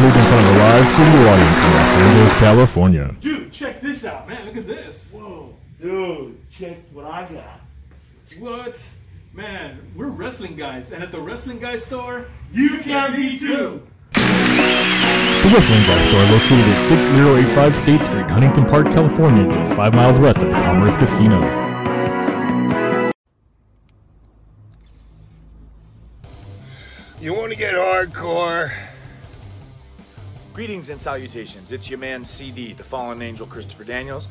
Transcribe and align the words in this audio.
recorded 0.00 0.22
in 0.22 0.28
front 0.28 0.46
of 0.46 0.54
a 0.54 0.58
live 0.58 0.88
studio 0.88 1.28
audience 1.28 1.58
in 1.58 1.70
Los 1.74 1.94
Angeles, 1.94 2.34
California. 2.34 3.16
Dude, 3.20 3.52
check 3.52 3.80
this 3.82 4.04
out, 4.04 4.26
man. 4.28 4.46
Look 4.46 4.56
at 4.56 4.66
this. 4.66 5.10
Whoa, 5.12 5.54
dude, 5.80 6.50
check 6.50 6.78
what 6.92 7.04
I 7.04 7.26
got. 7.26 7.60
What? 8.38 8.82
Man, 9.32 9.78
we're 9.94 10.06
wrestling 10.06 10.56
guys, 10.56 10.92
and 10.92 11.02
at 11.02 11.12
the 11.12 11.20
wrestling 11.20 11.58
guy 11.58 11.76
store, 11.76 12.26
You 12.52 12.78
can 12.78 13.14
be 13.14 13.38
too. 13.38 13.86
The 14.14 15.50
Wrestling 15.54 15.82
Guy 15.84 16.02
Store, 16.02 16.24
located 16.24 16.68
at 16.68 16.86
6085 16.88 17.76
State 17.76 18.02
Street, 18.02 18.30
Huntington 18.30 18.66
Park, 18.66 18.86
California, 18.86 19.48
is 19.60 19.72
five 19.72 19.94
miles 19.94 20.18
west 20.18 20.38
of 20.42 20.48
the 20.48 20.54
Commerce 20.54 20.96
Casino. 20.96 21.40
You 27.20 27.34
want 27.34 27.52
to 27.52 27.58
get 27.58 27.74
hardcore? 27.74 28.89
Greetings 30.60 30.90
and 30.90 31.00
salutations. 31.00 31.72
It's 31.72 31.88
your 31.88 31.98
man 31.98 32.22
CD, 32.22 32.74
the 32.74 32.84
fallen 32.84 33.22
angel 33.22 33.46
Christopher 33.46 33.82
Daniels. 33.82 34.28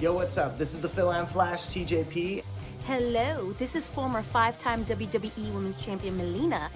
Yo, 0.00 0.14
what's 0.14 0.38
up? 0.38 0.56
This 0.56 0.72
is 0.72 0.80
the 0.80 0.88
Fil-Am 0.88 1.26
Flash 1.26 1.66
TJP. 1.66 2.42
Hello, 2.86 3.52
this 3.58 3.76
is 3.76 3.86
former 3.86 4.22
five 4.22 4.58
time 4.58 4.82
WWE 4.86 5.52
Women's 5.52 5.76
Champion 5.76 6.16
Melina. 6.16 6.70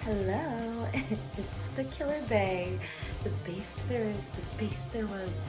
Hello, 0.00 0.88
it's 0.94 1.64
the 1.76 1.84
Killer 1.84 2.20
Bay. 2.28 2.76
The 3.22 3.30
base 3.48 3.78
there 3.88 4.02
is, 4.02 4.24
the 4.24 4.64
base 4.64 4.82
there 4.92 5.06
was, 5.06 5.44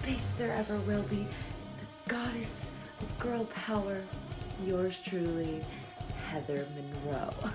the 0.00 0.06
base 0.06 0.30
there 0.38 0.54
ever 0.54 0.78
will 0.78 1.02
be, 1.02 1.26
the 1.26 2.10
goddess 2.10 2.70
of 2.98 3.18
girl 3.18 3.44
power. 3.44 4.00
Yours 4.64 5.02
truly, 5.02 5.62
Heather 6.30 6.66
Monroe. 7.04 7.30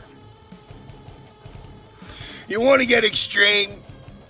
You 2.45 2.59
want 2.59 2.81
to 2.81 2.85
get 2.85 3.05
extreme? 3.05 3.71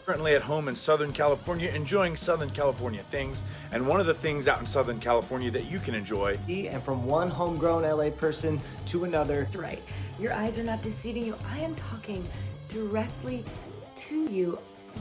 Currently 0.05 0.35
at 0.35 0.41
home 0.41 0.67
in 0.67 0.75
Southern 0.75 1.13
California, 1.13 1.69
enjoying 1.69 2.17
Southern 2.17 2.49
California 2.49 3.01
things. 3.03 3.41
And 3.71 3.87
one 3.87 4.01
of 4.01 4.05
the 4.05 4.13
things 4.13 4.49
out 4.49 4.59
in 4.59 4.65
Southern 4.65 4.99
California 4.99 5.49
that 5.51 5.71
you 5.71 5.79
can 5.79 5.95
enjoy 5.95 6.37
And 6.49 6.83
from 6.83 7.05
one 7.05 7.29
homegrown 7.29 7.83
LA 7.83 8.09
person 8.09 8.59
to 8.87 9.05
another. 9.05 9.43
That's 9.45 9.55
right. 9.55 9.81
Your 10.19 10.33
eyes 10.33 10.59
are 10.59 10.63
not 10.63 10.81
deceiving 10.81 11.25
you. 11.25 11.37
I 11.49 11.59
am 11.59 11.73
talking 11.75 12.27
directly 12.67 13.45
to 13.95 14.29
you. 14.29 14.59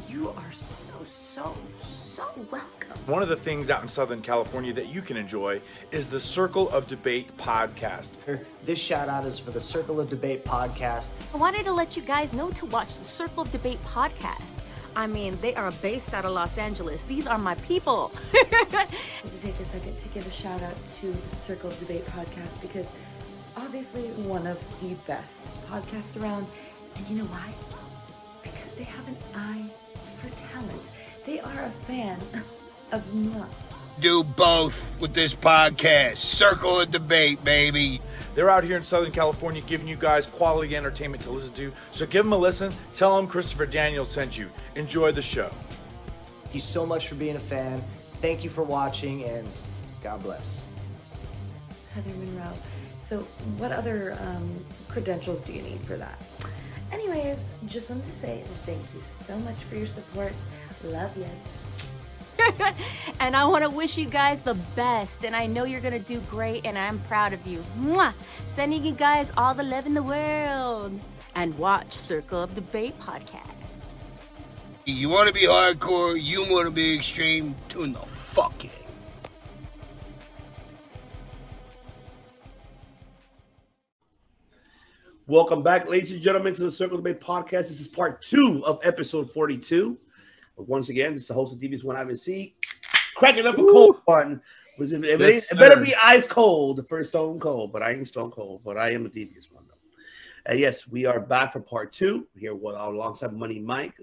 You 0.09 0.31
are 0.31 0.53
so, 0.53 0.93
so, 1.03 1.53
so 1.77 2.25
welcome. 2.53 2.97
One 3.07 3.23
of 3.23 3.29
the 3.29 3.37
things 3.37 3.71
out 3.71 3.83
in 3.83 3.89
Southern 3.89 4.23
California 4.23 4.73
that 4.73 4.87
you 4.87 5.03
can 5.03 5.17
enjoy 5.17 5.61
is 5.91 6.09
the 6.09 6.21
Circle 6.21 6.71
of 6.71 6.87
Debate 6.87 7.37
podcast. 7.37 8.19
This 8.65 8.79
shout 8.79 9.09
out 9.09 9.27
is 9.27 9.39
for 9.39 9.51
the 9.51 9.61
Circle 9.61 9.99
of 9.99 10.09
Debate 10.09 10.45
podcast. 10.45 11.11
I 11.35 11.39
wanted 11.39 11.65
to 11.65 11.73
let 11.73 11.97
you 11.97 12.03
guys 12.03 12.33
know 12.33 12.51
to 12.53 12.67
watch 12.67 12.99
the 12.99 13.05
Circle 13.05 13.43
of 13.43 13.51
Debate 13.51 13.83
podcast. 13.85 14.62
I 14.95 15.07
mean, 15.07 15.39
they 15.41 15.55
are 15.55 15.71
based 15.83 16.13
out 16.15 16.25
of 16.25 16.33
Los 16.33 16.59
Angeles. 16.59 17.03
These 17.03 17.27
are 17.27 17.39
my 17.39 17.55
people. 17.57 18.13
To 19.23 19.41
take 19.41 19.59
a 19.61 19.65
second 19.65 19.97
to 19.99 20.09
give 20.09 20.27
a 20.27 20.31
shout 20.31 20.63
out 20.63 20.75
to 21.01 21.13
the 21.13 21.37
Circle 21.37 21.71
of 21.71 21.79
Debate 21.79 22.05
podcast 22.07 22.61
because 22.61 22.89
obviously 23.57 24.03
one 24.29 24.47
of 24.47 24.59
the 24.81 24.95
best 25.07 25.49
podcasts 25.71 26.21
around. 26.21 26.47
And 26.97 27.09
you 27.09 27.17
know 27.19 27.25
why? 27.25 27.53
Because 28.43 28.73
they 28.75 28.85
have 28.85 29.07
an 29.09 29.17
eye 29.35 29.65
for 30.21 30.29
talent. 30.53 30.91
They 31.25 31.41
are 31.41 31.65
a 31.65 31.71
fan 31.87 32.19
of 32.93 33.15
moi. 33.15 33.47
Do 34.01 34.25
both 34.25 34.99
with 35.01 35.15
this 35.15 35.35
podcast. 35.35 36.17
Circle 36.17 36.81
of 36.81 36.91
debate, 36.91 37.43
baby. 37.45 38.01
They're 38.35 38.49
out 38.49 38.65
here 38.65 38.77
in 38.77 38.83
Southern 38.83 39.13
California 39.13 39.63
giving 39.67 39.87
you 39.87 39.97
guys 39.97 40.27
quality 40.27 40.75
entertainment 40.75 41.23
to 41.25 41.31
listen 41.31 41.53
to. 41.55 41.73
So 41.91 42.07
give 42.07 42.25
them 42.25 42.33
a 42.33 42.37
listen. 42.37 42.73
Tell 42.95 43.17
them 43.17 43.27
Christopher 43.27 43.67
Daniels 43.67 44.11
sent 44.11 44.39
you. 44.39 44.51
Enjoy 44.75 45.13
the 45.13 45.23
show. 45.23 45.51
Thank 46.43 46.55
you 46.55 46.61
so 46.61 46.87
much 46.87 47.09
for 47.09 47.15
being 47.15 47.37
a 47.37 47.41
fan. 47.41 47.85
Thank 48.21 48.43
you 48.43 48.51
for 48.51 48.63
watching, 48.63 49.25
and 49.25 49.57
God 50.03 50.23
bless. 50.23 50.65
Heather 51.95 52.15
Monroe. 52.15 52.53
So, 52.99 53.21
what 53.59 53.73
other 53.73 54.17
um, 54.21 54.65
credentials 54.89 55.43
do 55.43 55.53
you 55.53 55.63
need 55.63 55.85
for 55.85 55.97
that? 55.97 56.23
Anyways, 56.93 57.51
just 57.67 57.91
wanted 57.91 58.07
to 58.07 58.13
say 58.13 58.45
thank 58.65 58.83
you 58.95 59.01
so 59.03 59.39
much 59.41 59.57
for 59.65 59.77
your 59.77 59.87
support. 59.87 60.33
Love 60.85 61.17
you. 61.17 61.27
and 63.21 63.37
I 63.37 63.45
want 63.45 63.65
to 63.65 63.71
wish 63.71 63.97
you 63.97 64.07
guys 64.07 64.43
the 64.43 64.55
best. 64.77 65.25
And 65.25 65.35
I 65.35 65.47
know 65.47 65.65
you're 65.65 65.81
going 65.81 65.93
to 65.93 65.99
do 65.99 66.21
great, 66.31 66.67
and 66.67 66.79
I'm 66.79 66.99
proud 67.01 67.33
of 67.33 67.47
you. 67.47 67.65
Mwah! 67.79 68.15
Sending 68.45 68.85
you 68.85 68.93
guys 68.93 69.33
all 69.37 69.55
the 69.55 69.63
love 69.63 69.87
in 69.87 69.95
the 69.95 70.03
world. 70.03 70.99
And 71.35 71.57
watch 71.57 71.93
Circle 71.93 72.43
of 72.43 72.55
Debate 72.55 72.99
podcast. 73.01 73.49
You 74.85 75.09
want 75.09 75.29
to 75.29 75.35
be 75.35 75.47
hardcore? 75.47 76.21
You 76.21 76.41
want 76.51 76.67
to 76.67 76.71
be 76.71 76.95
extreme? 76.95 77.55
Tune 77.69 77.93
the 77.93 78.01
fuck 78.01 78.65
in. 78.65 78.71
Welcome 85.29 85.63
back, 85.63 85.89
ladies 85.89 86.11
and 86.11 86.21
gentlemen, 86.21 86.53
to 86.55 86.65
the 86.65 86.71
Circle 86.71 86.99
of 86.99 87.05
Debate 87.05 87.23
Podcast. 87.23 87.69
This 87.69 87.81
is 87.81 87.89
part 87.89 88.21
two 88.21 88.63
of 88.67 88.81
episode 88.83 89.33
42. 89.33 89.97
Once 90.57 90.89
again, 90.89 91.13
this 91.15 91.23
is 91.23 91.29
the 91.29 91.35
host 91.35 91.55
of 91.55 91.61
DB's 91.61 91.85
One 91.85 91.97
Ivan 91.97 92.17
C. 92.17 92.55
Cracking 93.15 93.47
up 93.47 93.59
a 93.59 93.65
cold 93.65 93.97
one. 94.05 94.41
Was 94.79 94.93
it, 94.93 95.05
it, 95.05 95.21
Yes, 95.21 95.53
it 95.53 95.59
better 95.59 95.81
be 95.81 95.95
ice 95.95 96.27
cold, 96.27 96.79
the 96.79 96.83
first 96.83 97.11
stone 97.11 97.39
cold, 97.39 97.73
but 97.73 97.83
I 97.83 97.93
ain't 97.93 98.09
stone 98.09 98.31
cold, 98.31 98.63
but 98.65 98.77
I 98.79 98.93
am 98.93 99.07
a 99.07 99.09
devious 99.09 99.51
one 99.51 99.65
though. 99.69 99.75
And 100.47 100.59
yes, 100.59 100.89
we 100.89 101.07
are 101.07 101.21
back 101.21 101.53
for 101.53 101.61
part 101.61 101.93
two 101.93 102.27
here 102.37 102.55
with, 102.55 102.75
alongside 102.75 103.33
Money 103.33 103.59
Mike 103.61 103.95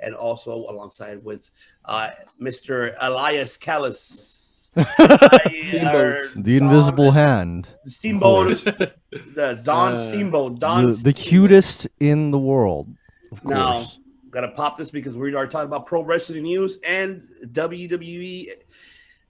and 0.00 0.14
also 0.14 0.52
alongside 0.52 1.24
with 1.24 1.50
uh, 1.84 2.10
Mr. 2.40 2.94
Elias 3.00 3.56
Callis. 3.56 4.70
The 4.74 6.56
Invisible 6.60 7.10
Hand. 7.10 7.70
The 7.84 7.90
steamboat, 7.90 8.48
the 9.34 9.58
Don 9.62 9.92
Uh, 9.92 9.96
Steamboat, 9.96 10.60
Don 10.60 10.86
The, 10.86 10.92
the 10.92 11.12
cutest 11.12 11.88
in 11.98 12.30
the 12.30 12.38
world, 12.38 12.94
of 13.32 13.44
Now, 13.44 13.72
course. 13.72 13.98
Gotta 14.30 14.48
pop 14.48 14.76
this 14.76 14.90
because 14.90 15.16
we 15.16 15.34
are 15.34 15.46
talking 15.46 15.68
about 15.68 15.86
pro 15.86 16.02
wrestling 16.02 16.42
news 16.42 16.78
and 16.84 17.22
WWE 17.46 18.52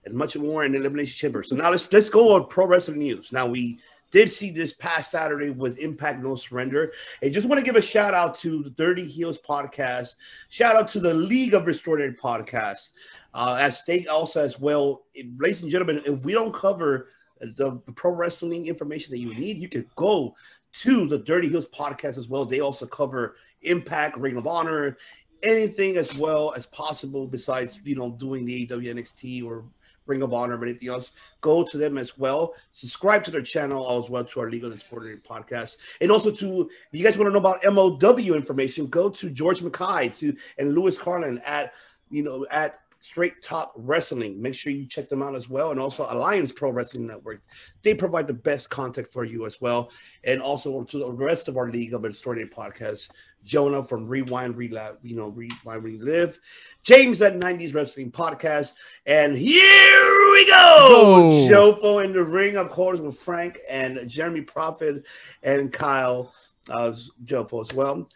and 0.05 0.13
much 0.13 0.37
more 0.37 0.65
in 0.65 0.75
Elimination 0.75 1.15
Chamber. 1.17 1.43
So 1.43 1.55
now 1.55 1.71
let's 1.71 1.91
let's 1.91 2.09
go 2.09 2.35
on 2.35 2.47
pro 2.47 2.65
wrestling 2.65 2.99
news. 2.99 3.31
Now 3.31 3.47
we 3.47 3.79
did 4.11 4.29
see 4.29 4.49
this 4.49 4.73
past 4.73 5.11
Saturday 5.11 5.51
with 5.51 5.77
Impact 5.77 6.23
No 6.23 6.35
Surrender. 6.35 6.91
And 7.21 7.33
just 7.33 7.47
want 7.47 7.59
to 7.59 7.65
give 7.65 7.75
a 7.75 7.81
shout 7.81 8.13
out 8.13 8.35
to 8.35 8.63
the 8.63 8.71
Dirty 8.71 9.05
Heels 9.05 9.37
podcast. 9.37 10.15
Shout 10.49 10.75
out 10.75 10.87
to 10.89 10.99
the 10.99 11.13
League 11.13 11.53
of 11.53 11.67
Extraordinary 11.67 12.15
podcast. 12.15 12.89
Uh, 13.33 13.57
as 13.59 13.83
they 13.85 14.07
also 14.07 14.43
as 14.43 14.59
well, 14.59 15.03
ladies 15.37 15.61
and 15.61 15.71
gentlemen, 15.71 16.01
if 16.05 16.23
we 16.23 16.33
don't 16.33 16.53
cover 16.53 17.09
the 17.39 17.71
pro 17.95 18.11
wrestling 18.11 18.67
information 18.67 19.11
that 19.11 19.19
you 19.19 19.33
need, 19.35 19.61
you 19.61 19.69
can 19.69 19.85
go 19.95 20.35
to 20.71 21.07
the 21.07 21.19
Dirty 21.19 21.49
Heels 21.49 21.67
podcast 21.67 22.17
as 22.17 22.27
well. 22.27 22.45
They 22.45 22.59
also 22.59 22.85
cover 22.85 23.35
Impact, 23.63 24.17
Ring 24.17 24.37
of 24.37 24.47
Honor, 24.47 24.97
anything 25.43 25.97
as 25.97 26.17
well 26.17 26.53
as 26.55 26.65
possible 26.65 27.27
besides 27.27 27.79
you 27.83 27.95
know 27.95 28.11
doing 28.11 28.45
the 28.45 28.67
AW 28.71 28.77
NXT 28.77 29.45
or 29.45 29.65
Ring 30.05 30.21
of 30.21 30.33
Honor 30.33 30.57
or 30.57 30.63
anything 30.65 30.89
else. 30.89 31.11
Go 31.39 31.63
to 31.63 31.77
them 31.77 31.97
as 31.97 32.17
well. 32.17 32.55
Subscribe 32.71 33.23
to 33.25 33.31
their 33.31 33.41
channel 33.41 33.97
as 33.97 34.09
well 34.09 34.25
to 34.25 34.39
our 34.41 34.49
Legal 34.49 34.71
and 34.71 34.79
Sporting 34.79 35.19
podcast, 35.19 35.77
and 36.01 36.11
also 36.11 36.31
to 36.31 36.61
if 36.61 36.99
you 36.99 37.03
guys 37.03 37.17
want 37.17 37.27
to 37.27 37.31
know 37.31 37.39
about 37.39 37.61
MLW 37.61 38.35
information, 38.35 38.87
go 38.87 39.09
to 39.09 39.29
George 39.29 39.61
Mackay 39.61 40.09
to 40.17 40.35
and 40.57 40.73
Lewis 40.73 40.97
Carlin 40.97 41.39
at 41.45 41.73
you 42.09 42.23
know 42.23 42.45
at 42.51 42.79
Straight 43.01 43.41
Talk 43.41 43.71
Wrestling. 43.77 44.41
Make 44.41 44.55
sure 44.55 44.73
you 44.73 44.85
check 44.85 45.07
them 45.07 45.23
out 45.23 45.35
as 45.35 45.49
well, 45.49 45.71
and 45.71 45.79
also 45.79 46.05
Alliance 46.09 46.51
Pro 46.51 46.69
Wrestling 46.69 47.07
Network. 47.07 47.41
They 47.81 47.93
provide 47.93 48.27
the 48.27 48.33
best 48.33 48.69
content 48.69 49.07
for 49.11 49.23
you 49.23 49.45
as 49.45 49.61
well, 49.61 49.91
and 50.23 50.41
also 50.41 50.83
to 50.83 50.97
the 50.97 51.11
rest 51.11 51.47
of 51.47 51.55
our 51.55 51.69
League 51.69 51.93
of 51.93 52.03
Extraordinary 52.03 52.49
podcasts. 52.49 53.09
Jonah 53.43 53.83
from 53.83 54.07
Rewind, 54.07 54.57
Relive, 54.57 54.97
you 55.03 55.15
know, 55.15 55.29
Rewind, 55.29 55.83
Relive. 55.83 56.39
James 56.83 57.21
at 57.21 57.37
90s 57.37 57.73
Wrestling 57.73 58.11
Podcast. 58.11 58.73
And 59.05 59.37
here 59.37 60.31
we 60.33 60.45
go. 60.47 61.47
Jofo 61.49 62.03
in 62.03 62.13
the 62.13 62.23
ring, 62.23 62.57
of 62.57 62.69
course, 62.69 62.99
with 62.99 63.17
Frank 63.17 63.59
and 63.69 64.07
Jeremy 64.07 64.41
Prophet 64.41 65.03
and 65.43 65.71
Kyle 65.71 66.33
uh, 66.69 66.93
Jofo 67.25 67.61
as 67.61 67.73
well. 67.73 68.07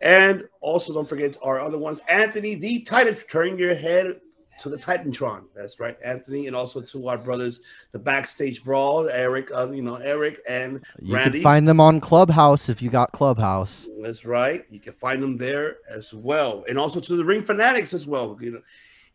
And 0.00 0.44
also, 0.60 0.92
don't 0.92 1.08
forget 1.08 1.36
our 1.42 1.58
other 1.58 1.78
ones, 1.78 2.00
Anthony 2.08 2.54
the 2.54 2.80
Titan. 2.82 3.16
Turn 3.30 3.58
your 3.58 3.74
head 3.74 4.20
to 4.58 4.68
the 4.68 4.76
Titantron. 4.76 5.44
That's 5.54 5.78
right, 5.80 5.96
Anthony, 6.02 6.46
and 6.46 6.56
also 6.56 6.80
to 6.80 7.08
our 7.08 7.18
brothers, 7.18 7.60
the 7.92 7.98
Backstage 7.98 8.64
Brawl, 8.64 9.08
Eric, 9.08 9.50
uh, 9.54 9.70
you 9.70 9.82
know, 9.82 9.96
Eric 9.96 10.40
and 10.48 10.84
You 11.00 11.14
Randy. 11.14 11.38
can 11.38 11.42
find 11.42 11.68
them 11.68 11.80
on 11.80 12.00
Clubhouse 12.00 12.68
if 12.68 12.80
you 12.80 12.90
got 12.90 13.12
Clubhouse. 13.12 13.88
That's 14.00 14.24
right. 14.24 14.64
You 14.70 14.80
can 14.80 14.92
find 14.94 15.22
them 15.22 15.36
there 15.36 15.78
as 15.90 16.14
well, 16.14 16.64
and 16.68 16.78
also 16.78 17.00
to 17.00 17.16
the 17.16 17.24
Ring 17.24 17.42
Fanatics 17.42 17.92
as 17.94 18.06
well. 18.06 18.36
You 18.40 18.52
know, 18.52 18.62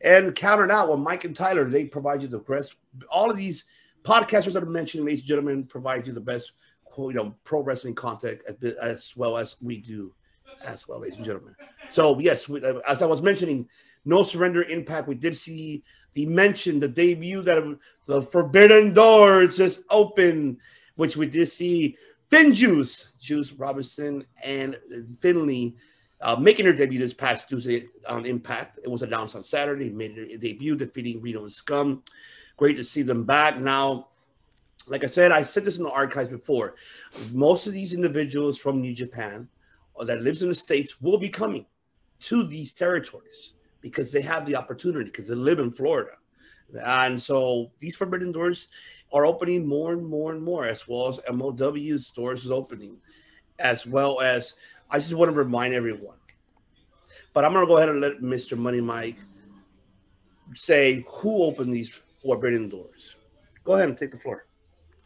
and 0.01 0.35
countered 0.35 0.71
out 0.71 0.89
with 0.89 0.99
Mike 0.99 1.25
and 1.25 1.35
Tyler. 1.35 1.69
They 1.69 1.85
provide 1.85 2.21
you 2.21 2.27
the 2.27 2.39
best. 2.39 2.75
All 3.09 3.29
of 3.29 3.37
these 3.37 3.65
podcasters 4.03 4.53
that 4.53 4.63
I 4.63 4.65
mentioned, 4.65 5.05
ladies 5.05 5.21
and 5.21 5.27
gentlemen, 5.27 5.63
provide 5.65 6.07
you 6.07 6.13
the 6.13 6.19
best, 6.19 6.53
you 6.97 7.13
know, 7.13 7.35
pro 7.43 7.61
wrestling 7.61 7.95
content 7.95 8.41
as, 8.47 8.73
as 8.81 9.13
well 9.15 9.37
as 9.37 9.55
we 9.61 9.77
do 9.77 10.13
as 10.65 10.87
well, 10.87 10.99
ladies 10.99 11.17
and 11.17 11.25
gentlemen. 11.25 11.55
So 11.87 12.19
yes, 12.19 12.49
we, 12.49 12.63
uh, 12.63 12.79
as 12.87 13.01
I 13.01 13.05
was 13.05 13.21
mentioning, 13.21 13.67
no 14.05 14.23
surrender 14.23 14.63
impact. 14.63 15.07
We 15.07 15.15
did 15.15 15.35
see 15.35 15.83
the 16.13 16.25
mention, 16.25 16.79
the 16.79 16.87
debut 16.87 17.41
that 17.43 17.77
the 18.05 18.21
Forbidden 18.21 18.93
Doors 18.93 19.57
just 19.57 19.83
open, 19.89 20.57
which 20.95 21.15
we 21.15 21.27
did 21.27 21.47
see 21.47 21.97
FinJuice, 22.29 23.05
Juice 23.19 23.51
Robinson, 23.53 24.25
and 24.43 24.77
Finlay 25.19 25.75
uh, 26.21 26.35
making 26.35 26.65
their 26.65 26.73
debut 26.73 26.99
this 26.99 27.13
past 27.13 27.49
Tuesday 27.49 27.87
on 28.07 28.25
Impact. 28.25 28.79
It 28.83 28.89
was 28.89 29.01
announced 29.01 29.35
on 29.35 29.43
Saturday, 29.43 29.89
made 29.89 30.15
their 30.15 30.37
debut 30.37 30.75
defeating 30.75 31.19
Reno 31.19 31.41
and 31.41 31.51
Scum. 31.51 32.03
Great 32.57 32.77
to 32.77 32.83
see 32.83 33.01
them 33.01 33.23
back. 33.23 33.59
Now, 33.59 34.09
like 34.87 35.03
I 35.03 35.07
said, 35.07 35.31
I 35.31 35.41
said 35.41 35.65
this 35.65 35.77
in 35.77 35.83
the 35.83 35.89
archives 35.89 36.29
before. 36.29 36.75
Most 37.31 37.67
of 37.67 37.73
these 37.73 37.93
individuals 37.93 38.57
from 38.57 38.81
New 38.81 38.93
Japan 38.93 39.47
that 39.99 40.21
lives 40.21 40.43
in 40.43 40.49
the 40.49 40.55
States 40.55 41.01
will 41.01 41.17
be 41.17 41.29
coming 41.29 41.65
to 42.21 42.47
these 42.47 42.71
territories 42.73 43.53
because 43.81 44.11
they 44.11 44.21
have 44.21 44.45
the 44.45 44.55
opportunity 44.55 45.05
because 45.05 45.27
they 45.27 45.35
live 45.35 45.59
in 45.59 45.71
Florida. 45.71 46.11
And 46.85 47.19
so 47.19 47.71
these 47.79 47.95
Forbidden 47.95 48.31
Doors 48.31 48.69
are 49.11 49.25
opening 49.25 49.67
more 49.67 49.91
and 49.91 50.05
more 50.05 50.31
and 50.31 50.41
more, 50.41 50.65
as 50.65 50.87
well 50.87 51.09
as 51.09 51.19
MLW's 51.29 52.07
stores 52.07 52.45
is 52.45 52.51
opening, 52.51 52.97
as 53.59 53.85
well 53.85 54.21
as 54.21 54.55
I 54.89 54.99
just 54.99 55.13
want 55.13 55.31
to 55.31 55.37
remind 55.37 55.73
everyone. 55.73 56.15
But 57.33 57.45
I'm 57.45 57.53
gonna 57.53 57.65
go 57.65 57.77
ahead 57.77 57.89
and 57.89 58.01
let 58.01 58.21
Mr. 58.21 58.57
Money 58.57 58.81
Mike 58.81 59.17
say 60.55 61.05
who 61.07 61.43
opened 61.43 61.73
these 61.73 61.99
Forbidden 62.21 62.69
Doors. 62.69 63.15
Go 63.63 63.73
ahead 63.73 63.89
and 63.89 63.97
take 63.97 64.11
the 64.11 64.17
floor. 64.17 64.45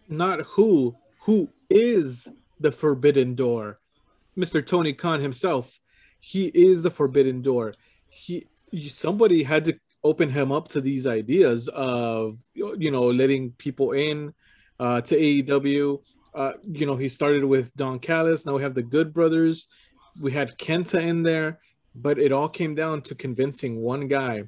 Not 0.08 0.42
who, 0.42 0.96
who 1.22 1.50
is 1.70 2.28
the 2.60 2.72
Forbidden 2.72 3.36
Door? 3.36 3.80
Mr. 4.38 4.66
Tony 4.66 4.94
Khan 4.94 5.20
himself. 5.20 5.80
He 6.20 6.48
is 6.48 6.84
the 6.84 6.92
Forbidden 6.92 7.42
Door. 7.42 7.74
He 8.08 8.48
somebody 8.90 9.44
had 9.44 9.66
to 9.66 9.80
open 10.04 10.30
him 10.30 10.52
up 10.52 10.68
to 10.70 10.80
these 10.82 11.08
ideas 11.08 11.68
of 11.70 12.40
you 12.54 12.92
know 12.92 13.08
letting 13.08 13.52
people 13.54 13.92
in 13.92 14.34
uh, 14.80 15.02
to 15.02 15.16
AEW. 15.16 16.02
Uh, 16.34 16.52
you 16.64 16.86
know, 16.86 16.96
he 16.96 17.08
started 17.08 17.46
with 17.46 17.74
Don 17.76 17.98
Callis. 18.00 18.46
Now 18.46 18.54
we 18.54 18.64
have 18.64 18.76
the 18.76 18.84
Good 18.84 19.14
Brothers. 19.14 19.68
We 20.20 20.32
had 20.32 20.58
Kenta 20.58 21.02
in 21.02 21.24
there, 21.24 21.60
but 21.96 22.20
it 22.20 22.32
all 22.32 22.50
came 22.50 22.76
down 22.76 23.02
to 23.04 23.16
convincing 23.16 23.78
one 23.78 24.08
guy, 24.08 24.44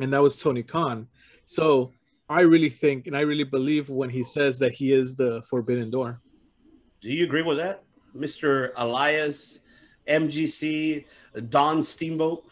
and 0.00 0.12
that 0.12 0.22
was 0.22 0.36
Tony 0.36 0.62
Khan. 0.62 1.08
So 1.44 1.92
I 2.28 2.40
really 2.40 2.68
think 2.68 3.06
and 3.06 3.16
I 3.16 3.20
really 3.20 3.44
believe 3.44 3.88
when 3.88 4.10
he 4.10 4.22
says 4.22 4.58
that 4.60 4.72
he 4.72 4.92
is 4.92 5.14
the 5.14 5.42
Forbidden 5.42 5.90
Door. 5.90 6.20
Do 7.00 7.10
you 7.10 7.24
agree 7.24 7.42
with 7.42 7.58
that, 7.58 7.82
Mister 8.14 8.72
Elias, 8.76 9.60
MGC, 10.08 11.04
Don 11.48 11.82
Steamboat? 11.82 12.44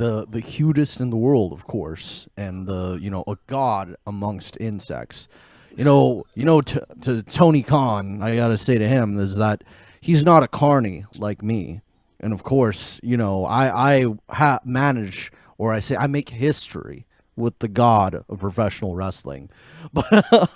The 0.00 0.26
the 0.26 0.40
hugest 0.40 0.98
in 0.98 1.10
the 1.10 1.16
world, 1.16 1.52
of 1.52 1.66
course, 1.66 2.26
and 2.34 2.66
the 2.66 2.98
you 3.00 3.10
know 3.10 3.22
a 3.26 3.36
god 3.46 3.96
amongst 4.06 4.56
insects. 4.58 5.28
You 5.76 5.84
know, 5.84 6.24
you 6.34 6.44
know 6.44 6.62
to, 6.62 6.86
to 7.02 7.22
Tony 7.22 7.62
Khan, 7.62 8.22
I 8.22 8.34
gotta 8.34 8.56
say 8.56 8.78
to 8.78 8.88
him 8.88 9.18
is 9.18 9.36
that 9.36 9.62
he's 10.00 10.24
not 10.24 10.42
a 10.42 10.48
carny 10.48 11.04
like 11.18 11.42
me, 11.42 11.82
and 12.18 12.32
of 12.32 12.42
course, 12.42 12.98
you 13.02 13.18
know 13.18 13.44
I 13.44 13.98
I 13.98 14.06
ha- 14.30 14.60
manage 14.64 15.30
or 15.58 15.74
I 15.74 15.80
say 15.80 15.96
I 15.96 16.06
make 16.06 16.30
history 16.30 17.06
with 17.36 17.58
the 17.58 17.68
god 17.68 18.24
of 18.26 18.40
professional 18.40 18.94
wrestling, 18.94 19.50
but 19.92 20.50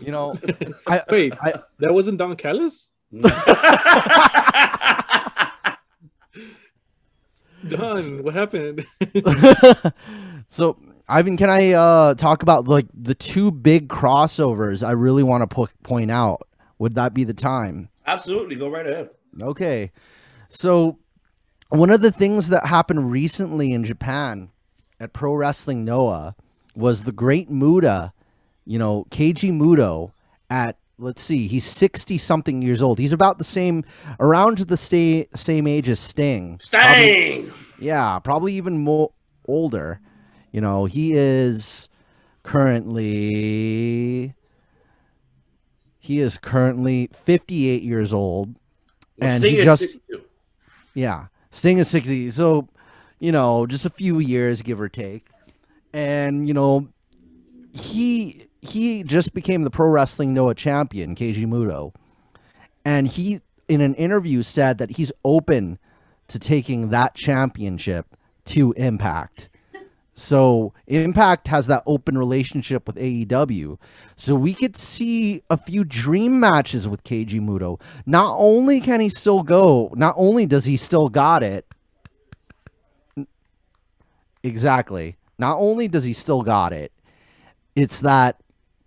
you 0.00 0.10
know, 0.10 0.34
I, 0.86 1.02
Wait, 1.10 1.34
I, 1.42 1.60
that 1.78 1.92
wasn't 1.92 2.18
Don 2.18 2.34
Callis? 2.36 2.90
Don, 7.70 8.22
what 8.22 8.34
happened? 8.34 8.86
so 10.48 10.78
Ivan, 11.08 11.36
can 11.36 11.48
I 11.48 11.72
uh, 11.72 12.14
talk 12.14 12.42
about 12.42 12.68
like 12.68 12.86
the 12.92 13.14
two 13.14 13.50
big 13.50 13.88
crossovers 13.88 14.86
I 14.86 14.92
really 14.92 15.22
want 15.22 15.42
to 15.42 15.46
po- 15.46 15.68
point 15.82 16.10
out? 16.10 16.46
Would 16.78 16.94
that 16.94 17.14
be 17.14 17.24
the 17.24 17.34
time? 17.34 17.88
Absolutely, 18.06 18.56
go 18.56 18.68
right 18.68 18.86
ahead. 18.86 19.10
Okay. 19.40 19.90
So 20.48 20.98
one 21.70 21.90
of 21.90 22.00
the 22.00 22.12
things 22.12 22.48
that 22.48 22.66
happened 22.66 23.10
recently 23.10 23.72
in 23.72 23.84
Japan 23.84 24.50
at 25.00 25.12
Pro 25.12 25.34
Wrestling 25.34 25.84
Noah 25.84 26.34
was 26.74 27.02
the 27.02 27.12
Great 27.12 27.50
Muta, 27.50 28.12
you 28.64 28.78
know, 28.78 29.06
Keiji 29.10 29.52
Muto 29.52 30.12
at 30.48 30.76
let's 30.98 31.22
see, 31.22 31.46
he's 31.46 31.64
60 31.64 32.18
something 32.18 32.60
years 32.62 32.82
old. 32.82 32.98
He's 32.98 33.12
about 33.12 33.38
the 33.38 33.44
same 33.44 33.84
around 34.20 34.58
the 34.58 34.76
sta- 34.76 35.26
same 35.34 35.66
age 35.66 35.88
as 35.88 36.00
Sting. 36.00 36.58
Sting. 36.60 36.80
Probably- 36.80 37.52
yeah, 37.80 38.18
probably 38.18 38.54
even 38.54 38.78
more 38.78 39.12
older. 39.46 40.00
You 40.52 40.60
know, 40.60 40.86
he 40.86 41.12
is 41.12 41.88
currently 42.42 44.34
he 46.00 46.20
is 46.20 46.38
currently 46.38 47.08
58 47.12 47.82
years 47.82 48.12
old 48.12 48.56
Well, 49.18 49.30
and 49.30 49.42
Sting 49.42 49.52
he 49.52 49.58
is 49.58 49.64
just 49.64 49.80
62. 49.82 50.22
yeah, 50.94 51.26
Sting 51.50 51.78
is 51.78 51.88
60. 51.88 52.30
So, 52.30 52.68
you 53.20 53.30
know, 53.32 53.66
just 53.66 53.84
a 53.84 53.90
few 53.90 54.18
years 54.18 54.62
give 54.62 54.80
or 54.80 54.88
take. 54.88 55.26
And, 55.92 56.46
you 56.48 56.54
know, 56.54 56.88
he 57.72 58.47
he 58.60 59.02
just 59.02 59.34
became 59.34 59.62
the 59.62 59.70
pro 59.70 59.88
wrestling 59.88 60.34
Noah 60.34 60.54
champion, 60.54 61.14
Keiji 61.14 61.46
Muto. 61.46 61.94
And 62.84 63.06
he 63.06 63.40
in 63.68 63.80
an 63.80 63.94
interview 63.94 64.42
said 64.42 64.78
that 64.78 64.92
he's 64.92 65.12
open 65.24 65.78
to 66.28 66.38
taking 66.38 66.90
that 66.90 67.14
championship 67.14 68.16
to 68.46 68.72
Impact. 68.72 69.48
So 70.14 70.72
Impact 70.88 71.46
has 71.48 71.68
that 71.68 71.84
open 71.86 72.18
relationship 72.18 72.86
with 72.86 72.96
AEW. 72.96 73.78
So 74.16 74.34
we 74.34 74.52
could 74.52 74.76
see 74.76 75.42
a 75.48 75.56
few 75.56 75.84
dream 75.84 76.40
matches 76.40 76.88
with 76.88 77.04
Keiji 77.04 77.40
Muto. 77.40 77.80
Not 78.04 78.34
only 78.36 78.80
can 78.80 79.00
he 79.00 79.10
still 79.10 79.42
go, 79.42 79.92
not 79.94 80.14
only 80.16 80.44
does 80.44 80.64
he 80.64 80.76
still 80.76 81.08
got 81.08 81.42
it. 81.42 81.66
Exactly. 84.42 85.16
Not 85.38 85.58
only 85.58 85.86
does 85.86 86.04
he 86.04 86.12
still 86.12 86.42
got 86.42 86.72
it, 86.72 86.90
it's 87.76 88.00
that 88.00 88.40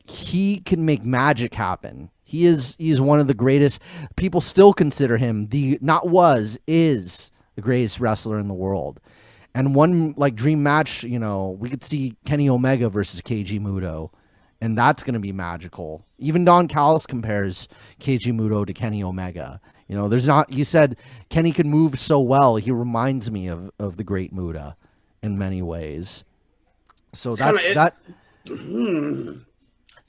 he 0.06 0.60
can 0.60 0.86
make 0.86 1.04
magic 1.04 1.54
happen. 1.54 2.10
He 2.24 2.46
is 2.46 2.76
he 2.80 2.92
is 2.92 3.02
one 3.02 3.20
of 3.20 3.28
the 3.28 3.34
greatest. 3.34 3.82
People 4.16 4.42
still 4.42 4.74
consider 4.74 5.18
him 5.18 5.48
the 5.48 5.78
not 5.82 6.08
was 6.08 6.58
is 6.68 7.30
the 7.56 7.62
greatest 7.62 8.00
wrestler 8.00 8.40
in 8.40 8.48
the 8.48 8.54
world. 8.54 9.00
And 9.54 9.76
one 9.76 10.14
like 10.16 10.36
dream 10.36 10.64
match, 10.64 11.04
you 11.04 11.20
know, 11.20 11.58
we 11.60 11.70
could 11.70 11.84
see 11.84 12.16
Kenny 12.26 12.48
Omega 12.50 12.90
versus 12.90 13.22
Keiji 13.22 13.60
Muto, 13.60 14.12
and 14.62 14.78
that's 14.78 15.04
going 15.04 15.14
to 15.16 15.20
be 15.20 15.34
magical. 15.34 16.06
Even 16.20 16.46
Don 16.46 16.70
Callis 16.70 17.06
compares 17.06 17.68
Keiji 18.00 18.32
Muto 18.34 18.66
to 18.66 18.74
Kenny 18.74 19.04
Omega. 19.04 19.60
You 19.90 19.98
know, 19.98 20.08
there's 20.08 20.26
not. 20.26 20.54
He 20.54 20.64
said 20.64 20.96
Kenny 21.28 21.52
can 21.52 21.70
move 21.70 22.00
so 22.00 22.22
well. 22.22 22.56
He 22.56 22.72
reminds 22.72 23.30
me 23.30 23.48
of 23.48 23.70
of 23.78 23.98
the 23.98 24.06
Great 24.06 24.32
Muta 24.32 24.78
in 25.22 25.38
many 25.38 25.62
ways. 25.62 26.24
So 27.12 27.32
It's 27.32 27.40
that's 27.40 27.62
kinda- 27.62 27.72
it- 27.72 27.76
that. 27.76 27.98
Hmm. 28.48 29.40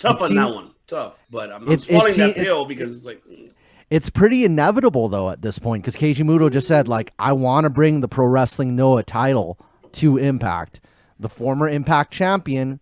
Tough 0.02 0.23
on 0.23 0.28
seem- 0.28 0.37
that 0.37 0.54
one. 0.54 0.71
Tough, 0.87 1.25
but 1.30 1.50
I'm, 1.50 1.62
I'm 1.62 1.73
It- 1.73 1.80
it 1.80 1.85
swallowing 1.85 2.16
that 2.18 2.35
pill 2.37 2.64
because 2.66 2.92
it's 2.92 3.06
like 3.06 3.23
mm. 3.25 3.50
It's 3.88 4.09
pretty 4.11 4.44
inevitable 4.44 5.09
though 5.09 5.30
at 5.30 5.42
this 5.42 5.59
point 5.59 5.82
because 5.82 5.97
Keiji 5.97 6.25
Muto 6.25 6.50
just 6.50 6.66
said 6.66 6.88
like 6.88 7.12
I 7.18 7.32
want 7.32 7.64
to 7.64 7.71
bring 7.71 8.00
the 8.00 8.09
pro 8.09 8.26
wrestling 8.26 8.75
Noah 8.75 9.02
title 9.02 9.59
to 9.92 10.16
Impact. 10.16 10.80
The 11.21 11.28
former 11.28 11.68
Impact 11.68 12.12
champion, 12.12 12.80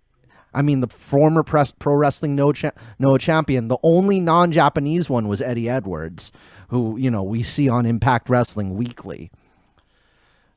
I 0.54 0.62
mean 0.62 0.80
the 0.80 0.86
former 0.88 1.42
press, 1.42 1.72
pro 1.72 1.94
wrestling 1.94 2.36
Noah, 2.36 2.54
cha- 2.54 2.70
Noah 2.98 3.18
champion. 3.18 3.68
The 3.68 3.78
only 3.82 4.20
non-Japanese 4.20 5.10
one 5.10 5.26
was 5.28 5.42
Eddie 5.42 5.68
Edwards, 5.68 6.30
who 6.68 6.96
you 6.96 7.10
know 7.10 7.22
we 7.24 7.42
see 7.42 7.68
on 7.68 7.86
Impact 7.86 8.30
Wrestling 8.30 8.76
weekly. 8.76 9.30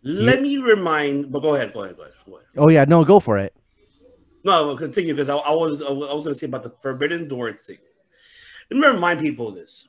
Let 0.03 0.41
me 0.41 0.57
remind, 0.57 1.31
but 1.31 1.41
go 1.41 1.55
ahead, 1.55 1.73
go 1.73 1.83
ahead, 1.83 1.95
go 1.97 2.03
ahead. 2.03 2.13
Go 2.25 2.33
ahead. 2.35 2.45
Oh 2.57 2.69
yeah, 2.69 2.85
no, 2.87 3.03
go 3.05 3.19
for 3.19 3.37
it. 3.37 3.53
No, 4.43 4.67
we'll 4.67 4.77
continue 4.77 5.13
because 5.13 5.29
I, 5.29 5.35
I 5.35 5.53
was 5.53 5.81
I 5.81 5.89
was 5.91 6.25
going 6.25 6.33
to 6.33 6.35
say 6.35 6.45
about 6.47 6.63
the 6.63 6.71
Forbidden 6.71 7.27
Door 7.27 7.53
thing. 7.53 7.77
Let 8.69 8.79
me 8.79 8.87
remind 8.87 9.19
people 9.19 9.49
of 9.49 9.55
this, 9.55 9.87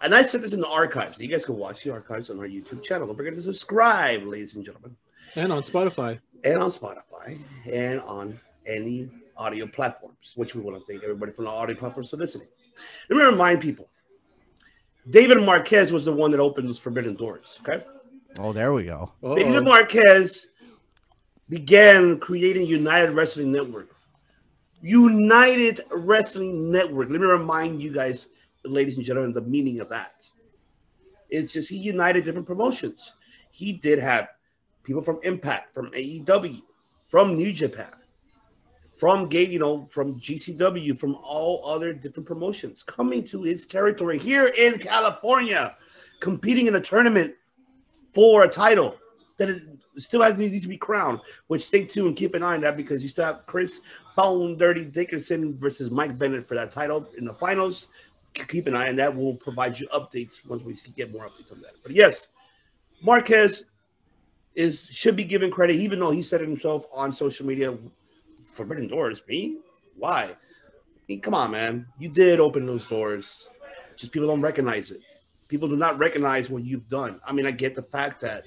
and 0.00 0.14
I 0.14 0.22
said 0.22 0.42
this 0.42 0.52
in 0.52 0.60
the 0.60 0.68
archives. 0.68 1.20
You 1.20 1.28
guys 1.28 1.44
can 1.44 1.56
watch 1.56 1.82
the 1.82 1.92
archives 1.92 2.30
on 2.30 2.38
our 2.38 2.46
YouTube 2.46 2.82
channel. 2.82 3.06
Don't 3.06 3.16
forget 3.16 3.34
to 3.34 3.42
subscribe, 3.42 4.22
ladies 4.24 4.54
and 4.56 4.64
gentlemen, 4.64 4.96
and 5.34 5.52
on 5.52 5.62
Spotify. 5.62 6.20
and 6.44 6.58
on 6.58 6.70
Spotify, 6.70 7.38
and 7.70 8.00
on 8.02 8.38
any 8.66 9.08
audio 9.36 9.66
platforms. 9.66 10.34
Which 10.36 10.54
we 10.54 10.60
want 10.62 10.78
to 10.78 10.84
thank 10.92 11.02
everybody 11.02 11.32
from 11.32 11.46
the 11.46 11.50
audio 11.50 11.76
platforms 11.76 12.10
for 12.10 12.16
listening. 12.16 12.48
Let 13.08 13.16
me 13.16 13.24
remind 13.24 13.60
people. 13.60 13.88
David 15.08 15.42
Marquez 15.42 15.92
was 15.92 16.04
the 16.04 16.12
one 16.12 16.30
that 16.30 16.40
opened 16.40 16.68
those 16.68 16.78
Forbidden 16.78 17.14
Doors. 17.14 17.60
Okay. 17.66 17.84
Oh, 18.38 18.52
there 18.52 18.72
we 18.72 18.84
go. 18.84 19.12
David 19.22 19.62
Marquez 19.64 20.48
began 21.48 22.18
creating 22.18 22.66
United 22.66 23.12
Wrestling 23.12 23.52
Network. 23.52 23.94
United 24.80 25.80
Wrestling 25.90 26.70
Network. 26.70 27.10
Let 27.10 27.20
me 27.20 27.26
remind 27.26 27.82
you 27.82 27.92
guys, 27.92 28.28
ladies 28.64 28.96
and 28.96 29.06
gentlemen, 29.06 29.32
the 29.32 29.40
meaning 29.40 29.80
of 29.80 29.88
that. 29.88 30.28
It's 31.30 31.52
just 31.52 31.70
he 31.70 31.76
united 31.76 32.24
different 32.24 32.46
promotions. 32.46 33.14
He 33.50 33.72
did 33.72 33.98
have 33.98 34.28
people 34.82 35.02
from 35.02 35.20
Impact, 35.22 35.74
from 35.74 35.90
AEW, 35.92 36.62
from 37.06 37.36
New 37.36 37.52
Japan, 37.52 37.92
from 38.96 39.28
Gate, 39.28 39.50
you 39.50 39.58
know, 39.58 39.86
from 39.86 40.20
GCW, 40.20 40.98
from 40.98 41.16
all 41.16 41.62
other 41.66 41.92
different 41.92 42.26
promotions 42.26 42.82
coming 42.82 43.24
to 43.24 43.42
his 43.42 43.66
territory 43.66 44.18
here 44.18 44.46
in 44.46 44.78
California, 44.78 45.76
competing 46.20 46.66
in 46.66 46.74
a 46.74 46.80
tournament 46.80 47.34
for 48.12 48.44
a 48.44 48.48
title 48.48 48.96
that 49.38 49.48
is, 49.48 49.60
still 49.98 50.22
has 50.22 50.36
needs 50.38 50.62
to 50.62 50.68
be 50.68 50.76
crowned. 50.76 51.20
Which 51.46 51.64
stay 51.64 51.84
tuned 51.84 52.08
and 52.08 52.16
keep 52.16 52.34
an 52.34 52.42
eye 52.42 52.54
on 52.54 52.60
that 52.62 52.76
because 52.76 53.02
you 53.02 53.08
still 53.08 53.24
have 53.24 53.46
Chris 53.46 53.80
Bone 54.16 54.56
Dirty 54.56 54.84
Dickinson 54.84 55.58
versus 55.58 55.90
Mike 55.90 56.18
Bennett 56.18 56.46
for 56.46 56.54
that 56.54 56.70
title 56.70 57.08
in 57.16 57.24
the 57.24 57.34
finals. 57.34 57.88
Keep 58.32 58.66
an 58.66 58.76
eye 58.76 58.88
on 58.88 58.96
that. 58.96 59.14
We'll 59.14 59.34
provide 59.34 59.78
you 59.78 59.86
updates 59.88 60.44
once 60.46 60.62
we 60.62 60.74
see, 60.74 60.90
get 60.90 61.12
more 61.12 61.24
updates 61.24 61.52
on 61.52 61.60
that. 61.60 61.74
But 61.82 61.92
yes, 61.92 62.28
Marquez 63.02 63.64
is 64.54 64.86
should 64.86 65.16
be 65.16 65.24
given 65.24 65.50
credit, 65.50 65.76
even 65.76 66.00
though 66.00 66.10
he 66.10 66.22
said 66.22 66.40
it 66.40 66.48
himself 66.48 66.86
on 66.92 67.12
social 67.12 67.46
media. 67.46 67.76
Forbidden 68.46 68.86
doors, 68.86 69.22
me? 69.28 69.58
Why? 69.96 70.22
I 70.24 70.36
mean, 71.08 71.20
come 71.20 71.34
on, 71.34 71.50
man. 71.50 71.86
You 71.98 72.08
did 72.08 72.40
open 72.40 72.66
those 72.66 72.86
doors. 72.86 73.48
Just 73.96 74.12
people 74.12 74.28
don't 74.28 74.40
recognize 74.40 74.90
it. 74.90 75.00
People 75.48 75.68
do 75.68 75.76
not 75.76 75.98
recognize 75.98 76.48
what 76.50 76.64
you've 76.64 76.88
done. 76.88 77.20
I 77.26 77.32
mean, 77.32 77.46
I 77.46 77.50
get 77.50 77.74
the 77.74 77.82
fact 77.82 78.20
that, 78.22 78.44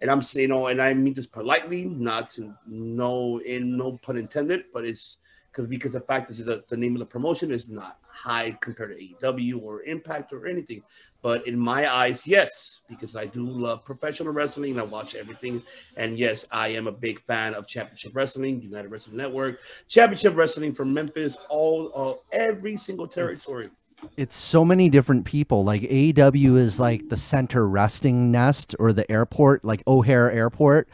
and 0.00 0.10
I'm 0.10 0.22
saying, 0.22 0.42
you 0.42 0.48
know, 0.48 0.66
and 0.66 0.80
I 0.80 0.92
mean 0.94 1.14
this 1.14 1.26
politely, 1.26 1.84
not 1.84 2.30
to 2.30 2.54
no 2.66 3.40
in 3.40 3.76
no 3.76 3.98
pun 4.02 4.16
intended, 4.16 4.64
but 4.72 4.84
it's 4.84 5.18
because 5.50 5.66
because 5.68 5.94
the 5.94 6.00
fact 6.00 6.30
is 6.30 6.44
that 6.44 6.68
the 6.68 6.76
name 6.76 6.94
of 6.94 7.00
the 7.00 7.06
promotion 7.06 7.50
is 7.50 7.68
not 7.68 7.98
high 8.16 8.56
compared 8.60 8.96
to 8.96 9.04
AEW 9.26 9.62
or 9.62 9.82
Impact 9.82 10.32
or 10.32 10.46
anything. 10.46 10.82
But 11.22 11.46
in 11.46 11.58
my 11.58 11.92
eyes, 11.92 12.26
yes, 12.26 12.80
because 12.88 13.16
I 13.16 13.26
do 13.26 13.44
love 13.44 13.84
professional 13.84 14.32
wrestling 14.32 14.72
and 14.72 14.80
I 14.80 14.84
watch 14.84 15.14
everything. 15.14 15.62
And 15.96 16.16
yes, 16.18 16.46
I 16.52 16.68
am 16.68 16.86
a 16.86 16.92
big 16.92 17.20
fan 17.22 17.54
of 17.54 17.66
Championship 17.66 18.14
Wrestling, 18.14 18.62
United 18.62 18.88
Wrestling 18.90 19.16
Network, 19.16 19.60
Championship 19.88 20.36
Wrestling 20.36 20.72
from 20.72 20.94
Memphis, 20.94 21.36
all 21.48 21.90
uh, 21.94 22.36
every 22.36 22.76
single 22.76 23.08
territory. 23.08 23.70
It's 24.16 24.36
so 24.36 24.64
many 24.64 24.88
different 24.88 25.24
people. 25.24 25.64
Like 25.64 25.82
AEW 25.82 26.56
is 26.56 26.80
like 26.80 27.08
the 27.08 27.16
center 27.16 27.66
resting 27.68 28.30
nest 28.30 28.74
or 28.78 28.92
the 28.92 29.10
airport, 29.10 29.64
like 29.64 29.82
O'Hare 29.86 30.30
Airport. 30.30 30.88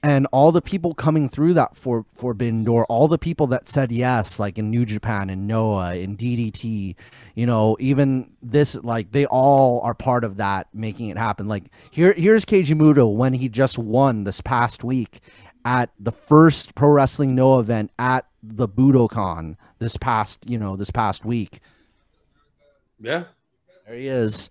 And 0.00 0.28
all 0.30 0.52
the 0.52 0.62
people 0.62 0.94
coming 0.94 1.28
through 1.28 1.54
that 1.54 1.76
for 1.76 2.06
Forbidden 2.12 2.62
Door, 2.62 2.86
all 2.86 3.08
the 3.08 3.18
people 3.18 3.48
that 3.48 3.68
said 3.68 3.90
yes, 3.90 4.38
like 4.38 4.56
in 4.56 4.70
New 4.70 4.84
Japan 4.84 5.28
and 5.28 5.48
Noah 5.48 5.94
and 5.94 6.16
DDT, 6.16 6.94
you 7.34 7.46
know, 7.46 7.76
even 7.80 8.30
this, 8.40 8.76
like 8.76 9.10
they 9.10 9.26
all 9.26 9.80
are 9.80 9.94
part 9.94 10.22
of 10.22 10.36
that 10.36 10.68
making 10.72 11.08
it 11.08 11.18
happen. 11.18 11.48
Like 11.48 11.64
here, 11.90 12.12
here's 12.12 12.44
Keiji 12.44 12.76
Muto 12.76 13.12
when 13.12 13.32
he 13.34 13.48
just 13.48 13.76
won 13.76 14.22
this 14.22 14.40
past 14.40 14.84
week 14.84 15.20
at 15.64 15.90
the 15.98 16.12
first 16.12 16.76
Pro 16.76 16.90
Wrestling 16.90 17.34
No 17.34 17.58
event 17.58 17.90
at 17.98 18.24
the 18.40 18.68
Budokan 18.68 19.56
this 19.80 19.96
past, 19.96 20.48
you 20.48 20.58
know, 20.58 20.76
this 20.76 20.92
past 20.92 21.24
week. 21.24 21.58
Yeah. 23.00 23.24
There 23.86 23.96
he 23.96 24.08
is. 24.08 24.50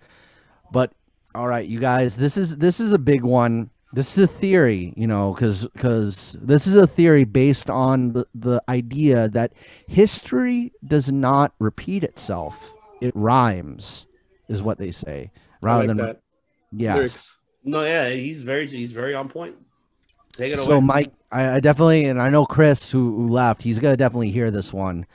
But 0.72 0.92
all 1.36 1.48
right, 1.48 1.68
you 1.68 1.80
guys, 1.80 2.18
this 2.18 2.38
is 2.38 2.58
this 2.58 2.80
is 2.80 2.94
a 2.94 3.00
big 3.00 3.24
one. 3.24 3.70
This 3.94 4.18
is 4.18 4.26
a 4.26 4.28
theory, 4.28 4.94
you 4.98 5.08
know, 5.08 5.34
because 5.34 5.68
because 5.68 6.38
this 6.42 6.68
is 6.68 6.76
a 6.76 6.88
theory 6.88 7.24
based 7.24 7.70
on 7.70 8.14
the, 8.14 8.26
the 8.36 8.62
idea 8.68 9.30
that 9.30 9.54
history 9.88 10.74
does 10.86 11.12
not 11.12 11.54
repeat 11.60 12.04
itself; 12.04 12.74
it 13.02 13.14
rhymes, 13.16 14.08
is 14.50 14.62
what 14.62 14.78
they 14.78 14.92
say, 14.92 15.32
rather 15.62 15.88
like 15.88 15.88
than 15.88 15.98
that. 15.98 16.22
yes. 16.72 16.96
Lyrics. 16.96 17.38
No, 17.64 17.84
yeah, 17.84 18.10
he's 18.10 18.42
very 18.42 18.68
he's 18.68 18.92
very 18.92 19.14
on 19.14 19.30
point. 19.30 19.56
Take 20.34 20.54
it 20.54 20.60
So 20.60 20.74
away. 20.74 20.82
Mike, 20.82 21.14
I, 21.32 21.56
I 21.56 21.60
definitely, 21.60 22.06
and 22.06 22.22
I 22.22 22.30
know 22.30 22.46
Chris 22.46 22.92
who, 22.92 23.16
who 23.16 23.28
left, 23.28 23.64
he's 23.64 23.80
gonna 23.80 23.98
definitely 23.98 24.32
hear 24.32 24.52
this 24.52 24.72
one. 24.74 25.06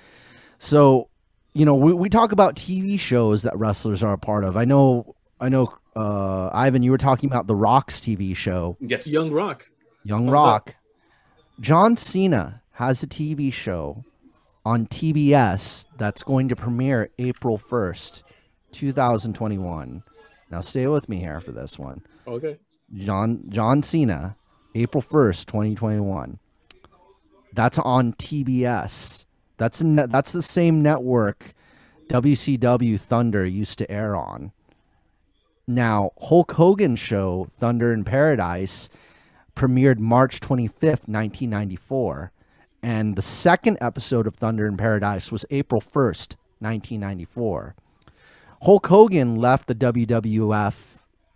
So, 0.58 1.08
you 1.54 1.64
know, 1.64 1.74
we, 1.74 1.92
we 1.92 2.08
talk 2.08 2.32
about 2.32 2.56
TV 2.56 2.98
shows 2.98 3.42
that 3.42 3.56
wrestlers 3.56 4.02
are 4.02 4.12
a 4.12 4.18
part 4.18 4.44
of. 4.44 4.56
I 4.56 4.64
know, 4.64 5.14
I 5.40 5.48
know, 5.48 5.74
uh, 5.94 6.50
Ivan, 6.52 6.82
you 6.82 6.90
were 6.90 6.98
talking 6.98 7.28
about 7.28 7.46
the 7.46 7.54
Rock's 7.54 8.00
TV 8.00 8.34
show, 8.34 8.76
yes. 8.80 9.06
Young 9.06 9.30
Rock. 9.30 9.68
Young 10.04 10.26
Thumbs 10.26 10.28
up. 10.28 10.34
Rock. 10.34 10.76
John 11.60 11.96
Cena 11.96 12.62
has 12.72 13.02
a 13.02 13.06
TV 13.06 13.52
show 13.52 14.04
on 14.64 14.86
TBS 14.86 15.86
that's 15.98 16.22
going 16.22 16.48
to 16.48 16.56
premiere 16.56 17.10
April 17.18 17.58
first, 17.58 18.24
two 18.72 18.92
thousand 18.92 19.34
twenty-one. 19.34 20.02
Now, 20.50 20.60
stay 20.60 20.86
with 20.86 21.08
me 21.08 21.18
here 21.18 21.40
for 21.40 21.52
this 21.52 21.78
one. 21.78 22.02
Okay. 22.26 22.58
John 22.94 23.44
John 23.48 23.82
Cena, 23.82 24.36
April 24.74 25.02
first, 25.02 25.48
twenty 25.48 25.74
twenty 25.74 26.00
one. 26.00 26.38
That's 27.52 27.78
on 27.78 28.14
TBS. 28.14 29.26
That's 29.62 29.80
a 29.80 29.86
net, 29.86 30.10
that's 30.10 30.32
the 30.32 30.42
same 30.42 30.82
network 30.82 31.54
WCW 32.08 32.98
Thunder 32.98 33.46
used 33.46 33.78
to 33.78 33.88
air 33.88 34.16
on. 34.16 34.50
Now 35.68 36.10
Hulk 36.20 36.50
Hogan 36.50 36.96
show 36.96 37.46
Thunder 37.60 37.92
in 37.92 38.02
Paradise 38.02 38.88
premiered 39.54 40.00
March 40.00 40.40
twenty 40.40 40.66
fifth, 40.66 41.06
nineteen 41.06 41.50
ninety 41.50 41.76
four, 41.76 42.32
and 42.82 43.14
the 43.14 43.22
second 43.22 43.78
episode 43.80 44.26
of 44.26 44.34
Thunder 44.34 44.66
in 44.66 44.76
Paradise 44.76 45.30
was 45.30 45.46
April 45.48 45.80
first, 45.80 46.36
nineteen 46.60 46.98
ninety 46.98 47.24
four. 47.24 47.76
Hulk 48.62 48.84
Hogan 48.88 49.36
left 49.36 49.68
the 49.68 49.76
WWF, 49.76 50.74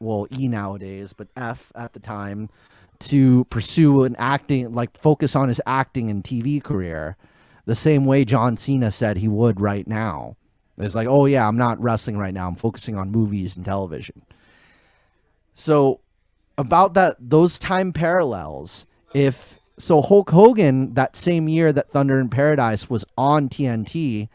well, 0.00 0.26
E 0.36 0.48
nowadays, 0.48 1.12
but 1.12 1.28
F 1.36 1.70
at 1.76 1.92
the 1.92 2.00
time, 2.00 2.50
to 2.98 3.44
pursue 3.44 4.02
an 4.02 4.16
acting, 4.18 4.72
like 4.72 4.98
focus 4.98 5.36
on 5.36 5.46
his 5.46 5.60
acting 5.64 6.10
and 6.10 6.24
TV 6.24 6.60
career, 6.60 7.16
the 7.66 7.74
same 7.74 8.06
way 8.06 8.24
John 8.24 8.56
Cena 8.56 8.90
said 8.90 9.18
he 9.18 9.28
would 9.28 9.60
right 9.60 9.86
now. 9.86 10.36
It's 10.78 10.94
like, 10.94 11.08
oh 11.08 11.26
yeah, 11.26 11.46
I'm 11.46 11.56
not 11.56 11.80
wrestling 11.80 12.16
right 12.16 12.34
now. 12.34 12.48
I'm 12.48 12.54
focusing 12.54 12.96
on 12.96 13.10
movies 13.10 13.56
and 13.56 13.64
television. 13.64 14.22
So, 15.54 16.00
about 16.58 16.94
that, 16.94 17.16
those 17.18 17.58
time 17.58 17.92
parallels, 17.92 18.86
if 19.14 19.58
so, 19.78 20.00
Hulk 20.00 20.30
Hogan 20.30 20.94
that 20.94 21.16
same 21.16 21.48
year 21.48 21.72
that 21.72 21.90
Thunder 21.90 22.18
in 22.18 22.28
Paradise 22.28 22.88
was 22.88 23.04
on 23.18 23.48
TNT, 23.48 24.28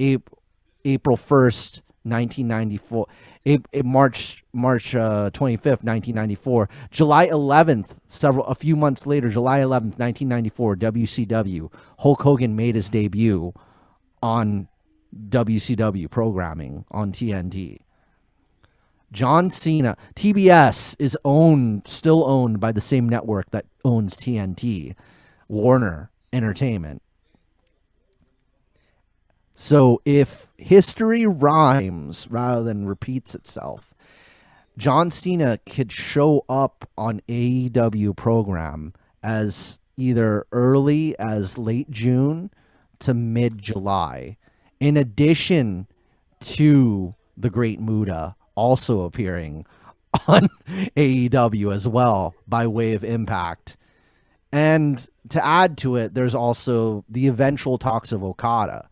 April, 0.00 0.42
April 0.84 1.16
1st, 1.16 1.82
1994, 2.04 3.06
Ap- 3.46 3.68
Ap- 3.72 3.84
March 3.84 4.44
March 4.52 4.94
uh, 4.94 5.30
25th, 5.32 5.84
1994, 5.84 6.68
July 6.90 7.28
11th, 7.28 7.96
several 8.08 8.44
a 8.46 8.54
few 8.54 8.74
months 8.76 9.06
later, 9.06 9.28
July 9.28 9.60
11th, 9.60 9.98
1994, 9.98 10.76
WCW, 10.76 11.72
Hulk 12.00 12.22
Hogan 12.22 12.56
made 12.56 12.74
his 12.74 12.88
debut 12.88 13.52
on 14.22 14.68
WCW 15.30 16.10
programming 16.10 16.84
on 16.90 17.12
TNT. 17.12 17.78
John 19.12 19.50
Cena, 19.50 19.96
TBS 20.14 20.96
is 20.98 21.16
owned, 21.24 21.82
still 21.86 22.24
owned 22.24 22.58
by 22.60 22.72
the 22.72 22.80
same 22.80 23.08
network 23.08 23.50
that 23.50 23.66
owns 23.84 24.18
TNT, 24.18 24.94
Warner 25.48 26.10
Entertainment. 26.32 27.02
So 29.58 30.02
if 30.04 30.52
history 30.58 31.26
rhymes 31.26 32.28
rather 32.30 32.62
than 32.62 32.86
repeats 32.86 33.34
itself, 33.34 33.94
John 34.76 35.10
Cena 35.10 35.58
could 35.64 35.90
show 35.90 36.44
up 36.46 36.86
on 36.98 37.22
AEW 37.26 38.14
program 38.14 38.92
as 39.22 39.78
either 39.96 40.46
early 40.52 41.18
as 41.18 41.56
late 41.56 41.90
June 41.90 42.50
to 42.98 43.14
mid 43.14 43.58
July, 43.58 44.36
in 44.78 44.98
addition 44.98 45.86
to 46.40 47.14
the 47.34 47.48
Great 47.48 47.80
Muta 47.80 48.36
also 48.56 49.04
appearing 49.04 49.64
on 50.28 50.48
AEW 50.68 51.72
as 51.72 51.88
well 51.88 52.34
by 52.46 52.66
way 52.66 52.92
of 52.92 53.02
impact. 53.02 53.78
And 54.52 55.08
to 55.30 55.44
add 55.44 55.78
to 55.78 55.96
it, 55.96 56.12
there's 56.12 56.34
also 56.34 57.06
the 57.08 57.26
eventual 57.26 57.78
talks 57.78 58.12
of 58.12 58.22
Okada. 58.22 58.90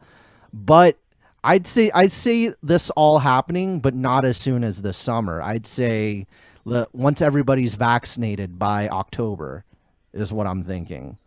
But 0.55 0.99
I'd 1.43 1.67
say 1.67 1.91
I'd 1.93 2.13
say 2.13 2.55
this 2.63 2.89
all 2.91 3.19
happening, 3.19 3.81
but 3.81 3.95
not 3.95 4.25
as 4.25 4.37
soon 4.37 4.63
as 4.63 4.83
this 4.83 4.97
summer. 4.97 5.43
I'd 5.43 5.67
say 5.67 6.29
le- 6.65 6.87
once 6.93 7.21
everybody's 7.21 7.75
vaccinated 7.75 8.57
by 8.57 8.89
October 8.89 9.65
is 10.13 10.33
what 10.33 10.47
I'm 10.47 10.63
thinking. 10.63 11.19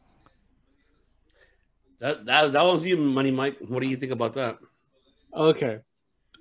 That 2.00 2.26
that 2.26 2.54
that 2.54 2.62
was 2.62 2.86
you, 2.86 2.96
Money 2.96 3.32
Mike. 3.32 3.58
What 3.68 3.84
do 3.84 3.90
you 3.90 3.98
think 3.98 4.14
about 4.14 4.34
that? 4.36 4.60
Okay. 5.36 5.80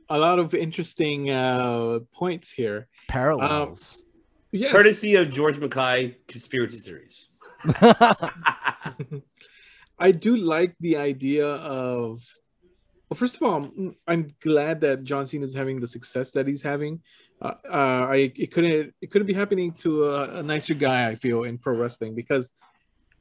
A 0.08 0.16
lot 0.16 0.38
of 0.38 0.54
interesting 0.54 1.30
uh, 1.30 1.98
points 2.12 2.52
here. 2.52 2.86
Parallels. 3.08 4.04
Yes. 4.52 4.70
Courtesy 4.70 5.16
of 5.16 5.30
George 5.30 5.58
Mackay 5.58 6.18
conspiracy 6.28 6.78
theories. 6.78 7.28
I 9.98 10.12
do 10.12 10.36
like 10.36 10.76
the 10.78 10.98
idea 10.98 11.48
of. 11.48 12.22
Well, 13.08 13.16
first 13.16 13.36
of 13.36 13.42
all, 13.42 13.70
I'm- 14.08 14.34
glad 14.40 14.80
that 14.80 15.04
John 15.04 15.26
Cena 15.26 15.44
is 15.44 15.54
having 15.54 15.80
the 15.80 15.86
success 15.86 16.32
that 16.32 16.46
he's 16.46 16.62
having 16.62 17.00
uh, 17.40 17.52
uh, 17.68 18.06
I 18.08 18.32
it 18.34 18.50
couldn't 18.52 18.94
it 19.00 19.10
couldn't 19.10 19.26
be 19.26 19.34
happening 19.34 19.72
to 19.84 20.06
a, 20.06 20.38
a 20.38 20.42
nicer 20.42 20.74
guy. 20.74 21.08
I 21.08 21.16
feel 21.16 21.44
in 21.44 21.58
pro 21.58 21.76
wrestling 21.76 22.14
because 22.14 22.52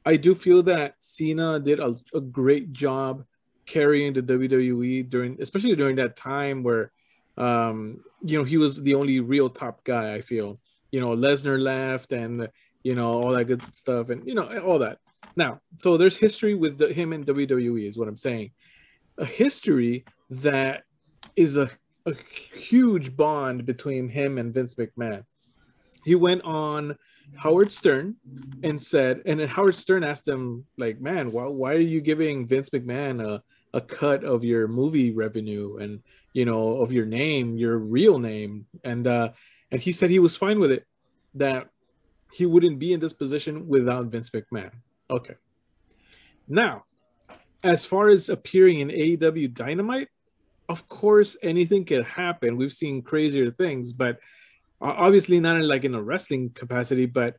I 0.04 0.16
do 0.16 0.34
feel 0.34 0.62
that 0.64 0.94
Cena 1.00 1.60
did 1.60 1.80
a, 1.80 1.94
a 2.14 2.20
great 2.20 2.72
job 2.72 3.24
carrying 3.66 4.12
the 4.12 4.22
WWE 4.22 5.08
during, 5.08 5.36
especially 5.42 5.74
during 5.74 5.96
that 5.96 6.14
time 6.14 6.62
where, 6.62 6.92
um, 7.36 8.04
you 8.22 8.38
know, 8.38 8.44
he 8.44 8.56
was 8.56 8.80
the 8.80 8.94
only 8.94 9.20
real 9.20 9.50
top 9.50 9.84
guy. 9.84 10.14
I 10.14 10.20
feel, 10.20 10.60
you 10.92 11.00
know, 11.00 11.08
Lesnar 11.08 11.60
left 11.60 12.12
and 12.12 12.48
you 12.82 12.94
know 12.94 13.20
all 13.20 13.32
that 13.32 13.44
good 13.44 13.62
stuff 13.74 14.08
and 14.08 14.26
you 14.26 14.34
know 14.34 14.46
all 14.60 14.78
that. 14.78 14.98
Now, 15.36 15.60
so 15.76 15.98
there's 15.98 16.16
history 16.16 16.54
with 16.54 16.78
the, 16.78 16.92
him 16.92 17.12
in 17.12 17.24
WWE 17.24 17.86
is 17.86 17.98
what 17.98 18.08
I'm 18.08 18.16
saying. 18.16 18.52
A 19.18 19.24
history 19.24 20.04
that 20.30 20.84
is 21.36 21.56
a 21.56 21.70
a 22.06 22.14
huge 22.54 23.16
bond 23.16 23.66
between 23.66 24.08
him 24.08 24.38
and 24.38 24.54
Vince 24.54 24.74
McMahon. 24.74 25.24
He 26.04 26.14
went 26.14 26.42
on 26.42 26.96
Howard 27.34 27.72
Stern 27.72 28.14
and 28.62 28.80
said, 28.80 29.22
and 29.26 29.40
then 29.40 29.48
Howard 29.48 29.74
Stern 29.74 30.04
asked 30.04 30.28
him, 30.28 30.66
like, 30.78 31.00
man, 31.00 31.32
why, 31.32 31.46
why 31.46 31.72
are 31.74 31.80
you 31.80 32.00
giving 32.00 32.46
Vince 32.46 32.70
McMahon 32.70 33.20
a, 33.20 33.42
a 33.76 33.80
cut 33.80 34.22
of 34.22 34.44
your 34.44 34.68
movie 34.68 35.10
revenue 35.10 35.78
and 35.78 36.00
you 36.32 36.44
know 36.44 36.80
of 36.80 36.92
your 36.92 37.06
name, 37.06 37.56
your 37.56 37.76
real 37.78 38.20
name? 38.20 38.66
And 38.84 39.06
uh, 39.08 39.30
and 39.72 39.80
he 39.80 39.90
said 39.90 40.10
he 40.10 40.20
was 40.20 40.36
fine 40.36 40.60
with 40.60 40.70
it, 40.70 40.84
that 41.34 41.66
he 42.32 42.46
wouldn't 42.46 42.78
be 42.78 42.92
in 42.92 43.00
this 43.00 43.12
position 43.12 43.66
without 43.66 44.06
Vince 44.06 44.30
McMahon. 44.30 44.70
Okay. 45.10 45.34
Now, 46.46 46.84
as 47.62 47.84
far 47.84 48.08
as 48.08 48.28
appearing 48.28 48.80
in 48.80 48.88
AEW 48.88 49.54
Dynamite, 49.54 50.08
of 50.68 50.88
course 50.88 51.36
anything 51.42 51.84
can 51.84 52.02
happen. 52.02 52.56
We've 52.56 52.72
seen 52.72 53.02
crazier 53.02 53.50
things, 53.50 53.92
but 53.92 54.18
obviously 54.80 55.40
not 55.40 55.56
in 55.56 55.66
like 55.66 55.84
in 55.84 55.94
a 55.94 56.02
wrestling 56.02 56.50
capacity, 56.50 57.06
but 57.06 57.36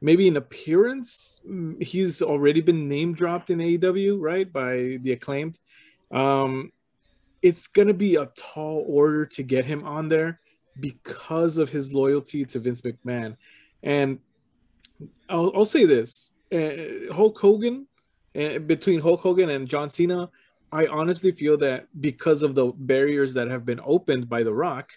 maybe 0.00 0.28
in 0.28 0.36
appearance, 0.36 1.40
he's 1.80 2.22
already 2.22 2.60
been 2.60 2.88
name 2.88 3.14
dropped 3.14 3.50
in 3.50 3.58
AEW, 3.58 4.18
right? 4.20 4.50
By 4.50 4.98
the 5.02 5.12
acclaimed. 5.12 5.58
Um, 6.10 6.72
it's 7.42 7.68
gonna 7.68 7.94
be 7.94 8.16
a 8.16 8.26
tall 8.36 8.84
order 8.86 9.26
to 9.26 9.42
get 9.42 9.64
him 9.64 9.84
on 9.86 10.08
there 10.08 10.40
because 10.78 11.58
of 11.58 11.68
his 11.68 11.92
loyalty 11.92 12.44
to 12.46 12.58
Vince 12.58 12.82
McMahon. 12.82 13.36
And 13.82 14.18
I'll, 15.28 15.52
I'll 15.54 15.64
say 15.64 15.86
this: 15.86 16.32
uh, 16.52 17.12
Hulk 17.12 17.38
Hogan, 17.38 17.86
between 18.32 19.00
Hulk 19.00 19.20
Hogan 19.20 19.50
and 19.50 19.66
John 19.68 19.88
Cena, 19.88 20.30
I 20.72 20.86
honestly 20.86 21.32
feel 21.32 21.58
that 21.58 21.88
because 22.00 22.42
of 22.42 22.54
the 22.54 22.72
barriers 22.76 23.34
that 23.34 23.48
have 23.48 23.64
been 23.64 23.80
opened 23.84 24.28
by 24.28 24.44
The 24.44 24.52
Rock, 24.52 24.90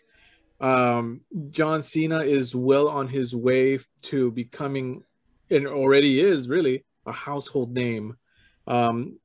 um, 0.60 1.22
John 1.50 1.82
Cena 1.82 2.20
is 2.20 2.56
well 2.56 2.88
on 2.88 3.08
his 3.08 3.36
way 3.36 3.80
to 4.04 4.32
becoming, 4.32 5.04
and 5.50 5.68
already 5.68 6.20
is 6.20 6.48
really 6.48 6.86
a 7.06 7.12
household 7.12 7.74
name. 7.74 8.18
Um, 8.68 9.20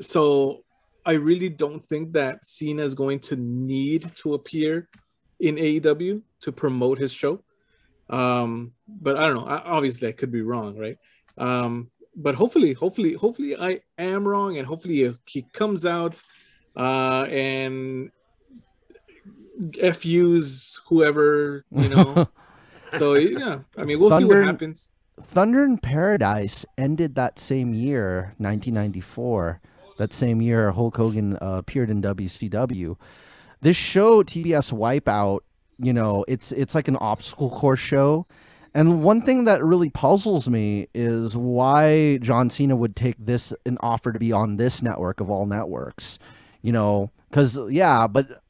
so 0.00 0.64
I 1.04 1.12
really 1.12 1.48
don't 1.48 1.82
think 1.82 2.12
that 2.12 2.44
Cena 2.44 2.82
is 2.82 2.94
going 2.94 3.20
to 3.20 3.36
need 3.36 4.10
to 4.16 4.34
appear 4.34 4.88
in 5.40 5.56
AEW 5.56 6.22
to 6.40 6.52
promote 6.52 6.98
his 6.98 7.12
show. 7.12 7.42
Um, 8.10 8.72
but 8.86 9.16
I 9.16 9.26
don't 9.26 9.36
know. 9.36 9.62
Obviously, 9.64 10.08
I 10.08 10.12
could 10.12 10.30
be 10.30 10.42
wrong, 10.42 10.76
right? 10.76 10.98
Um, 11.38 11.90
but 12.16 12.34
hopefully, 12.34 12.72
hopefully, 12.72 13.12
hopefully, 13.12 13.56
I 13.56 13.80
am 13.98 14.26
wrong, 14.26 14.56
and 14.56 14.66
hopefully 14.66 15.14
he 15.26 15.42
comes 15.52 15.84
out 15.84 16.22
uh, 16.74 17.24
and 17.24 18.10
FUs 19.92 20.80
whoever 20.86 21.64
you 21.70 21.88
know. 21.88 22.28
so 22.98 23.14
yeah, 23.14 23.60
I 23.76 23.84
mean, 23.84 24.00
we'll 24.00 24.10
Thunder, 24.10 24.34
see 24.34 24.38
what 24.40 24.46
happens. 24.46 24.88
Thunder 25.20 25.64
in 25.64 25.78
Paradise 25.78 26.64
ended 26.78 27.14
that 27.14 27.38
same 27.38 27.74
year, 27.74 28.34
1994. 28.38 29.60
That 29.98 30.12
same 30.12 30.42
year, 30.42 30.72
Hulk 30.72 30.96
Hogan 30.96 31.36
uh, 31.36 31.56
appeared 31.58 31.88
in 31.88 32.02
WCW. 32.02 32.96
This 33.62 33.76
show, 33.76 34.22
TBS 34.22 34.72
Wipeout, 34.72 35.40
you 35.78 35.92
know, 35.92 36.24
it's 36.28 36.52
it's 36.52 36.74
like 36.74 36.88
an 36.88 36.96
obstacle 36.96 37.50
course 37.50 37.80
show 37.80 38.26
and 38.76 39.02
one 39.02 39.22
thing 39.22 39.46
that 39.46 39.64
really 39.64 39.88
puzzles 39.88 40.50
me 40.50 40.88
is 40.92 41.34
why 41.34 42.18
John 42.18 42.50
Cena 42.50 42.76
would 42.76 42.94
take 42.94 43.16
this 43.18 43.54
an 43.64 43.78
offer 43.80 44.12
to 44.12 44.18
be 44.18 44.32
on 44.32 44.58
this 44.58 44.82
network 44.82 45.18
of 45.18 45.30
all 45.30 45.46
networks. 45.46 46.18
You 46.60 46.72
know, 46.72 47.10
because, 47.30 47.58
yeah, 47.70 48.06
but 48.06 48.42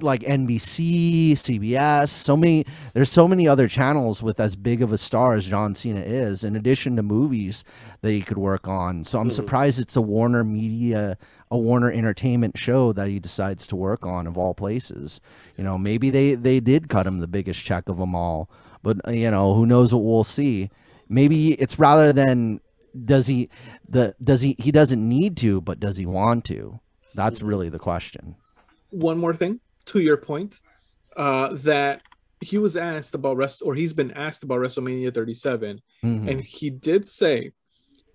like 0.00 0.20
NBC, 0.24 1.32
CBS, 1.32 2.10
so 2.10 2.36
many 2.36 2.66
there's 2.92 3.10
so 3.10 3.26
many 3.26 3.48
other 3.48 3.66
channels 3.66 4.22
with 4.22 4.40
as 4.40 4.56
big 4.56 4.82
of 4.82 4.92
a 4.92 4.98
star 4.98 5.36
as 5.36 5.48
John 5.48 5.74
Cena 5.74 6.00
is, 6.00 6.44
in 6.44 6.54
addition 6.54 6.96
to 6.96 7.02
movies 7.02 7.64
that 8.02 8.10
he 8.10 8.20
could 8.20 8.38
work 8.38 8.68
on. 8.68 9.04
So 9.04 9.20
I'm 9.20 9.28
mm-hmm. 9.28 9.36
surprised 9.36 9.80
it's 9.80 9.96
a 9.96 10.02
Warner 10.02 10.44
Media, 10.44 11.16
a 11.50 11.56
Warner 11.56 11.90
Entertainment 11.90 12.58
show 12.58 12.92
that 12.92 13.08
he 13.08 13.18
decides 13.18 13.66
to 13.68 13.76
work 13.76 14.04
on 14.04 14.26
of 14.26 14.36
all 14.36 14.52
places. 14.52 15.18
You 15.56 15.64
know, 15.64 15.78
maybe 15.78 16.10
they 16.10 16.34
they 16.34 16.60
did 16.60 16.90
cut 16.90 17.06
him 17.06 17.20
the 17.20 17.26
biggest 17.26 17.64
check 17.64 17.88
of 17.88 17.96
them 17.96 18.14
all. 18.14 18.50
But 18.82 19.06
uh, 19.06 19.12
you 19.12 19.30
know, 19.30 19.54
who 19.54 19.66
knows 19.66 19.92
what 19.92 20.02
we'll 20.02 20.24
see. 20.24 20.70
Maybe 21.08 21.52
it's 21.52 21.78
rather 21.78 22.12
than 22.12 22.60
does 23.04 23.26
he 23.26 23.48
the 23.88 24.14
does 24.22 24.40
he 24.42 24.56
he 24.58 24.72
doesn't 24.72 25.06
need 25.06 25.36
to, 25.38 25.60
but 25.60 25.80
does 25.80 25.96
he 25.96 26.06
want 26.06 26.44
to? 26.46 26.80
That's 27.14 27.42
really 27.42 27.68
the 27.68 27.78
question. 27.78 28.36
One 28.90 29.18
more 29.18 29.34
thing 29.34 29.60
to 29.86 30.00
your 30.00 30.16
point, 30.16 30.60
uh, 31.16 31.50
that 31.52 32.02
he 32.40 32.58
was 32.58 32.76
asked 32.76 33.14
about 33.14 33.36
rest 33.36 33.62
or 33.64 33.74
he's 33.74 33.92
been 33.92 34.10
asked 34.12 34.42
about 34.42 34.58
WrestleMania 34.58 35.14
37, 35.14 35.80
mm-hmm. 36.04 36.28
and 36.28 36.40
he 36.40 36.70
did 36.70 37.06
say 37.06 37.52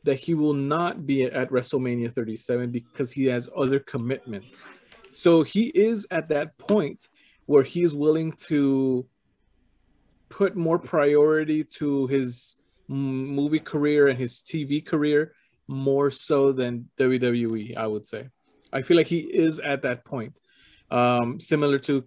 that 0.04 0.20
he 0.20 0.34
will 0.34 0.54
not 0.54 1.06
be 1.06 1.24
at 1.24 1.50
WrestleMania 1.50 2.14
37 2.14 2.72
because 2.72 3.12
he 3.12 3.26
has 3.26 3.50
other 3.56 3.80
commitments. 3.80 4.70
So 5.12 5.44
he 5.44 5.68
is 5.68 6.08
at 6.12 6.30
that 6.30 6.58
point 6.58 7.08
where 7.46 7.64
he's 7.64 7.94
willing 7.94 8.34
to 8.48 9.06
put 10.30 10.56
more 10.56 10.80
priority 10.80 11.64
to 11.64 12.08
his 12.08 12.58
movie 12.88 13.60
career 13.60 14.08
and 14.08 14.18
his 14.18 14.42
TV 14.42 14.86
career 14.86 15.34
more 15.68 16.10
so 16.12 16.52
than 16.52 16.90
WWE, 16.98 17.76
I 17.76 17.88
would 17.88 18.08
say. 18.08 18.30
I 18.72 18.82
feel 18.82 18.98
like 18.98 19.08
he 19.08 19.20
is 19.20 19.60
at 19.60 19.82
that 19.84 20.06
point, 20.06 20.40
um, 20.92 21.40
similar 21.40 21.80
to 21.80 22.06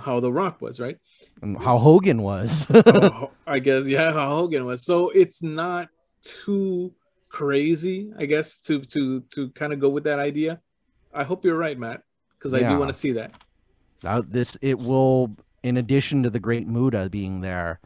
how 0.00 0.20
The 0.20 0.32
Rock 0.32 0.60
was, 0.60 0.78
right? 0.80 0.98
And 1.40 1.58
how 1.58 1.78
Hogan 1.78 2.22
was. 2.22 2.66
oh, 2.74 3.30
I 3.46 3.58
guess, 3.58 3.86
yeah, 3.86 4.12
how 4.12 4.28
Hogan 4.28 4.64
was. 4.64 4.84
So 4.84 5.10
it's 5.10 5.42
not 5.42 5.88
too 6.22 6.94
crazy, 7.28 8.12
I 8.18 8.26
guess, 8.26 8.58
to 8.60 8.80
to 8.80 9.20
to 9.34 9.50
kind 9.50 9.72
of 9.72 9.80
go 9.80 9.88
with 9.88 10.04
that 10.04 10.18
idea. 10.18 10.60
I 11.12 11.24
hope 11.24 11.44
you're 11.44 11.56
right, 11.56 11.78
Matt, 11.78 12.02
because 12.38 12.54
I 12.54 12.58
yeah. 12.58 12.72
do 12.72 12.78
want 12.78 12.90
to 12.90 12.98
see 12.98 13.12
that. 13.12 13.32
Now, 14.02 14.20
this 14.20 14.56
it 14.62 14.78
will 14.78 15.36
in 15.62 15.76
addition 15.76 16.22
to 16.22 16.30
the 16.30 16.40
Great 16.40 16.66
Muta 16.66 17.08
being 17.10 17.40
there, 17.40 17.80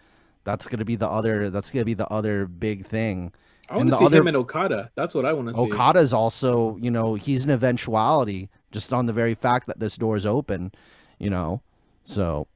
that's 0.45 0.67
gonna 0.67 0.85
be 0.85 0.97
the 0.97 1.09
other. 1.09 1.51
That's 1.51 1.71
gonna 1.71 1.85
be 1.85 1.95
the 1.95 2.09
other 2.09 2.47
big 2.47 2.87
thing. 2.87 3.33
I 3.69 3.77
want 3.77 3.91
to 3.91 3.97
see 3.97 4.07
other, 4.07 4.21
him 4.21 4.29
and 4.29 4.37
Okada. 4.37 4.91
That's 4.95 5.15
what 5.15 5.27
I 5.27 5.33
want 5.33 5.49
to 5.49 5.55
see. 5.55 5.61
Okada's 5.61 6.13
also, 6.13 6.77
you 6.81 6.91
know, 6.91 7.15
he's 7.15 7.45
an 7.45 7.51
eventuality 7.51 8.49
just 8.71 8.93
on 8.93 9.07
the 9.07 9.13
very 9.13 9.35
fact 9.35 9.67
that 9.67 9.81
this 9.81 9.97
door 9.97 10.17
is 10.17 10.25
open, 10.25 10.71
you 11.19 11.31
know. 11.31 11.61
So 12.05 12.47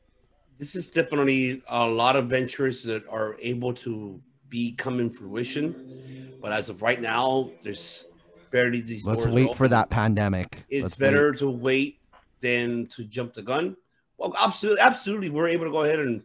this 0.58 0.76
is 0.76 0.88
definitely 0.88 1.62
a 1.68 1.86
lot 1.86 2.14
of 2.14 2.28
ventures 2.28 2.84
that 2.84 3.02
are 3.08 3.36
able 3.40 3.74
to 3.74 4.20
be 4.48 4.72
come 4.72 5.00
in 5.00 5.10
fruition. 5.10 6.36
But 6.40 6.52
as 6.52 6.68
of 6.68 6.80
right 6.80 7.00
now, 7.00 7.50
there's 7.62 8.06
barely 8.50 8.80
these. 8.80 9.04
Let's 9.04 9.26
wait 9.26 9.54
for 9.56 9.66
that 9.68 9.90
pandemic. 9.90 10.64
It's 10.68 10.82
Let's 10.82 10.98
better 10.98 11.30
wait. 11.30 11.38
to 11.38 11.50
wait 11.50 11.98
than 12.40 12.86
to 12.86 13.04
jump 13.04 13.34
the 13.34 13.42
gun. 13.42 13.76
Well, 14.20 14.34
absolutely, 14.38 14.82
absolutely, 14.82 15.30
we're 15.30 15.48
able 15.48 15.64
to 15.64 15.70
go 15.70 15.84
ahead 15.84 15.98
and 15.98 16.22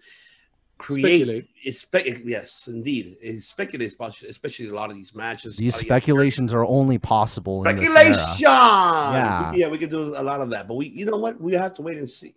create. 0.77 1.47
Speculate. 1.73 2.25
yes, 2.25 2.67
indeed, 2.67 3.15
it's 3.21 3.45
speculate, 3.45 3.95
especially 4.27 4.67
a 4.67 4.73
lot 4.73 4.89
of 4.89 4.97
these 4.97 5.15
matches. 5.15 5.55
These 5.55 5.75
speculations 5.75 6.53
are 6.53 6.65
only 6.65 6.97
possible. 6.97 7.63
Speculation. 7.63 8.21
Yeah, 8.37 9.53
yeah, 9.53 9.69
we 9.69 9.77
could 9.77 9.91
do 9.91 10.13
a 10.17 10.21
lot 10.21 10.41
of 10.41 10.49
that, 10.49 10.67
but 10.67 10.75
we, 10.75 10.89
you 10.89 11.05
know 11.05 11.15
what, 11.15 11.39
we 11.39 11.53
have 11.53 11.73
to 11.75 11.81
wait 11.81 11.97
and 11.97 12.09
see. 12.09 12.33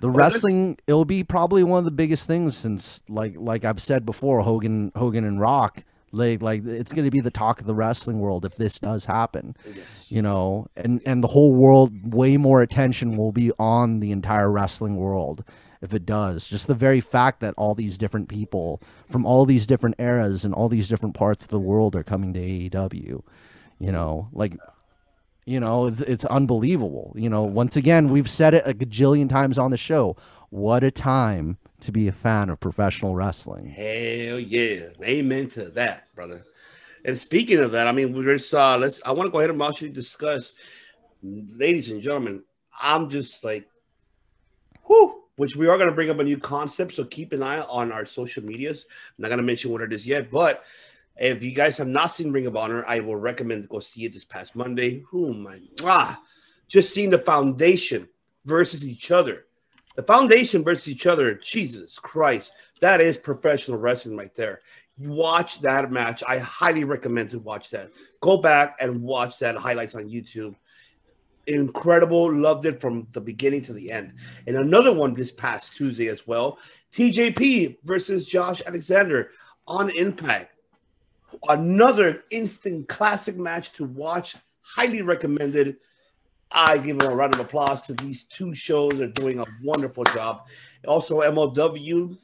The 0.00 0.10
wrestling, 0.10 0.78
it'll 0.86 1.04
be 1.04 1.24
probably 1.24 1.64
one 1.64 1.78
of 1.78 1.84
the 1.84 1.90
biggest 1.90 2.28
things 2.28 2.56
since, 2.56 3.02
like, 3.08 3.34
like 3.36 3.64
I've 3.64 3.82
said 3.82 4.06
before, 4.06 4.42
Hogan, 4.42 4.92
Hogan 4.94 5.24
and 5.24 5.40
Rock 5.40 5.82
like 6.14 6.42
like 6.42 6.64
it's 6.64 6.92
going 6.92 7.04
to 7.04 7.10
be 7.10 7.20
the 7.20 7.30
talk 7.30 7.60
of 7.60 7.66
the 7.66 7.74
wrestling 7.74 8.20
world 8.20 8.44
if 8.44 8.56
this 8.56 8.78
does 8.78 9.04
happen 9.04 9.56
yes. 9.66 10.10
you 10.10 10.22
know? 10.22 10.66
And 10.76 11.02
and 11.04 11.22
the 11.22 11.28
whole 11.28 11.54
world 11.54 12.14
way 12.14 12.36
more 12.36 12.62
attention 12.62 13.16
will 13.16 13.32
be 13.32 13.52
on 13.58 14.00
the 14.00 14.12
entire 14.12 14.50
wrestling 14.50 14.96
world 14.96 15.44
if 15.82 15.92
it 15.92 16.06
does. 16.06 16.46
Just 16.46 16.66
the 16.66 16.74
very 16.74 17.00
fact 17.00 17.40
that 17.40 17.54
all 17.56 17.74
these 17.74 17.98
different 17.98 18.28
people 18.28 18.80
from 19.10 19.26
all 19.26 19.44
these 19.44 19.66
different 19.66 19.96
eras 19.98 20.44
and 20.44 20.54
all 20.54 20.68
these 20.68 20.88
different 20.88 21.14
parts 21.14 21.44
of 21.44 21.50
the 21.50 21.60
world 21.60 21.94
are 21.96 22.04
coming 22.04 22.32
to 22.32 22.40
AEW 22.40 23.22
you 23.80 23.92
know? 23.92 24.28
Like 24.32 24.56
you 25.46 25.60
know 25.60 25.86
it's, 25.88 26.00
it's 26.02 26.24
unbelievable 26.26 27.12
you 27.16 27.28
know? 27.28 27.42
Once 27.42 27.76
again 27.76 28.08
we've 28.08 28.30
said 28.30 28.54
it 28.54 28.62
a 28.66 28.72
gajillion 28.72 29.28
times 29.28 29.58
on 29.58 29.70
the 29.70 29.76
show. 29.76 30.16
What 30.50 30.84
a 30.84 30.90
time 30.90 31.58
to 31.84 31.92
be 31.92 32.08
a 32.08 32.12
fan 32.12 32.50
of 32.50 32.60
professional 32.60 33.14
wrestling. 33.14 33.66
Hell 33.66 34.38
yeah. 34.38 34.88
Amen 35.02 35.48
to 35.50 35.66
that, 35.70 36.14
brother. 36.14 36.44
And 37.04 37.18
speaking 37.18 37.58
of 37.58 37.72
that, 37.72 37.86
I 37.86 37.92
mean, 37.92 38.14
we're 38.14 38.36
just 38.36 38.52
uh 38.54 38.76
let's 38.76 39.00
I 39.04 39.12
want 39.12 39.26
to 39.26 39.30
go 39.30 39.38
ahead 39.38 39.50
and 39.50 39.62
actually 39.62 39.90
discuss, 39.90 40.54
ladies 41.22 41.90
and 41.90 42.00
gentlemen. 42.00 42.42
I'm 42.80 43.08
just 43.08 43.44
like 43.44 43.68
whew, 44.86 45.22
which 45.36 45.56
we 45.56 45.68
are 45.68 45.76
going 45.76 45.88
to 45.88 45.94
bring 45.94 46.10
up 46.10 46.18
a 46.18 46.24
new 46.24 46.38
concept. 46.38 46.94
So 46.94 47.04
keep 47.04 47.32
an 47.32 47.42
eye 47.42 47.60
on 47.60 47.92
our 47.92 48.06
social 48.06 48.44
medias. 48.44 48.86
I'm 49.16 49.22
not 49.22 49.28
going 49.28 49.38
to 49.38 49.44
mention 49.44 49.70
what 49.70 49.82
it 49.82 49.92
is 49.92 50.06
yet, 50.06 50.30
but 50.30 50.64
if 51.16 51.42
you 51.42 51.52
guys 51.52 51.78
have 51.78 51.88
not 51.88 52.10
seen 52.10 52.32
Ring 52.32 52.46
of 52.46 52.56
Honor, 52.56 52.84
I 52.86 53.00
will 53.00 53.16
recommend 53.16 53.68
go 53.68 53.80
see 53.80 54.04
it 54.04 54.12
this 54.12 54.24
past 54.24 54.56
Monday. 54.56 55.04
Oh 55.12 55.32
my 55.32 55.60
ah, 55.84 56.20
just 56.68 56.92
seeing 56.92 57.10
the 57.10 57.18
foundation 57.18 58.08
versus 58.44 58.88
each 58.88 59.10
other. 59.10 59.46
The 59.94 60.02
foundation 60.02 60.64
versus 60.64 60.88
each 60.88 61.06
other, 61.06 61.34
Jesus 61.34 61.98
Christ, 61.98 62.52
that 62.80 63.00
is 63.00 63.16
professional 63.16 63.78
wrestling 63.78 64.16
right 64.16 64.34
there. 64.34 64.60
Watch 64.98 65.60
that 65.60 65.90
match. 65.90 66.22
I 66.26 66.38
highly 66.38 66.84
recommend 66.84 67.30
to 67.30 67.38
watch 67.38 67.70
that. 67.70 67.90
Go 68.20 68.38
back 68.38 68.76
and 68.80 69.02
watch 69.02 69.38
that 69.38 69.56
highlights 69.56 69.94
on 69.94 70.08
YouTube. 70.08 70.54
Incredible, 71.46 72.32
loved 72.32 72.66
it 72.66 72.80
from 72.80 73.06
the 73.12 73.20
beginning 73.20 73.62
to 73.62 73.72
the 73.72 73.92
end. 73.92 74.14
And 74.46 74.56
another 74.56 74.92
one 74.92 75.14
this 75.14 75.32
past 75.32 75.74
Tuesday 75.74 76.08
as 76.08 76.26
well. 76.26 76.58
TJP 76.92 77.78
versus 77.84 78.26
Josh 78.26 78.62
Alexander 78.66 79.30
on 79.66 79.90
Impact. 79.90 80.56
Another 81.48 82.24
instant 82.30 82.88
classic 82.88 83.36
match 83.36 83.72
to 83.72 83.84
watch. 83.84 84.36
Highly 84.60 85.02
recommended. 85.02 85.76
I 86.54 86.78
give 86.78 86.98
them 86.98 87.10
a 87.10 87.14
round 87.14 87.34
of 87.34 87.40
applause 87.40 87.82
to 87.82 87.94
these 87.94 88.24
two 88.24 88.54
shows. 88.54 88.92
They're 88.94 89.08
doing 89.08 89.40
a 89.40 89.44
wonderful 89.62 90.04
job. 90.04 90.46
Also, 90.86 91.20
MLW, 91.20 92.16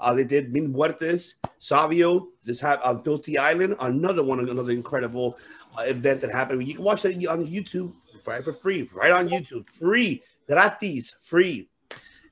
uh, 0.00 0.14
they 0.14 0.24
did 0.24 0.52
Mil 0.52 0.64
Muertes, 0.64 1.34
Savio, 1.58 2.28
this 2.44 2.60
had 2.60 2.80
on 2.80 3.02
Filthy 3.02 3.36
Island, 3.36 3.76
another 3.80 4.22
one, 4.22 4.40
another 4.40 4.72
incredible 4.72 5.38
uh, 5.78 5.82
event 5.82 6.22
that 6.22 6.30
happened. 6.30 6.66
You 6.66 6.74
can 6.74 6.84
watch 6.84 7.02
that 7.02 7.14
on 7.26 7.46
YouTube 7.46 7.92
right 8.26 8.42
for 8.42 8.52
free, 8.52 8.88
right 8.94 9.12
on 9.12 9.28
YouTube, 9.28 9.68
free, 9.68 10.22
gratis, 10.48 11.16
free. 11.20 11.68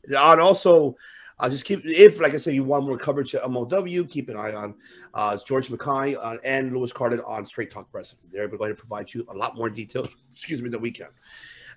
And 0.05 0.17
also, 0.17 0.97
uh, 1.43 1.49
just 1.49 1.65
keep 1.65 1.85
if, 1.85 2.21
like 2.21 2.35
I 2.35 2.37
said, 2.37 2.55
you 2.55 2.63
want 2.63 2.87
more 2.87 2.97
coverage 2.97 3.35
at 3.35 3.43
MLW, 3.43 4.09
keep 4.09 4.29
an 4.29 4.37
eye 4.37 4.55
on 4.55 4.75
uh, 5.13 5.37
George 5.45 5.71
Mackay 5.71 6.15
uh, 6.15 6.37
and 6.45 6.73
Lewis 6.73 6.93
Carden 6.93 7.21
on 7.27 7.45
Straight 7.45 7.69
Talk 7.69 7.89
Wrestling. 7.93 8.23
They're 8.33 8.47
going 8.47 8.71
to 8.71 8.77
provide 8.77 9.13
you 9.13 9.27
a 9.29 9.35
lot 9.35 9.57
more 9.57 9.69
details. 9.69 10.09
Excuse 10.33 10.63
me, 10.63 10.69
than 10.69 10.81
we 10.81 10.93
can. 10.93 11.09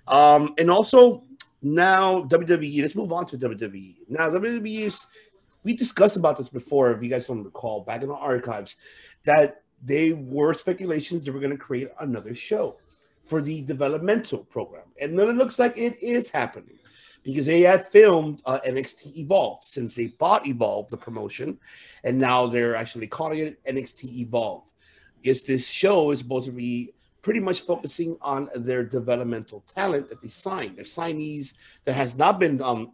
Um, 0.06 0.54
and 0.56 0.70
also 0.70 1.24
now 1.62 2.22
WWE. 2.22 2.80
Let's 2.80 2.94
move 2.94 3.12
on 3.12 3.26
to 3.26 3.36
WWE. 3.36 3.96
Now 4.08 4.30
WWE 4.30 4.82
is. 4.82 5.04
We 5.64 5.74
discussed 5.74 6.16
about 6.16 6.36
this 6.36 6.48
before, 6.48 6.92
if 6.92 7.02
you 7.02 7.10
guys 7.10 7.26
don't 7.26 7.42
recall, 7.42 7.80
back 7.80 8.02
in 8.02 8.08
the 8.08 8.14
archives, 8.14 8.76
that 9.24 9.62
they 9.82 10.12
were 10.12 10.54
speculations 10.54 11.24
they 11.24 11.32
were 11.32 11.40
going 11.40 11.50
to 11.50 11.58
create 11.58 11.88
another 11.98 12.36
show 12.36 12.76
for 13.24 13.42
the 13.42 13.62
developmental 13.62 14.44
program, 14.44 14.84
and 15.00 15.18
then 15.18 15.28
it 15.28 15.34
looks 15.34 15.58
like 15.58 15.76
it 15.76 16.00
is 16.00 16.30
happening 16.30 16.78
because 17.26 17.44
they 17.44 17.62
had 17.62 17.84
filmed 17.84 18.40
uh, 18.46 18.60
NXT 18.64 19.16
Evolve 19.16 19.64
since 19.64 19.96
they 19.96 20.06
bought 20.06 20.46
Evolve, 20.46 20.88
the 20.88 20.96
promotion, 20.96 21.58
and 22.04 22.16
now 22.16 22.46
they're 22.46 22.76
actually 22.76 23.08
calling 23.08 23.40
it 23.40 23.64
NXT 23.64 24.04
Evolve. 24.18 24.62
Yes, 25.24 25.42
this 25.42 25.66
show 25.66 26.12
is 26.12 26.20
supposed 26.20 26.46
to 26.46 26.52
be 26.52 26.94
pretty 27.22 27.40
much 27.40 27.62
focusing 27.62 28.16
on 28.22 28.48
their 28.54 28.84
developmental 28.84 29.64
talent 29.66 30.08
that 30.08 30.22
they 30.22 30.28
signed, 30.28 30.76
their 30.76 30.84
signees 30.84 31.54
that 31.82 31.94
has 31.94 32.14
not 32.14 32.38
been 32.38 32.62
um, 32.62 32.92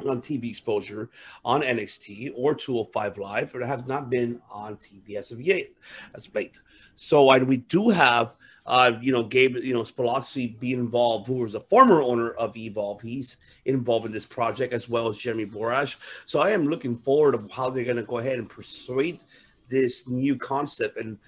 on 0.00 0.20
TV 0.20 0.50
exposure 0.50 1.08
on 1.42 1.62
NXT 1.62 2.32
or 2.36 2.54
205 2.54 3.16
Live, 3.16 3.54
or 3.54 3.64
have 3.64 3.88
not 3.88 4.10
been 4.10 4.42
on 4.50 4.76
TV 4.76 5.14
as 5.14 5.32
of 5.32 5.40
yet, 5.40 5.68
as 6.14 6.26
of 6.26 6.34
late. 6.34 6.60
So 6.96 7.30
and 7.30 7.48
we 7.48 7.56
do 7.56 7.88
have 7.88 8.36
uh, 8.66 8.92
you 9.00 9.12
know, 9.12 9.22
Gabe, 9.22 9.56
you 9.56 9.74
know, 9.74 9.82
Sapolsky 9.82 10.58
be 10.58 10.72
involved, 10.72 11.26
who 11.26 11.34
was 11.34 11.54
a 11.54 11.60
former 11.60 12.00
owner 12.00 12.30
of 12.30 12.56
Evolve. 12.56 13.02
He's 13.02 13.36
involved 13.66 14.06
in 14.06 14.12
this 14.12 14.26
project 14.26 14.72
as 14.72 14.88
well 14.88 15.08
as 15.08 15.16
Jeremy 15.16 15.46
Borash. 15.46 15.96
So 16.24 16.40
I 16.40 16.50
am 16.50 16.68
looking 16.68 16.96
forward 16.96 17.32
to 17.32 17.54
how 17.54 17.68
they're 17.68 17.84
going 17.84 17.96
to 17.96 18.02
go 18.02 18.18
ahead 18.18 18.38
and 18.38 18.48
persuade 18.48 19.20
this 19.68 20.08
new 20.08 20.36
concept. 20.36 20.96
And 20.96 21.18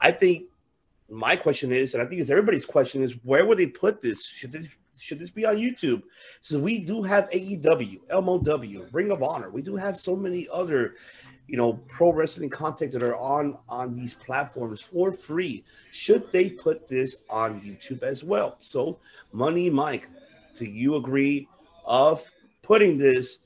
I 0.00 0.12
think 0.12 0.44
my 1.08 1.36
question 1.36 1.72
is, 1.72 1.94
and 1.94 2.02
I 2.02 2.06
think 2.06 2.20
it's 2.20 2.30
everybody's 2.30 2.66
question 2.66 3.02
is, 3.02 3.12
where 3.22 3.46
would 3.46 3.58
they 3.58 3.66
put 3.66 4.02
this? 4.02 4.26
Should 4.26 4.52
this 4.52 4.68
should 4.98 5.18
this 5.18 5.30
be 5.30 5.44
on 5.44 5.56
YouTube? 5.56 6.02
So 6.40 6.58
we 6.58 6.78
do 6.78 7.02
have 7.02 7.28
AEW, 7.30 8.00
MLW, 8.10 8.88
Ring 8.92 9.10
of 9.10 9.22
Honor. 9.22 9.50
We 9.50 9.60
do 9.60 9.76
have 9.76 9.98
so 9.98 10.14
many 10.14 10.46
other 10.52 10.94
you 11.46 11.56
know 11.56 11.74
pro 11.88 12.12
wrestling 12.12 12.48
content 12.48 12.92
that 12.92 13.02
are 13.02 13.16
on 13.16 13.56
on 13.68 13.94
these 13.94 14.14
platforms 14.14 14.80
for 14.80 15.12
free 15.12 15.64
should 15.92 16.30
they 16.32 16.48
put 16.48 16.88
this 16.88 17.16
on 17.28 17.60
youtube 17.60 18.02
as 18.02 18.24
well. 18.24 18.56
So 18.58 18.98
money 19.32 19.70
mike 19.70 20.08
do 20.56 20.64
you 20.64 20.96
agree 20.96 21.48
of 21.84 22.24
putting 22.62 22.96
this 22.96 23.40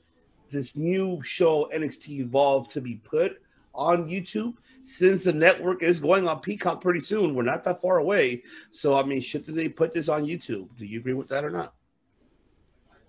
this 0.49 0.75
new 0.75 1.21
show 1.23 1.69
nxt 1.73 2.09
evolve 2.09 2.67
to 2.69 2.81
be 2.81 2.95
put 2.95 3.41
on 3.73 4.07
youtube? 4.07 4.53
Since 4.81 5.25
the 5.25 5.33
network 5.33 5.83
is 5.83 5.99
going 5.99 6.27
on 6.27 6.39
peacock 6.39 6.81
pretty 6.81 7.01
soon 7.01 7.35
we're 7.35 7.43
not 7.43 7.63
that 7.65 7.81
far 7.81 7.97
away. 7.97 8.43
So 8.71 8.97
i 8.97 9.03
mean 9.03 9.19
should 9.19 9.45
they 9.45 9.67
put 9.67 9.93
this 9.93 10.09
on 10.09 10.25
youtube? 10.25 10.69
Do 10.77 10.85
you 10.85 10.99
agree 10.99 11.13
with 11.13 11.27
that 11.29 11.43
or 11.43 11.49
not? 11.49 11.73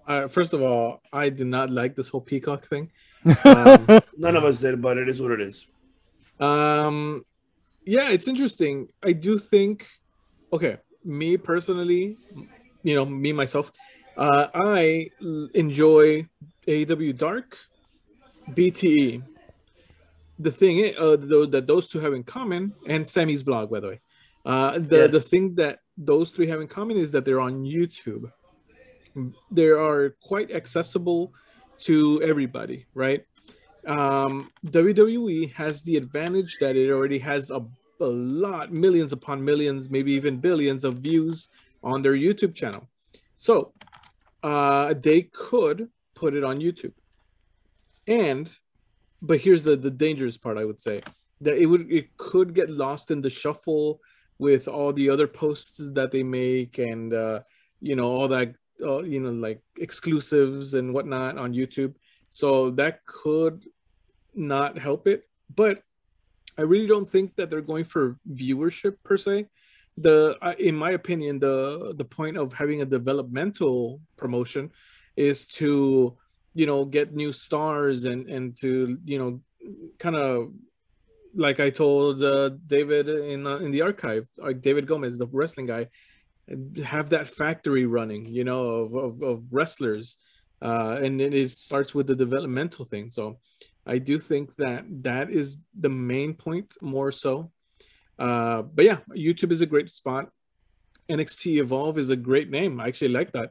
Uh, 0.07 0.26
first 0.26 0.55
of 0.55 0.61
all, 0.61 1.03
I 1.12 1.29
do 1.29 1.44
not 1.44 1.70
like 1.70 1.94
this 1.94 2.09
whole 2.09 2.20
peacock 2.20 2.66
thing. 2.66 2.90
none 4.17 4.37
of 4.37 4.45
us 4.45 4.61
did 4.61 4.81
but 4.81 4.97
it 4.99 5.09
is 5.09 5.21
what 5.21 5.33
it 5.33 5.41
is 5.41 5.67
Um, 6.41 7.25
yeah, 7.85 8.11
it's 8.11 8.29
interesting. 8.29 8.89
I 9.05 9.13
do 9.13 9.39
think, 9.39 9.87
okay, 10.53 10.79
me 11.05 11.37
personally, 11.37 12.17
you 12.83 12.95
know, 12.95 13.05
me 13.05 13.33
myself, 13.33 13.71
uh, 14.17 14.47
I 14.55 15.11
l- 15.23 15.49
enjoy 15.55 16.27
AEW 16.67 17.17
Dark, 17.17 17.59
BTE. 18.51 19.23
The 20.39 20.51
thing 20.51 20.79
is, 20.79 20.97
uh, 20.97 21.17
though, 21.19 21.47
that 21.47 21.67
those 21.67 21.89
two 21.89 22.01
have 22.01 22.15
in 22.15 22.25
common, 22.25 22.73
and 22.87 23.07
Sammy's 23.07 23.43
blog, 23.43 23.71
by 23.71 23.81
the 23.81 23.89
way, 23.89 24.01
uh, 24.47 24.79
the 24.79 25.09
the 25.09 25.21
thing 25.21 25.55
that 25.57 25.81
those 25.99 26.31
three 26.31 26.47
have 26.47 26.61
in 26.61 26.69
common 26.69 26.97
is 26.97 27.13
that 27.13 27.25
they're 27.25 27.41
on 27.41 27.65
YouTube. 27.65 28.33
They 29.51 29.69
are 29.69 30.17
quite 30.23 30.51
accessible 30.51 31.35
to 31.85 32.21
everybody, 32.23 32.87
right? 32.95 33.25
um, 33.87 34.51
WWE 34.66 35.53
has 35.55 35.83
the 35.83 35.97
advantage 35.97 36.59
that 36.61 36.77
it 36.77 36.90
already 36.90 37.19
has 37.19 37.51
a, 37.51 37.64
a 38.01 38.05
lot, 38.05 38.73
millions 38.73 39.12
upon 39.12 39.45
millions, 39.45 39.90
maybe 39.90 40.12
even 40.12 40.38
billions 40.38 40.85
of 40.85 40.97
views 40.99 41.49
on 41.83 42.03
their 42.03 42.12
YouTube 42.12 42.55
channel. 42.55 42.88
So 43.37 43.73
uh, 44.43 44.95
they 45.01 45.23
could 45.23 45.88
put 46.14 46.35
it 46.35 46.45
on 46.45 46.61
YouTube. 46.61 46.93
And, 48.07 48.51
but 49.23 49.40
here's 49.40 49.62
the, 49.62 49.77
the 49.77 49.90
dangerous 49.90 50.37
part, 50.37 50.59
I 50.59 50.64
would 50.64 50.81
say 50.81 51.03
that 51.43 51.57
it 51.57 51.66
would 51.66 51.90
it 51.90 52.14
could 52.19 52.55
get 52.55 52.69
lost 52.69 53.11
in 53.11 53.23
the 53.23 53.31
shuffle 53.31 54.01
with 54.38 54.69
all 54.69 54.93
the 54.93 55.09
other 55.09 55.27
posts 55.27 55.81
that 55.95 56.11
they 56.11 56.23
make 56.23 56.77
and 56.79 57.14
uh, 57.14 57.40
you 57.81 57.97
know 57.97 58.09
all 58.09 58.29
that 58.29 58.55
uh, 58.83 59.03
you 59.03 59.21
know 59.21 59.31
like 59.31 59.62
exclusives 59.79 60.75
and 60.75 60.93
whatnot 60.95 61.38
on 61.38 61.55
YouTube. 61.55 61.95
So 62.31 62.71
that 62.73 63.05
could 63.07 63.64
not 64.35 64.79
help 64.79 65.07
it, 65.07 65.25
but 65.55 65.83
I 66.57 66.62
really 66.62 66.87
don't 66.87 67.09
think 67.09 67.37
that 67.37 67.51
they're 67.51 67.61
going 67.61 67.85
for 67.85 68.19
viewership 68.31 68.97
per 69.03 69.16
se. 69.16 69.47
The 69.97 70.37
in 70.59 70.77
my 70.77 70.93
opinion, 70.93 71.38
the 71.38 71.95
the 71.97 72.05
point 72.05 72.37
of 72.37 72.53
having 72.53 72.83
a 72.83 72.87
developmental 72.87 74.01
promotion 74.16 74.71
is 75.16 75.47
to 75.61 76.16
you 76.55 76.66
know 76.66 76.85
get 76.85 77.14
new 77.14 77.33
stars 77.33 78.05
and 78.05 78.29
and 78.29 78.57
to 78.61 78.99
you 79.05 79.19
know 79.19 79.40
kind 79.99 80.16
of 80.16 80.53
like 81.35 81.61
I 81.61 81.71
told 81.71 82.23
uh, 82.23 82.51
David 82.66 83.09
in 83.09 83.47
uh, 83.47 83.59
in 83.59 83.71
the 83.71 83.83
archive, 83.83 84.27
like 84.37 84.61
David 84.61 84.87
Gomez, 84.87 85.19
the 85.19 85.27
wrestling 85.27 85.66
guy, 85.66 85.88
have 86.85 87.11
that 87.11 87.29
factory 87.29 87.87
running, 87.87 88.27
you 88.27 88.45
know, 88.45 88.65
of 88.65 88.95
of, 88.95 89.23
of 89.23 89.53
wrestlers, 89.53 90.17
uh, 90.63 90.99
and 91.03 91.21
then 91.21 91.33
it 91.33 91.51
starts 91.51 91.95
with 91.95 92.07
the 92.07 92.17
developmental 92.17 92.85
thing. 92.85 93.09
So 93.09 93.39
I 93.87 93.99
do 93.99 94.19
think 94.19 94.55
that 94.57 94.85
that 95.03 95.31
is 95.31 95.57
the 95.79 95.89
main 95.89 96.35
point 96.35 96.75
more 96.81 97.13
so. 97.13 97.51
Uh, 98.19 98.63
but 98.63 98.85
yeah, 98.85 98.99
YouTube 99.11 99.53
is 99.53 99.63
a 99.63 99.67
great 99.67 99.91
spot. 99.91 100.31
NXT 101.09 101.61
Evolve 101.61 101.99
is 101.99 102.11
a 102.11 102.17
great 102.17 102.51
name. 102.51 102.81
I 102.81 102.89
actually 102.89 103.09
like 103.09 103.33
that. 103.33 103.51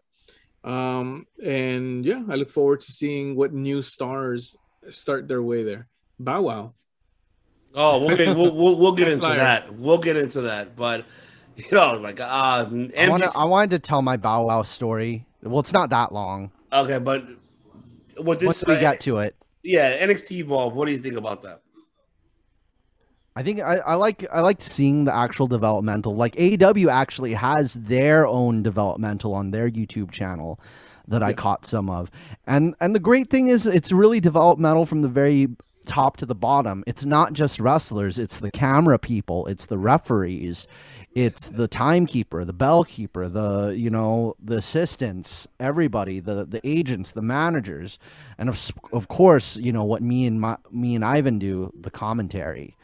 Um, 0.63 1.25
and 1.43 2.05
yeah, 2.05 2.23
I 2.29 2.35
look 2.35 2.49
forward 2.49 2.81
to 2.81 2.91
seeing 2.91 3.35
what 3.35 3.53
new 3.53 3.81
stars 3.81 4.55
start 4.89 5.27
their 5.27 5.41
way 5.41 5.63
there. 5.63 5.87
Bow 6.19 6.41
Wow. 6.41 6.73
Oh, 7.75 8.03
we'll 8.03 8.17
get 8.17 8.35
we'll, 8.35 8.55
we'll, 8.55 8.75
we'll 8.77 8.95
get 8.95 9.07
into 9.15 9.27
that. 9.27 9.73
We'll 9.73 9.99
get 9.99 10.17
into 10.17 10.41
that. 10.41 10.75
But 10.75 11.05
you 11.59 11.77
my 11.99 12.11
god! 12.13 12.73
uh, 12.73 12.75
I, 12.75 13.05
MJ 13.05 13.09
wanna, 13.09 13.31
I 13.35 13.45
wanted 13.45 13.71
to 13.71 13.79
tell 13.79 14.01
my 14.01 14.17
Bow 14.17 14.47
Wow 14.47 14.63
story. 14.63 15.25
Well, 15.41 15.59
it's 15.59 15.73
not 15.73 15.89
that 15.91 16.13
long. 16.13 16.51
okay, 16.71 16.99
but 16.99 17.23
what 18.17 18.39
this 18.39 18.47
Once 18.47 18.65
we 18.65 18.75
uh, 18.75 18.79
get 18.79 18.99
to 19.01 19.17
it, 19.17 19.35
Yeah, 19.63 20.05
NXT 20.05 20.31
Evolve. 20.31 20.75
What 20.75 20.85
do 20.85 20.91
you 20.91 20.99
think 20.99 21.17
about 21.17 21.43
that? 21.43 21.61
I 23.35 23.43
think 23.43 23.61
I, 23.61 23.77
I 23.77 23.95
like 23.95 24.25
I 24.31 24.41
like 24.41 24.61
seeing 24.61 25.05
the 25.05 25.15
actual 25.15 25.47
developmental. 25.47 26.15
Like 26.15 26.35
AEW 26.35 26.91
actually 26.91 27.33
has 27.33 27.75
their 27.75 28.27
own 28.27 28.63
developmental 28.63 29.33
on 29.33 29.51
their 29.51 29.69
YouTube 29.69 30.11
channel 30.11 30.59
that 31.07 31.23
I 31.23 31.33
caught 31.33 31.65
some 31.65 31.89
of. 31.89 32.11
And 32.45 32.75
and 32.79 32.93
the 32.93 32.99
great 32.99 33.29
thing 33.29 33.47
is 33.47 33.65
it's 33.65 33.91
really 33.91 34.19
developmental 34.19 34.85
from 34.85 35.01
the 35.01 35.07
very 35.07 35.47
top 35.85 36.17
to 36.17 36.25
the 36.25 36.35
bottom. 36.35 36.83
It's 36.87 37.05
not 37.05 37.33
just 37.33 37.59
wrestlers, 37.59 38.19
it's 38.19 38.39
the 38.39 38.51
camera 38.51 38.99
people, 38.99 39.47
it's 39.47 39.65
the 39.65 39.77
referees, 39.77 40.67
it's 41.13 41.49
the 41.49 41.67
timekeeper, 41.67 42.45
the 42.45 42.53
bell 42.53 42.83
keeper, 42.83 43.27
the 43.27 43.75
you 43.75 43.89
know, 43.89 44.35
the 44.41 44.57
assistants, 44.57 45.47
everybody, 45.59 46.19
the 46.19 46.45
the 46.45 46.61
agents, 46.63 47.11
the 47.11 47.21
managers, 47.21 47.99
and 48.37 48.49
of 48.49 48.71
of 48.93 49.07
course, 49.07 49.57
you 49.57 49.71
know 49.71 49.83
what 49.83 50.01
me 50.01 50.25
and 50.25 50.39
my, 50.39 50.57
me 50.71 50.95
and 50.95 51.03
Ivan 51.03 51.39
do, 51.39 51.73
the 51.79 51.91
commentary. 51.91 52.75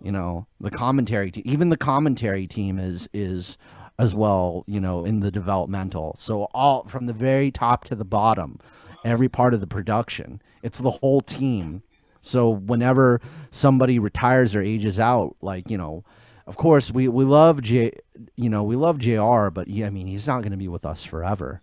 You 0.00 0.10
know, 0.10 0.46
the 0.60 0.70
commentary 0.70 1.30
te- 1.30 1.42
even 1.44 1.68
the 1.68 1.76
commentary 1.76 2.46
team 2.46 2.78
is 2.78 3.08
is 3.12 3.56
as 3.98 4.14
well, 4.14 4.64
you 4.66 4.80
know, 4.80 5.04
in 5.04 5.20
the 5.20 5.30
developmental. 5.30 6.14
So 6.18 6.48
all 6.52 6.84
from 6.88 7.06
the 7.06 7.12
very 7.12 7.50
top 7.52 7.84
to 7.84 7.94
the 7.94 8.04
bottom, 8.04 8.58
every 9.04 9.28
part 9.28 9.54
of 9.54 9.60
the 9.60 9.66
production. 9.66 10.42
It's 10.62 10.78
the 10.78 10.90
whole 10.90 11.20
team. 11.20 11.82
So 12.20 12.50
whenever 12.50 13.20
somebody 13.50 13.98
retires 13.98 14.54
or 14.54 14.62
ages 14.62 14.98
out, 14.98 15.36
like, 15.40 15.70
you 15.70 15.78
know, 15.78 16.04
of 16.46 16.56
course 16.56 16.90
we, 16.90 17.08
we 17.08 17.24
love 17.24 17.62
J 17.62 17.92
you 18.36 18.48
know, 18.50 18.62
we 18.62 18.76
love 18.76 18.98
JR, 18.98 19.48
but 19.50 19.68
yeah, 19.68 19.86
I 19.86 19.90
mean 19.90 20.06
he's 20.06 20.26
not 20.26 20.42
gonna 20.42 20.56
be 20.56 20.68
with 20.68 20.84
us 20.86 21.04
forever. 21.04 21.62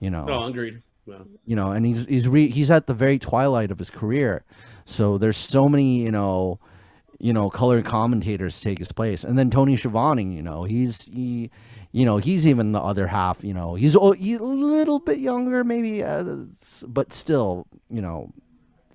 You 0.00 0.10
know 0.10 0.24
No, 0.24 0.42
agreed. 0.44 0.82
Well, 1.06 1.26
you 1.44 1.54
know, 1.54 1.70
and 1.70 1.86
he's 1.86 2.04
he's 2.06 2.26
re, 2.26 2.48
he's 2.48 2.70
at 2.70 2.86
the 2.88 2.94
very 2.94 3.18
twilight 3.18 3.70
of 3.70 3.78
his 3.78 3.90
career. 3.90 4.44
So 4.84 5.18
there's 5.18 5.36
so 5.36 5.68
many, 5.68 6.00
you 6.02 6.10
know, 6.10 6.58
you 7.18 7.32
know, 7.32 7.48
color 7.48 7.80
commentators 7.80 8.60
take 8.60 8.78
his 8.78 8.92
place, 8.92 9.22
and 9.24 9.38
then 9.38 9.48
Tony 9.50 9.76
Schiavone, 9.76 10.34
you 10.34 10.42
know, 10.42 10.64
he's 10.64 11.02
he, 11.04 11.50
you 11.92 12.04
know, 12.04 12.16
he's 12.18 12.46
even 12.46 12.72
the 12.72 12.80
other 12.80 13.06
half. 13.06 13.44
You 13.44 13.54
know, 13.54 13.74
he's 13.76 13.94
a 13.94 14.00
little 14.00 14.98
bit 14.98 15.18
younger, 15.20 15.62
maybe, 15.64 16.02
uh, 16.02 16.24
but 16.88 17.12
still, 17.12 17.66
you 17.88 18.02
know, 18.02 18.32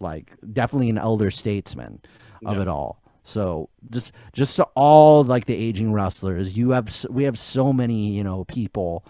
like 0.02 0.34
definitely 0.54 0.90
an 0.90 0.98
elder 0.98 1.32
statesman 1.32 2.02
of 2.46 2.58
Yeah. 2.58 2.62
it 2.64 2.68
all. 2.68 3.01
So 3.24 3.70
just 3.90 4.14
just 4.34 4.56
to 4.56 4.64
all 4.76 5.24
like 5.24 5.46
the 5.46 5.56
aging 5.56 5.94
wrestlers, 5.94 6.58
you 6.58 6.72
have 6.72 7.06
we 7.10 7.24
have 7.26 7.38
so 7.38 7.72
many 7.72 8.10
you 8.10 8.24
know 8.24 8.46
people 8.46 9.06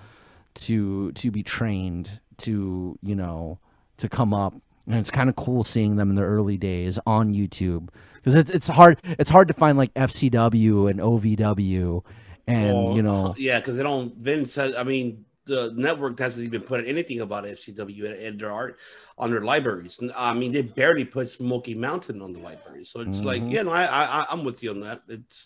to 0.53 1.11
to 1.13 1.31
be 1.31 1.43
trained 1.43 2.19
to 2.37 2.97
you 3.01 3.15
know 3.15 3.59
to 3.97 4.09
come 4.09 4.33
up 4.33 4.53
and 4.87 4.95
it's 4.95 5.11
kind 5.11 5.29
of 5.29 5.35
cool 5.35 5.63
seeing 5.63 5.95
them 5.95 6.09
in 6.09 6.15
their 6.15 6.27
early 6.27 6.57
days 6.57 6.99
on 7.05 7.33
YouTube 7.33 7.89
because 8.15 8.35
it's 8.35 8.51
it's 8.51 8.67
hard 8.67 8.99
it's 9.03 9.29
hard 9.29 9.47
to 9.47 9.53
find 9.53 9.77
like 9.77 9.93
FCW 9.93 10.89
and 10.89 10.99
OVW 10.99 12.03
and 12.47 12.73
Well, 12.73 12.95
you 12.95 13.01
know 13.01 13.35
yeah, 13.37 13.59
because 13.59 13.77
they 13.77 13.83
don't. 13.83 14.15
Vince 14.15 14.55
has. 14.55 14.75
I 14.75 14.83
mean, 14.83 15.25
the 15.53 15.63
network 15.87 16.17
hasn't 16.25 16.45
even 16.49 16.61
put 16.71 16.79
anything 16.93 17.19
about 17.27 17.43
FCW 17.45 18.03
in, 18.09 18.13
in 18.27 18.33
their 18.39 18.51
art 18.51 18.73
on 19.17 19.27
their 19.31 19.41
libraries. 19.53 19.99
I 20.15 20.33
mean, 20.33 20.51
they 20.55 20.63
barely 20.81 21.05
put 21.05 21.29
Smoky 21.29 21.75
Mountain 21.75 22.17
on 22.25 22.31
the 22.35 22.39
library. 22.49 22.83
So 22.91 22.95
it's 23.05 23.21
like, 23.31 23.41
Mhm. 23.43 23.51
yeah, 23.53 23.63
no, 23.67 23.71
I, 23.71 23.83
I, 24.01 24.25
I'm 24.31 24.43
with 24.47 24.59
you 24.63 24.71
on 24.75 24.79
that. 24.87 24.99
It's 25.17 25.37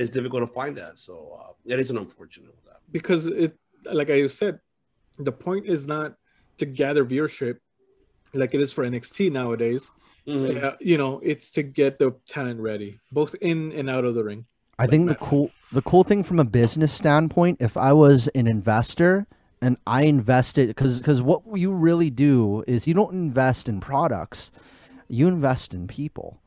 it's 0.00 0.10
difficult 0.16 0.42
to 0.46 0.50
find 0.60 0.76
that. 0.82 0.94
So 1.06 1.12
uh, 1.40 1.52
it 1.72 1.78
is 1.82 1.88
an 1.90 1.98
unfortunate. 2.04 2.52
with 2.56 2.64
that. 2.70 2.80
because 2.98 3.22
it 3.44 3.52
like 4.00 4.10
I 4.16 4.18
said, 4.40 4.54
the 5.28 5.32
point 5.46 5.64
is 5.74 5.80
not 5.94 6.08
to 6.60 6.64
gather 6.82 7.02
viewership 7.12 7.56
like 8.34 8.52
it 8.56 8.60
is 8.60 8.70
for 8.76 8.82
NXT 8.84 9.30
nowadays. 9.40 9.90
Mhm. 10.26 10.62
Uh, 10.62 10.76
you 10.90 10.98
know, 11.02 11.12
it's 11.30 11.50
to 11.56 11.62
get 11.80 11.98
the 12.02 12.08
talent 12.34 12.58
ready, 12.70 12.90
both 13.18 13.32
in 13.50 13.72
and 13.78 13.86
out 13.94 14.04
of 14.08 14.12
the 14.18 14.24
ring. 14.30 14.42
I 14.78 14.86
think 14.86 15.02
the 15.08 15.16
cool 15.28 15.46
the 15.78 15.82
cool 15.90 16.04
thing 16.10 16.22
from 16.28 16.38
a 16.38 16.44
business 16.60 16.92
standpoint, 17.02 17.54
if 17.68 17.74
I 17.76 17.92
was 18.04 18.28
an 18.40 18.46
investor 18.46 19.26
and 19.60 19.76
I 19.86 20.04
invested 20.04 20.68
because 20.68 20.98
because 20.98 21.22
what 21.22 21.42
you 21.54 21.72
really 21.72 22.10
do 22.10 22.64
is 22.66 22.86
you 22.86 22.94
don't 22.94 23.12
invest 23.12 23.68
in 23.68 23.80
products, 23.80 24.50
you 25.08 25.28
invest 25.28 25.74
in 25.74 25.86
people, 25.86 26.40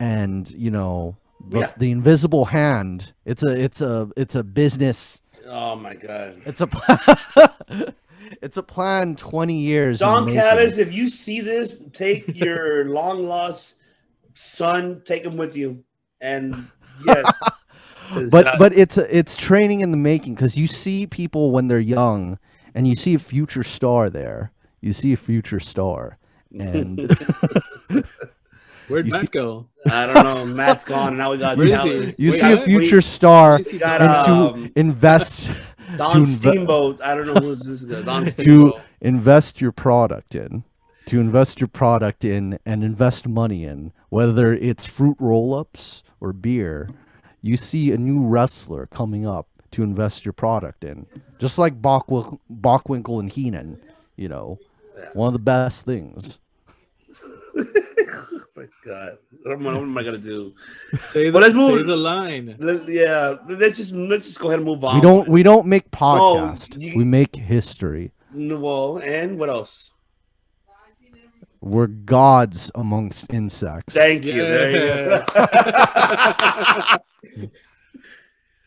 and 0.00 0.50
you 0.50 0.70
know 0.70 1.16
the, 1.48 1.60
Yeah. 1.60 1.72
the 1.76 1.90
invisible 1.90 2.46
hand. 2.46 3.12
It's 3.24 3.42
a 3.42 3.58
it's 3.58 3.80
a 3.80 4.10
it's 4.16 4.34
a 4.34 4.42
business. 4.44 5.20
Oh 5.48 5.76
my 5.76 5.94
god. 5.94 6.42
It's 6.46 6.60
a 6.60 6.66
plan. 6.66 7.94
it's 8.42 8.56
a 8.56 8.62
plan. 8.62 9.16
Twenty 9.16 9.58
years. 9.58 9.98
Don. 10.00 10.32
Callis, 10.32 10.78
if 10.78 10.92
you 10.92 11.08
see 11.08 11.40
this, 11.40 11.76
take 11.92 12.36
your 12.36 12.84
long 12.88 13.26
lost 13.26 13.74
son, 14.34 15.02
take 15.04 15.24
him 15.24 15.36
with 15.36 15.56
you. 15.56 15.84
And 16.20 16.54
yes. 17.06 17.24
'Cause, 18.10 18.30
but 18.30 18.46
uh, 18.46 18.56
but 18.58 18.72
it's 18.76 18.98
it's 18.98 19.36
training 19.36 19.80
in 19.80 19.90
the 19.90 19.96
making 19.96 20.34
because 20.34 20.56
you 20.56 20.66
see 20.66 21.06
people 21.06 21.50
when 21.50 21.68
they're 21.68 21.78
young 21.80 22.38
and 22.74 22.86
you 22.88 22.94
see 22.94 23.14
a 23.14 23.18
future 23.18 23.62
star 23.62 24.08
there 24.10 24.52
you 24.80 24.92
see 24.92 25.12
a 25.12 25.16
future 25.16 25.60
star 25.60 26.18
and 26.58 26.98
Where'd 28.88 29.06
You 29.06 29.12
Matt 29.12 29.20
see- 29.22 29.26
go? 29.28 29.68
I 29.86 30.06
don't 30.12 30.24
know. 30.24 30.54
Matt's 30.54 30.84
gone. 30.84 31.16
Now 31.16 31.30
we 31.30 31.38
got 31.38 31.56
Where 31.56 31.66
is 31.66 31.72
Callis. 31.72 32.14
he? 32.16 32.24
you 32.24 32.32
We 32.32 32.38
see 32.38 32.52
a 32.52 32.60
future 32.62 32.96
we- 32.96 33.02
star 33.02 33.58
we 33.58 33.72
We 33.72 33.78
got 33.78 34.00
and 34.02 34.24
to 34.26 34.32
um, 34.32 34.72
invest 34.76 35.50
Don 35.96 36.14
to 36.16 36.20
inve- 36.22 36.26
Steamboat. 36.26 37.00
I 37.02 37.14
don't 37.14 37.26
know 37.26 37.34
who's 37.34 37.60
this 37.60 37.84
guy. 37.84 38.02
Don 38.02 38.26
Steamboat. 38.30 38.76
to 38.76 38.80
invest 39.00 39.60
your 39.60 39.72
product 39.72 40.34
in 40.34 40.64
to 41.06 41.20
invest 41.20 41.60
your 41.60 41.68
product 41.68 42.24
in 42.24 42.58
and 42.66 42.84
invest 42.84 43.26
money 43.28 43.64
in 43.64 43.92
whether 44.08 44.52
it's 44.52 44.86
fruit 44.86 45.16
roll-ups 45.18 46.02
or 46.20 46.32
beer 46.32 46.88
you 47.42 47.56
see 47.56 47.92
a 47.92 47.98
new 47.98 48.24
wrestler 48.24 48.86
coming 48.86 49.26
up 49.26 49.46
to 49.72 49.82
invest 49.82 50.24
your 50.24 50.32
product 50.32 50.84
in 50.84 51.06
just 51.38 51.58
like 51.58 51.80
Bockwin- 51.80 52.38
Bockwinkel 52.50 53.20
and 53.20 53.30
Heenan 53.32 53.80
you 54.16 54.28
know 54.28 54.58
one 55.14 55.26
of 55.26 55.32
the 55.32 55.38
best 55.38 55.84
things 55.84 56.40
oh 57.58 58.40
my 58.56 58.64
God. 58.84 59.18
What 59.42 59.52
am, 59.52 59.66
I, 59.66 59.72
what 59.72 59.82
am 59.82 59.98
I 59.98 60.02
gonna 60.02 60.18
do? 60.18 60.54
Say 60.98 61.24
the, 61.26 61.32
Well, 61.32 61.42
let's 61.42 61.54
move- 61.54 61.80
say 61.80 61.86
the 61.86 61.96
line. 61.96 62.56
Let- 62.58 62.88
yeah, 62.88 63.36
let's 63.48 63.76
just 63.76 63.92
let's 63.92 64.24
just 64.26 64.38
go 64.40 64.48
ahead 64.48 64.60
and 64.60 64.66
move 64.66 64.84
on. 64.84 64.94
we 64.96 65.00
don't 65.00 65.28
we 65.28 65.42
don't 65.42 65.66
make 65.66 65.90
podcast 65.90 66.80
you- 66.80 66.96
we 66.96 67.04
make 67.04 67.34
history 67.36 68.12
Well, 68.34 68.98
and 68.98 69.38
what 69.38 69.50
else? 69.50 69.91
We're 71.62 71.86
gods 71.86 72.70
amongst 72.74 73.32
insects 73.32 73.94
Thank 73.94 74.24
you. 74.24 74.42
There 74.42 74.70
you 74.72 74.76
go. 77.36 77.50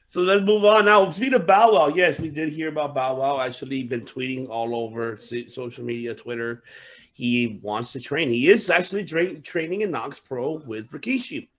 so 0.07 0.21
let's 0.21 0.45
move 0.45 0.63
on 0.63 0.85
now. 0.85 1.09
Speaking 1.09 1.33
of 1.33 1.45
Bow 1.45 1.73
Wow, 1.73 1.87
yes, 1.89 2.17
we 2.19 2.29
did 2.29 2.53
hear 2.53 2.69
about 2.69 2.95
Bow 2.95 3.15
Wow. 3.15 3.41
Actually, 3.41 3.83
been 3.83 4.05
tweeting 4.05 4.47
all 4.47 4.73
over 4.73 5.17
social 5.17 5.83
media, 5.83 6.15
Twitter. 6.15 6.63
He 7.11 7.59
wants 7.61 7.91
to 7.93 7.99
train. 7.99 8.29
He 8.29 8.49
is 8.49 8.69
actually 8.69 9.03
tra- 9.03 9.41
training 9.41 9.81
in 9.81 9.91
KnokX 9.91 10.23
Pro 10.23 10.61
with 10.65 10.89
Rikishi, 10.91 11.49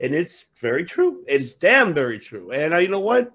and 0.00 0.12
it's 0.12 0.46
very 0.60 0.84
true. 0.84 1.22
It's 1.28 1.54
damn 1.54 1.94
very 1.94 2.18
true. 2.18 2.50
And 2.50 2.74
uh, 2.74 2.78
you 2.78 2.88
know 2.88 3.00
what? 3.00 3.32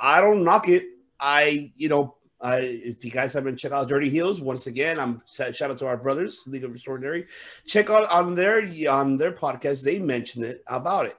I 0.00 0.22
don't 0.22 0.42
knock 0.42 0.68
it. 0.68 0.84
I, 1.20 1.72
you 1.76 1.88
know, 1.88 2.14
I, 2.40 2.58
if 2.58 3.04
you 3.04 3.10
guys 3.10 3.32
haven't 3.32 3.56
checked 3.56 3.74
out 3.74 3.88
Dirty 3.88 4.08
Heels, 4.08 4.40
once 4.40 4.66
again, 4.66 5.00
I'm 5.00 5.22
shout 5.28 5.60
out 5.62 5.78
to 5.78 5.86
our 5.86 5.96
brothers, 5.96 6.42
League 6.46 6.64
of 6.64 6.72
Extraordinary. 6.72 7.26
Check 7.66 7.90
out 7.90 8.08
on 8.10 8.34
their 8.34 8.62
on 8.90 9.16
their 9.16 9.32
podcast, 9.32 9.82
they 9.82 9.98
mentioned 9.98 10.44
it 10.44 10.62
about 10.68 11.06
it. 11.06 11.16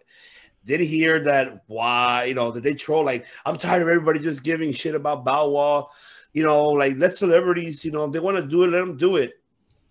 Did 0.66 0.80
hear 0.82 1.24
that 1.24 1.64
why 1.68 2.26
you 2.26 2.36
know 2.36 2.52
that 2.52 2.64
they 2.64 2.74
troll 2.74 3.04
like 3.04 3.26
I'm 3.46 3.58
tired 3.58 3.82
of 3.82 3.88
everybody 3.90 4.20
just 4.20 4.44
giving 4.44 4.72
shit 4.72 4.96
about 4.96 5.26
Bow 5.26 5.50
Wow, 5.50 5.90
you 6.32 6.44
know, 6.44 6.66
like 6.66 6.98
let 6.98 7.16
celebrities, 7.16 7.84
you 7.84 7.92
know, 7.92 8.06
if 8.06 8.12
they 8.12 8.20
want 8.20 8.38
to 8.38 8.44
do 8.44 8.64
it, 8.64 8.68
let 8.68 8.80
them 8.80 8.96
do 8.96 9.18
it. 9.18 9.34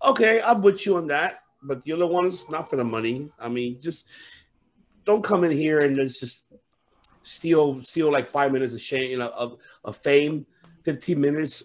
Okay, 0.03 0.41
I'm 0.41 0.61
with 0.61 0.85
you 0.85 0.97
on 0.97 1.07
that, 1.07 1.43
but 1.61 1.83
the 1.83 1.93
other 1.93 2.07
ones 2.07 2.45
not 2.49 2.69
for 2.69 2.75
the 2.77 2.83
money. 2.83 3.29
I 3.37 3.49
mean, 3.49 3.79
just 3.81 4.07
don't 5.05 5.23
come 5.23 5.43
in 5.43 5.51
here 5.51 5.79
and 5.79 5.95
just 5.95 6.45
steal 7.23 7.81
steal 7.81 8.11
like 8.11 8.31
five 8.31 8.51
minutes 8.51 8.73
of 8.73 8.81
shame, 8.81 9.11
you 9.11 9.17
know, 9.17 9.29
of, 9.29 9.57
of 9.83 9.97
fame, 9.97 10.45
15 10.83 11.19
minutes 11.19 11.63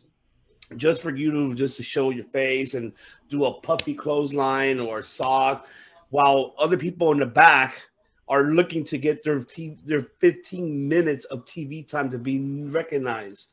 just 0.76 1.02
for 1.02 1.14
you 1.14 1.30
to 1.30 1.54
just 1.54 1.76
to 1.76 1.82
show 1.82 2.10
your 2.10 2.24
face 2.24 2.74
and 2.74 2.92
do 3.28 3.44
a 3.44 3.60
puffy 3.60 3.94
clothesline 3.94 4.80
or 4.80 5.02
sock 5.02 5.66
while 6.10 6.54
other 6.58 6.76
people 6.76 7.12
in 7.12 7.18
the 7.18 7.26
back 7.26 7.88
are 8.28 8.44
looking 8.44 8.84
to 8.84 8.98
get 8.98 9.22
their 9.22 9.40
t- 9.40 9.78
their 9.84 10.02
15 10.20 10.88
minutes 10.88 11.24
of 11.26 11.44
TV 11.44 11.86
time 11.86 12.10
to 12.10 12.18
be 12.18 12.40
recognized. 12.68 13.52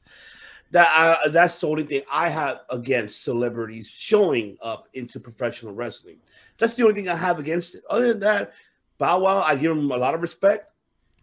That 0.72 0.88
uh, 0.96 1.30
that's 1.30 1.60
the 1.60 1.68
only 1.68 1.84
thing 1.84 2.04
I 2.10 2.30
have 2.30 2.62
against 2.70 3.24
celebrities 3.24 3.90
showing 3.90 4.58
up 4.62 4.88
into 4.94 5.20
professional 5.20 5.74
wrestling. 5.74 6.18
That's 6.58 6.76
the 6.76 6.84
only 6.84 6.96
thing 6.96 7.10
I 7.10 7.16
have 7.16 7.40
against 7.40 7.76
it. 7.76 7.84
Other 7.90 8.10
than 8.10 8.20
that, 8.22 8.54
Bow 8.98 9.20
Wow, 9.20 9.42
I 9.42 9.56
give 9.56 9.72
him 9.72 9.92
a 9.92 9.98
lot 9.98 10.14
of 10.14 10.22
respect. 10.22 10.71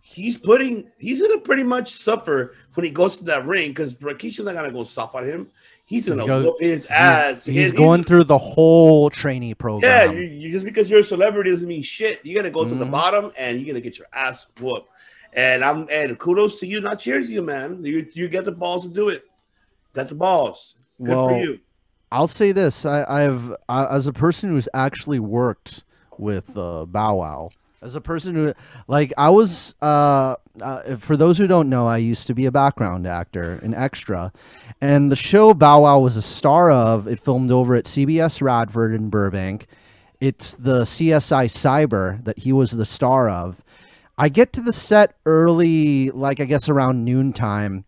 He's 0.00 0.38
putting 0.38 0.90
he's 0.98 1.20
gonna 1.20 1.38
pretty 1.40 1.62
much 1.64 1.92
suffer 1.92 2.54
when 2.74 2.84
he 2.84 2.90
goes 2.90 3.16
to 3.18 3.24
that 3.24 3.46
ring 3.46 3.70
because 3.70 3.96
Rikishi's 3.96 4.44
not 4.44 4.54
gonna 4.54 4.72
go 4.72 4.84
soft 4.84 5.14
on 5.14 5.26
him. 5.28 5.48
He's 5.84 6.08
gonna 6.08 6.26
go- 6.26 6.42
whoop 6.42 6.60
his 6.60 6.86
he's- 6.86 6.90
ass. 6.98 7.44
He's, 7.44 7.70
He- 7.70 7.76
going 7.76 8.04
through 8.04 8.24
the 8.24 8.38
whole 8.38 9.10
trainee 9.10 9.48
Yeah, 9.48 9.54
program. 9.54 10.16
you, 10.16 10.22
you, 10.22 10.52
just 10.52 10.64
because 10.64 10.88
you're 10.88 11.00
a 11.00 11.04
celebrity 11.04 11.50
doesn't 11.50 11.68
mean 11.68 11.82
shit. 11.82 12.20
You 12.24 12.34
gotta 12.34 12.50
go 12.50 12.66
to 12.66 12.74
the 12.74 12.84
Mhm. 12.84 12.90
bottom 12.90 13.32
and 13.38 13.58
you're 13.58 13.66
gonna 13.66 13.80
get 13.82 13.98
your 13.98 14.06
ass 14.12 14.46
whooped. 14.60 14.88
And 15.34 15.62
I'm 15.64 15.86
and 15.90 16.18
kudos 16.18 16.56
to 16.60 16.66
you, 16.66 16.80
not 16.80 16.98
cheers 16.98 17.28
to 17.28 17.34
you, 17.34 17.42
man. 17.42 17.84
You 17.84 18.06
you 18.14 18.28
get 18.28 18.44
the 18.44 18.52
balls 18.52 18.84
to 18.84 18.88
do 18.92 19.08
it. 19.10 19.24
Got 19.92 20.08
the 20.08 20.14
balls. 20.14 20.76
Good 21.02 21.08
Well, 21.14 21.28
for 21.28 21.38
you. 21.40 21.58
I'll 22.10 22.28
say 22.28 22.52
this: 22.52 22.86
I, 22.86 23.04
I've 23.24 23.54
I, 23.68 23.94
as 23.94 24.06
a 24.06 24.12
person 24.12 24.48
who's 24.50 24.68
actually 24.72 25.18
worked 25.18 25.84
with 26.16 26.56
uh, 26.56 26.86
Bow 26.86 27.16
Wow, 27.16 27.50
as 27.80 27.94
a 27.94 28.00
person 28.00 28.34
who 28.34 28.54
like 28.86 29.12
I 29.16 29.30
was 29.30 29.74
uh, 29.80 30.36
uh, 30.60 30.96
for 30.96 31.16
those 31.16 31.38
who 31.38 31.46
don't 31.46 31.68
know, 31.68 31.86
I 31.86 31.98
used 31.98 32.26
to 32.26 32.34
be 32.34 32.46
a 32.46 32.52
background 32.52 33.06
actor, 33.06 33.54
an 33.62 33.74
extra, 33.74 34.32
and 34.80 35.12
the 35.12 35.16
show 35.16 35.54
Bow 35.54 35.82
Wow 35.82 36.00
was 36.00 36.16
a 36.16 36.22
star 36.22 36.70
of. 36.70 37.06
It 37.06 37.20
filmed 37.20 37.50
over 37.50 37.74
at 37.74 37.84
CBS 37.84 38.42
Radford 38.42 38.94
in 38.94 39.10
Burbank. 39.10 39.66
It's 40.20 40.54
the 40.54 40.82
CSI 40.82 41.46
Cyber 41.46 42.24
that 42.24 42.40
he 42.40 42.52
was 42.52 42.72
the 42.72 42.84
star 42.84 43.30
of. 43.30 43.62
I 44.16 44.28
get 44.28 44.52
to 44.54 44.60
the 44.60 44.72
set 44.72 45.14
early, 45.24 46.10
like 46.10 46.40
I 46.40 46.44
guess 46.44 46.68
around 46.68 47.04
noontime 47.04 47.84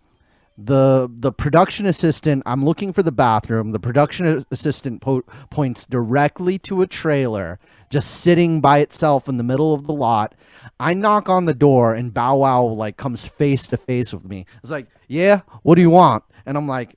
the 0.63 1.11
the 1.11 1.33
production 1.33 1.87
assistant 1.87 2.43
i'm 2.45 2.65
looking 2.65 2.93
for 2.93 3.03
the 3.03 3.13
bathroom. 3.13 3.71
The 3.71 3.81
production 3.81 4.45
assistant 4.51 5.01
po- 5.01 5.25
points 5.51 5.87
directly 5.87 6.59
to 6.61 6.83
a 6.83 6.87
trailer 6.87 7.59
just 7.89 8.21
sitting 8.21 8.61
by 8.61 8.79
itself 8.79 9.29
in 9.29 9.37
the 9.37 9.43
middle 9.43 9.75
of 9.75 9.87
the 9.87 9.93
lot. 9.93 10.35
I 10.79 10.95
knock 10.95 11.29
on 11.29 11.47
the 11.47 11.55
door 11.55 11.95
and 11.95 12.15
bow 12.15 12.37
wow 12.37 12.63
like 12.65 12.97
comes 12.97 13.27
face 13.27 13.67
to 13.69 13.77
face 13.77 14.13
with 14.13 14.25
me. 14.25 14.47
It's 14.59 14.71
like 14.71 14.89
yeah 15.09 15.41
what 15.63 15.77
do 15.77 15.81
you 15.81 15.91
want? 15.91 16.25
And 16.47 16.57
i'm 16.57 16.69
like 16.69 16.95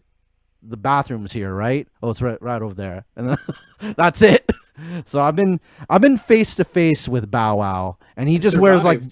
the 0.62 0.78
bathroom's 0.78 1.32
here 1.32 1.54
right? 1.54 1.88
Oh 2.02 2.10
it's 2.10 2.21
right 2.21 2.41
right 2.41 2.62
over 2.62 2.73
there. 2.73 3.06
And 3.15 3.30
then 3.30 3.38
that's 3.97 4.21
it. 4.21 4.49
So 5.06 5.21
i've 5.21 5.36
been 5.36 5.62
i've 5.88 6.02
been 6.02 6.17
face 6.17 6.56
to 6.56 6.65
face 6.65 7.08
with 7.08 7.30
bow 7.30 7.58
wow 7.58 7.97
and 8.17 8.28
he 8.28 8.39
just 8.39 8.58
wears 8.58 8.84
like 8.84 9.04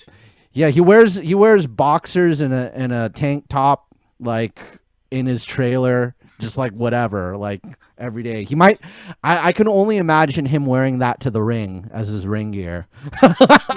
yeah, 0.53 0.69
he 0.69 0.81
wears 0.81 1.15
he 1.15 1.35
wears 1.35 1.67
boxers 1.67 2.41
and 2.41 2.53
a 2.53 2.71
and 2.75 2.91
a 2.91 3.09
tank 3.09 3.45
top 3.47 3.90
like 4.21 4.61
in 5.09 5.25
his 5.25 5.43
trailer, 5.43 6.15
just 6.39 6.57
like 6.57 6.71
whatever, 6.71 7.35
like 7.37 7.61
every 7.97 8.23
day. 8.23 8.43
He 8.43 8.55
might 8.55 8.79
I, 9.23 9.49
I 9.49 9.51
can 9.51 9.67
only 9.67 9.97
imagine 9.97 10.45
him 10.45 10.65
wearing 10.65 10.99
that 10.99 11.19
to 11.21 11.31
the 11.31 11.41
ring 11.41 11.89
as 11.91 12.07
his 12.07 12.25
ring 12.25 12.51
gear. 12.51 12.87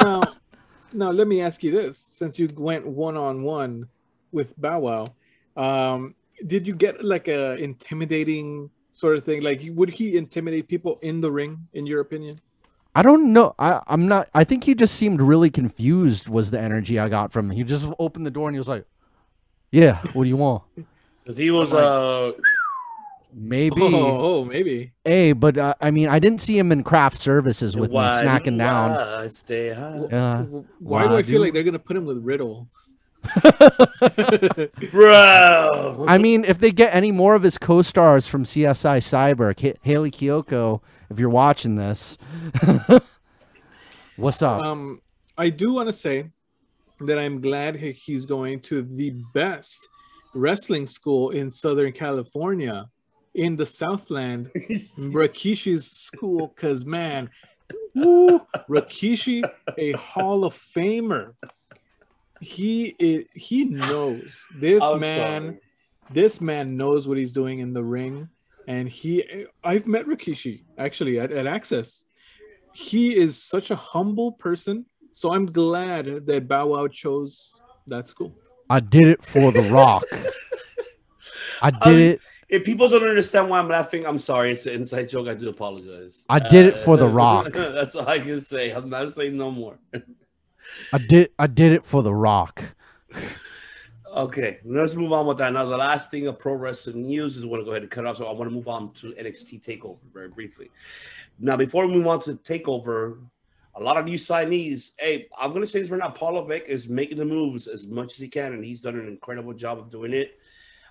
now, 0.01 0.23
now 0.93 1.11
let 1.11 1.27
me 1.27 1.41
ask 1.41 1.63
you 1.63 1.71
this: 1.71 1.99
since 1.99 2.39
you 2.39 2.49
went 2.57 2.87
one 2.87 3.17
on 3.17 3.43
one 3.43 3.89
with 4.33 4.59
Bow 4.61 4.81
Wow, 4.81 5.15
um, 5.57 6.15
did 6.47 6.67
you 6.67 6.75
get 6.75 7.05
like 7.05 7.29
a 7.29 7.57
intimidating 7.57 8.71
sort 8.91 9.17
of 9.17 9.25
thing? 9.25 9.43
Like, 9.43 9.63
would 9.67 9.91
he 9.91 10.17
intimidate 10.17 10.69
people 10.69 10.99
in 11.03 11.21
the 11.21 11.31
ring, 11.31 11.67
in 11.73 11.87
your 11.87 12.01
opinion? 12.01 12.41
I 12.95 13.03
don't 13.03 13.33
know. 13.33 13.55
I, 13.59 13.83
I'm 13.89 14.07
not 14.07 14.29
I 14.35 14.45
think 14.45 14.65
he 14.65 14.75
just 14.75 14.95
seemed 14.95 15.21
really 15.21 15.51
confused 15.51 16.29
was 16.29 16.51
the 16.51 16.61
energy 16.61 16.99
I 16.99 17.09
got 17.09 17.33
from 17.33 17.51
him. 17.51 17.57
He 17.57 17.65
just 17.65 17.89
opened 17.99 18.25
the 18.25 18.31
door 18.31 18.49
and 18.49 18.55
he 18.55 18.59
was 18.59 18.69
like, 18.69 18.87
Yeah, 19.75 20.01
what 20.13 20.23
do 20.23 20.29
you 20.29 20.37
want? 20.37 20.63
Because 21.25 21.39
he 21.39 21.51
was 21.51 21.73
uh 21.73 22.33
Maybe 23.33 23.81
Oh, 23.83 24.41
oh, 24.41 24.45
maybe. 24.45 24.93
Hey, 25.05 25.33
but 25.33 25.57
uh, 25.57 25.75
I 25.81 25.91
mean 25.91 26.09
I 26.09 26.19
didn't 26.19 26.41
see 26.43 26.57
him 26.59 26.71
in 26.71 26.85
craft 26.85 27.17
services 27.17 27.77
with 27.77 27.91
me 27.91 27.97
why 27.97 28.21
do 28.21 28.27
snacking 28.29 28.59
down. 28.59 28.91
I 28.93 29.29
stay 29.29 29.71
high? 29.73 30.03
Yeah. 30.11 30.37
W- 30.45 30.65
Why 30.81 31.09
do 31.09 31.17
I 31.17 31.23
feel 31.23 31.41
like 31.41 31.55
they're 31.55 31.65
gonna 31.65 31.79
put 31.79 31.97
him 31.97 32.05
with 32.05 32.19
Riddle? 32.19 32.69
Bro. 34.93 36.05
I 36.07 36.19
mean, 36.19 36.45
if 36.45 36.59
they 36.59 36.71
get 36.71 36.95
any 36.95 37.11
more 37.11 37.35
of 37.35 37.43
his 37.43 37.57
co-stars 37.57 38.29
from 38.29 38.45
CSI 38.45 38.99
Cyber, 38.99 39.57
K- 39.57 39.77
Hayley 39.81 40.11
Kiyoko, 40.11 40.83
if 41.09 41.19
you're 41.19 41.31
watching 41.31 41.77
this, 41.77 42.19
what's 44.17 44.43
up? 44.43 44.61
Um, 44.63 45.01
I 45.39 45.49
do 45.49 45.73
want 45.73 45.89
to 45.89 45.93
say 45.95 46.27
that 47.01 47.19
I'm 47.19 47.41
glad 47.41 47.77
he's 47.77 48.27
going 48.27 48.61
to 48.61 48.83
the 48.83 49.11
best 49.33 49.89
wrestling 50.35 50.87
school 50.87 51.31
in 51.31 51.51
Southern 51.51 51.93
California, 51.93 52.87
in 53.35 53.57
the 53.57 53.67
Southland, 53.67 54.51
Rikishi's 54.99 55.91
school. 55.91 56.49
Cause 56.57 56.85
man, 56.85 57.31
woo, 57.95 58.41
Rakishi, 58.69 59.43
a 59.79 59.93
Hall 59.93 60.45
of 60.45 60.61
Famer. 60.75 61.35
He 62.41 62.95
is, 62.99 63.25
he 63.35 63.65
knows 63.65 64.47
this 64.55 64.83
I'm 64.83 65.01
man. 65.01 65.43
sorry. 65.43 65.61
This 66.11 66.41
man 66.41 66.77
knows 66.77 67.09
what 67.09 67.17
he's 67.17 67.33
doing 67.33 67.61
in 67.61 67.73
the 67.73 67.83
ring, 67.83 68.29
and 68.69 68.89
he. 68.89 69.47
I've 69.63 69.87
met 69.87 70.07
Rikishi 70.07 70.65
actually 70.77 71.19
at, 71.19 71.33
at 71.33 71.47
Access. 71.47 72.05
He 72.75 73.17
is 73.17 73.43
such 73.43 73.71
a 73.71 73.77
humble 73.77 74.33
person, 74.33 74.85
so 75.15 75.33
I'm 75.33 75.47
glad 75.47 76.27
that 76.27 76.49
Bow 76.49 76.67
Wow 76.67 76.89
chose 76.89 77.61
that 77.87 78.09
school. 78.09 78.37
I 78.69 78.81
did 78.81 79.07
it 79.07 79.23
for 79.23 79.53
The 79.53 79.63
Rock. 79.71 80.03
I 81.63 81.71
did 81.71 81.81
Um, 81.83 81.99
it. 81.99 82.21
If 82.49 82.65
people 82.65 82.89
don't 82.89 83.09
understand 83.09 83.49
why 83.49 83.59
I'm 83.61 83.69
laughing, 83.69 84.05
I'm 84.05 84.19
sorry. 84.19 84.53
It's 84.53 84.67
an 84.67 84.75
inside 84.75 85.09
joke. 85.09 85.29
I 85.29 85.35
do 85.35 85.49
apologize. 85.49 86.25
I 86.29 86.41
did 86.41 86.67
it 86.67 86.79
for 86.79 86.97
The 86.97 87.09
Rock. 87.23 87.53
That's 87.53 87.95
all 87.95 88.09
I 88.09 88.19
can 88.19 88.41
say. 88.41 88.71
I'm 88.73 88.91
not 88.91 89.13
saying 89.13 89.37
no 89.37 89.51
more. 89.51 89.79
I 90.93 90.99
did. 90.99 91.31
I 91.39 91.47
did 91.47 91.73
it 91.73 91.85
for 91.85 92.03
The 92.03 92.13
Rock. 92.15 92.75
Okay, 94.15 94.61
let's 94.65 94.95
move 94.95 95.13
on 95.13 95.27
with 95.27 95.39
that. 95.39 95.53
Now, 95.53 95.65
the 95.65 95.77
last 95.77 96.11
thing 96.11 96.27
of 96.27 96.39
pro 96.39 96.55
wrestling 96.55 97.07
news 97.07 97.37
is 97.37 97.45
I 97.45 97.47
want 97.49 97.61
to 97.63 97.65
go 97.65 97.71
ahead 97.73 97.83
and 97.83 97.91
cut 97.91 98.07
off. 98.07 98.17
So 98.17 98.27
I 98.27 98.33
want 98.33 98.49
to 98.51 98.55
move 98.55 98.69
on 98.69 98.93
to 98.95 99.13
NXT 99.13 99.63
Takeover 99.63 99.99
very 100.13 100.29
briefly. 100.29 100.71
Now, 101.39 101.57
before 101.57 101.87
we 101.87 101.95
move 101.95 102.07
on 102.07 102.21
to 102.21 102.35
Takeover, 102.35 103.19
a 103.77 103.83
lot 103.83 103.97
of 103.97 104.05
new 104.05 104.19
signees. 104.19 104.93
Hey, 104.99 105.29
I'm 105.39 105.51
going 105.51 105.63
to 105.63 105.67
say 105.67 105.81
this 105.81 105.91
right 105.91 106.01
now. 106.01 106.11
Paul 106.11 106.35
Levesque 106.35 106.69
is 106.69 106.89
making 106.89 107.19
the 107.19 107.25
moves 107.25 107.67
as 107.67 107.87
much 107.87 108.13
as 108.13 108.19
he 108.19 108.29
can, 108.29 108.53
and 108.53 108.65
he's 108.65 108.81
done 108.81 108.99
an 108.99 109.09
incredible 109.09 109.53
job 109.53 109.79
of 109.79 109.91
doing 109.91 110.13
it. 110.13 110.39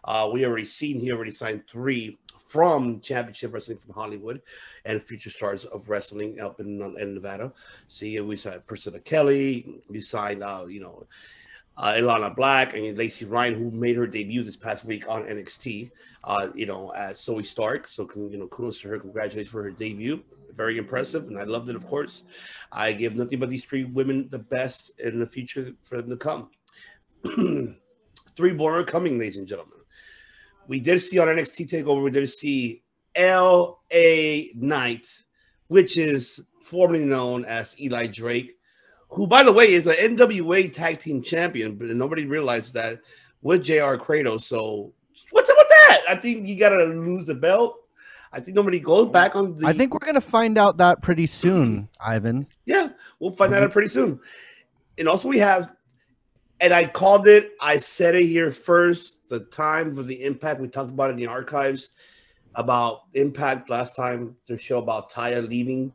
Uh, 0.03 0.29
we 0.31 0.45
already 0.45 0.65
seen 0.65 0.99
he 0.99 1.11
already 1.11 1.31
signed 1.31 1.65
three 1.67 2.17
from 2.47 2.99
Championship 2.99 3.53
Wrestling 3.53 3.77
from 3.77 3.93
Hollywood 3.93 4.41
and 4.85 5.01
future 5.01 5.29
stars 5.29 5.65
of 5.65 5.89
wrestling 5.89 6.39
up 6.41 6.59
in, 6.59 6.81
in 6.99 7.15
Nevada. 7.15 7.53
See, 7.87 8.19
we 8.19 8.35
signed 8.35 8.67
Priscilla 8.67 8.99
Kelly. 8.99 9.81
We 9.89 10.01
signed, 10.01 10.43
uh, 10.43 10.65
you 10.67 10.81
know, 10.81 11.07
uh, 11.77 11.93
Elayna 11.93 12.35
Black 12.35 12.75
and 12.75 12.97
Lacey 12.97 13.25
Ryan, 13.25 13.55
who 13.55 13.71
made 13.71 13.95
her 13.95 14.05
debut 14.05 14.43
this 14.43 14.57
past 14.57 14.83
week 14.85 15.09
on 15.09 15.23
NXT. 15.23 15.89
Uh, 16.25 16.49
you 16.53 16.65
know, 16.65 16.91
as 16.91 17.17
Zoey 17.17 17.45
Stark. 17.45 17.89
So, 17.89 18.07
you 18.15 18.37
know, 18.37 18.47
kudos 18.47 18.79
to 18.81 18.89
her. 18.89 18.99
Congratulations 18.99 19.51
for 19.51 19.63
her 19.63 19.71
debut. 19.71 20.23
Very 20.55 20.77
impressive, 20.77 21.27
and 21.27 21.39
I 21.39 21.43
loved 21.43 21.69
it. 21.69 21.75
Of 21.75 21.87
course, 21.87 22.23
I 22.71 22.93
give 22.93 23.15
nothing 23.15 23.39
but 23.39 23.49
these 23.49 23.65
three 23.65 23.83
women 23.83 24.27
the 24.29 24.39
best 24.39 24.91
in 24.99 25.19
the 25.19 25.27
future 25.27 25.73
for 25.81 26.01
them 26.01 26.09
to 26.09 26.17
come. 26.17 26.49
three 28.35 28.53
more 28.53 28.77
are 28.77 28.83
coming, 28.83 29.17
ladies 29.17 29.37
and 29.37 29.47
gentlemen. 29.47 29.79
We 30.67 30.79
did 30.79 30.99
see 30.99 31.19
on 31.19 31.27
NXT 31.27 31.69
Takeover. 31.69 32.03
We 32.03 32.11
did 32.11 32.29
see 32.29 32.83
L.A. 33.15 34.51
Knight, 34.55 35.07
which 35.67 35.97
is 35.97 36.45
formerly 36.63 37.05
known 37.05 37.45
as 37.45 37.79
Eli 37.79 38.07
Drake 38.07 38.53
who, 39.13 39.27
by 39.27 39.43
the 39.43 39.53
way, 39.53 39.73
is 39.73 39.87
an 39.87 39.95
NWA 39.95 40.73
Tag 40.73 40.99
Team 40.99 41.21
Champion, 41.21 41.75
but 41.75 41.87
nobody 41.89 42.25
realized 42.25 42.73
that 42.73 42.99
with 43.41 43.63
JR 43.63 43.95
Kratos. 43.95 44.41
So, 44.41 44.93
what's 45.29 45.49
up 45.49 45.57
with 45.57 45.67
that? 45.69 46.01
I 46.09 46.15
think 46.15 46.47
you 46.47 46.57
gotta 46.57 46.83
lose 46.83 47.25
the 47.25 47.35
belt. 47.35 47.77
I 48.33 48.39
think 48.39 48.55
nobody 48.55 48.79
goes 48.79 49.09
back 49.09 49.35
on 49.35 49.55
the. 49.55 49.67
I 49.67 49.73
think 49.73 49.93
we're 49.93 50.05
gonna 50.05 50.19
find 50.19 50.57
out 50.57 50.77
that 50.77 51.03
pretty 51.03 51.27
soon, 51.27 51.87
Ivan. 52.03 52.47
Yeah, 52.65 52.89
we'll 53.19 53.31
find 53.31 53.53
that 53.53 53.61
out 53.61 53.65
mm-hmm. 53.65 53.73
pretty 53.73 53.89
soon. 53.89 54.19
And 54.97 55.07
also, 55.07 55.27
we 55.27 55.37
have, 55.37 55.71
and 56.59 56.73
I 56.73 56.87
called 56.87 57.27
it. 57.27 57.51
I 57.61 57.77
said 57.77 58.15
it 58.15 58.25
here 58.25 58.51
first. 58.51 59.17
The 59.29 59.41
time 59.41 59.95
for 59.95 60.01
the 60.01 60.23
impact 60.23 60.59
we 60.59 60.67
talked 60.67 60.89
about 60.89 61.11
in 61.11 61.15
the 61.15 61.27
archives 61.27 61.91
about 62.55 63.01
impact 63.13 63.69
last 63.69 63.95
time. 63.95 64.36
The 64.47 64.57
show 64.57 64.79
about 64.79 65.11
Taya 65.11 65.47
leaving. 65.47 65.93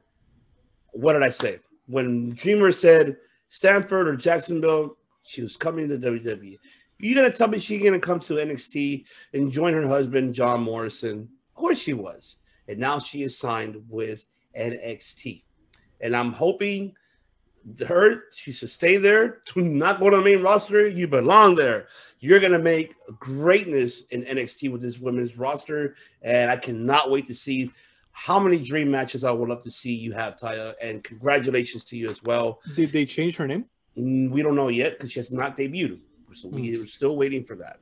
What 0.93 1.15
did 1.15 1.25
I 1.25 1.31
say? 1.31 1.59
When 1.87 2.31
Dreamer 2.35 2.71
said 2.71 3.17
Stamford 3.49 4.07
or 4.07 4.17
Jacksonville, 4.17 4.97
she 5.25 5.43
was 5.43 5.57
coming 5.57 5.89
to 5.89 5.99
WWE. 5.99 6.57
You're 7.01 7.15
gonna 7.21 7.35
tell 7.35 7.49
me 7.49 7.59
she's 7.59 7.83
gonna 7.83 7.99
come 7.99 8.21
to 8.21 8.35
NXT 8.35 9.05
and 9.35 9.51
join 9.51 9.75
her 9.75 9.89
husband 9.89 10.35
John 10.35 10.63
Morrison? 10.63 11.29
Of 11.59 11.63
course 11.63 11.81
she 11.81 11.93
was, 11.93 12.37
and 12.69 12.79
now 12.79 13.01
she 13.01 13.25
is 13.25 13.37
signed 13.37 13.83
with 13.89 14.25
NXT, 14.57 15.43
and 16.01 16.15
I'm 16.15 16.33
hoping 16.33 16.95
her 17.85 18.23
she 18.33 18.53
should 18.53 18.71
stay 18.71 18.97
there. 18.97 19.43
To 19.47 19.61
not 19.61 19.99
go 19.99 20.09
to 20.09 20.19
the 20.19 20.23
main 20.23 20.41
roster, 20.41 20.87
you 20.87 21.09
belong 21.09 21.57
there. 21.57 21.89
You're 22.21 22.39
gonna 22.39 22.61
make 22.61 22.95
greatness 23.19 24.03
in 24.13 24.23
NXT 24.25 24.71
with 24.71 24.81
this 24.83 25.01
women's 25.01 25.37
roster, 25.37 25.97
and 26.23 26.49
I 26.49 26.57
cannot 26.57 27.11
wait 27.11 27.27
to 27.27 27.35
see 27.35 27.73
how 28.13 28.39
many 28.39 28.63
dream 28.63 28.89
matches 28.93 29.25
I 29.25 29.33
would 29.33 29.49
love 29.49 29.65
to 29.65 29.71
see 29.73 29.93
you 29.93 30.13
have, 30.13 30.37
Taya. 30.37 30.75
And 30.81 31.03
congratulations 31.03 31.85
to 31.87 31.97
you 31.97 32.09
as 32.09 32.23
well. 32.23 32.61
Did 32.77 32.93
they 32.93 33.05
change 33.05 33.35
her 33.37 33.49
name? 33.49 33.65
Mm, 33.99 34.31
We 34.31 34.43
don't 34.43 34.55
know 34.55 34.69
yet 34.69 34.93
because 34.93 35.11
she 35.11 35.19
has 35.19 35.33
not 35.33 35.59
debuted, 35.59 35.99
so 36.35 36.47
we 36.51 36.81
are 36.81 36.87
still 36.87 37.17
waiting 37.17 37.43
for 37.43 37.57
that. 37.57 37.81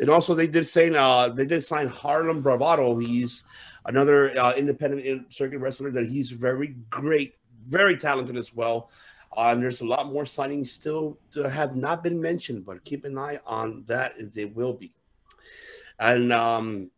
And 0.00 0.08
also, 0.08 0.34
they 0.34 0.46
did 0.46 0.66
say 0.66 0.90
uh, 0.94 1.28
they 1.28 1.44
did 1.46 1.62
sign 1.62 1.86
Harlem 1.86 2.40
Bravado. 2.40 2.98
He's 2.98 3.44
another 3.84 4.36
uh, 4.38 4.54
independent 4.54 5.32
circuit 5.32 5.58
wrestler 5.58 5.90
that 5.92 6.06
he's 6.06 6.30
very 6.30 6.74
great, 6.88 7.34
very 7.64 7.96
talented 7.96 8.36
as 8.36 8.54
well. 8.54 8.90
Uh, 9.36 9.50
and 9.52 9.62
there's 9.62 9.82
a 9.82 9.86
lot 9.86 10.10
more 10.10 10.24
signings 10.24 10.68
still 10.68 11.18
to 11.32 11.48
have 11.48 11.76
not 11.76 12.02
been 12.02 12.20
mentioned, 12.20 12.64
but 12.64 12.82
keep 12.84 13.04
an 13.04 13.16
eye 13.16 13.38
on 13.46 13.84
that. 13.86 14.14
They 14.32 14.46
will 14.46 14.72
be. 14.72 14.92
And 15.98 16.32
um, 16.32 16.90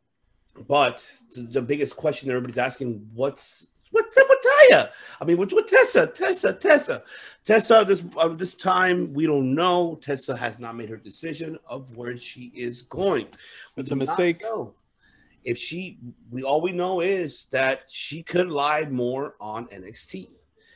but 0.68 1.04
the 1.36 1.60
biggest 1.60 1.96
question 1.96 2.30
everybody's 2.30 2.58
asking, 2.58 3.08
what's 3.14 3.66
what's 3.92 4.16
up 4.16 4.26
with 4.28 4.38
Taya? 4.70 4.90
I 5.20 5.24
mean, 5.24 5.36
what's 5.36 5.54
with 5.54 5.66
Tessa? 5.66 6.06
Tessa, 6.08 6.52
Tessa, 6.52 7.02
Tessa. 7.44 7.84
This 7.86 8.04
uh, 8.16 8.28
this 8.28 8.54
time 8.54 9.12
we 9.12 9.26
don't 9.26 9.54
know. 9.54 9.98
Tessa 10.02 10.36
has 10.36 10.58
not 10.58 10.76
made 10.76 10.88
her 10.88 10.96
decision 10.96 11.58
of 11.66 11.96
where 11.96 12.16
she 12.16 12.52
is 12.54 12.82
going. 12.82 13.28
We 13.76 13.82
It's 13.82 13.92
a 13.92 13.96
mistake. 13.96 14.42
If 15.44 15.58
she, 15.58 15.98
we 16.30 16.42
all 16.44 16.60
we 16.60 16.72
know 16.72 17.00
is 17.00 17.46
that 17.46 17.82
she 17.88 18.22
could 18.22 18.48
lie 18.48 18.84
more 18.84 19.34
on 19.40 19.66
NXT. 19.66 20.28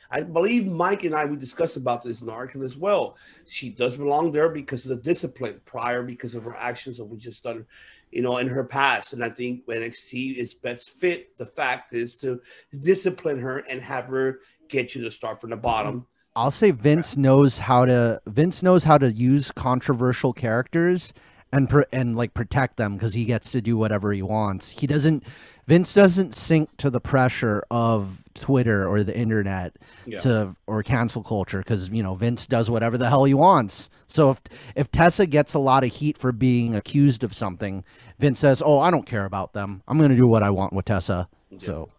I 0.09 0.21
believe 0.21 0.65
Mike 0.65 1.03
and 1.03 1.13
I 1.13 1.25
we 1.25 1.35
discussed 1.35 1.77
about 1.77 2.01
this 2.01 2.21
in 2.21 2.27
the 2.27 2.33
article 2.33 2.63
as 2.63 2.77
well. 2.77 3.17
She 3.45 3.69
does 3.69 3.97
belong 3.97 4.31
there 4.31 4.49
because 4.49 4.85
of 4.85 4.89
the 4.89 5.03
discipline 5.03 5.59
prior, 5.65 6.03
because 6.03 6.35
of 6.35 6.43
her 6.43 6.55
actions 6.55 6.97
that 6.97 7.05
we 7.05 7.17
just 7.17 7.43
done, 7.43 7.65
you 8.11 8.21
know, 8.21 8.37
in 8.37 8.47
her 8.47 8.63
past. 8.63 9.13
And 9.13 9.23
I 9.23 9.29
think 9.29 9.65
NXT 9.67 10.37
is 10.37 10.53
best 10.53 10.99
fit. 10.99 11.37
The 11.37 11.45
fact 11.45 11.93
is 11.93 12.15
to 12.17 12.41
discipline 12.81 13.39
her 13.39 13.59
and 13.59 13.81
have 13.81 14.07
her 14.09 14.39
get 14.69 14.95
you 14.95 15.03
to 15.03 15.11
start 15.11 15.41
from 15.41 15.51
the 15.51 15.57
bottom. 15.57 15.95
Mm-hmm. 15.95 16.05
I'll 16.35 16.51
say 16.51 16.69
Vince 16.69 17.17
knows 17.17 17.57
how 17.57 17.85
to 17.85 18.21
Vince 18.27 18.61
knows 18.61 18.83
how 18.83 18.99
to 18.99 19.11
use 19.11 19.51
controversial 19.51 20.33
characters 20.33 21.11
and 21.53 21.69
pr- 21.69 21.81
and 21.91 22.15
like 22.15 22.33
protect 22.33 22.77
them 22.77 22.95
because 22.95 23.13
he 23.13 23.25
gets 23.25 23.51
to 23.53 23.61
do 23.61 23.77
whatever 23.77 24.11
he 24.11 24.21
wants. 24.21 24.69
He 24.71 24.87
doesn't 24.87 25.23
Vince 25.67 25.93
doesn't 25.93 26.33
sink 26.33 26.75
to 26.77 26.89
the 26.89 27.01
pressure 27.01 27.63
of 27.69 28.23
Twitter 28.35 28.87
or 28.87 29.03
the 29.03 29.17
internet 29.17 29.75
Yeah. 30.05 30.19
to 30.19 30.55
or 30.65 30.81
cancel 30.83 31.23
culture 31.23 31.59
because 31.59 31.89
you 31.89 32.03
know 32.03 32.15
Vince 32.15 32.45
does 32.47 32.69
whatever 32.69 32.97
the 32.97 33.09
hell 33.09 33.25
he 33.25 33.33
wants. 33.33 33.89
So 34.07 34.31
if 34.31 34.41
if 34.75 34.91
Tessa 34.91 35.25
gets 35.25 35.53
a 35.53 35.59
lot 35.59 35.83
of 35.83 35.93
heat 35.93 36.17
for 36.17 36.31
being 36.31 36.75
accused 36.75 37.23
of 37.23 37.33
something, 37.33 37.83
Vince 38.19 38.39
says, 38.39 38.61
"Oh, 38.65 38.79
I 38.79 38.91
don't 38.91 39.05
care 39.05 39.25
about 39.25 39.53
them. 39.53 39.83
I'm 39.87 39.97
going 39.97 40.11
to 40.11 40.15
do 40.15 40.27
what 40.27 40.43
I 40.43 40.49
want 40.49 40.73
with 40.73 40.85
Tessa." 40.85 41.27
So 41.57 41.89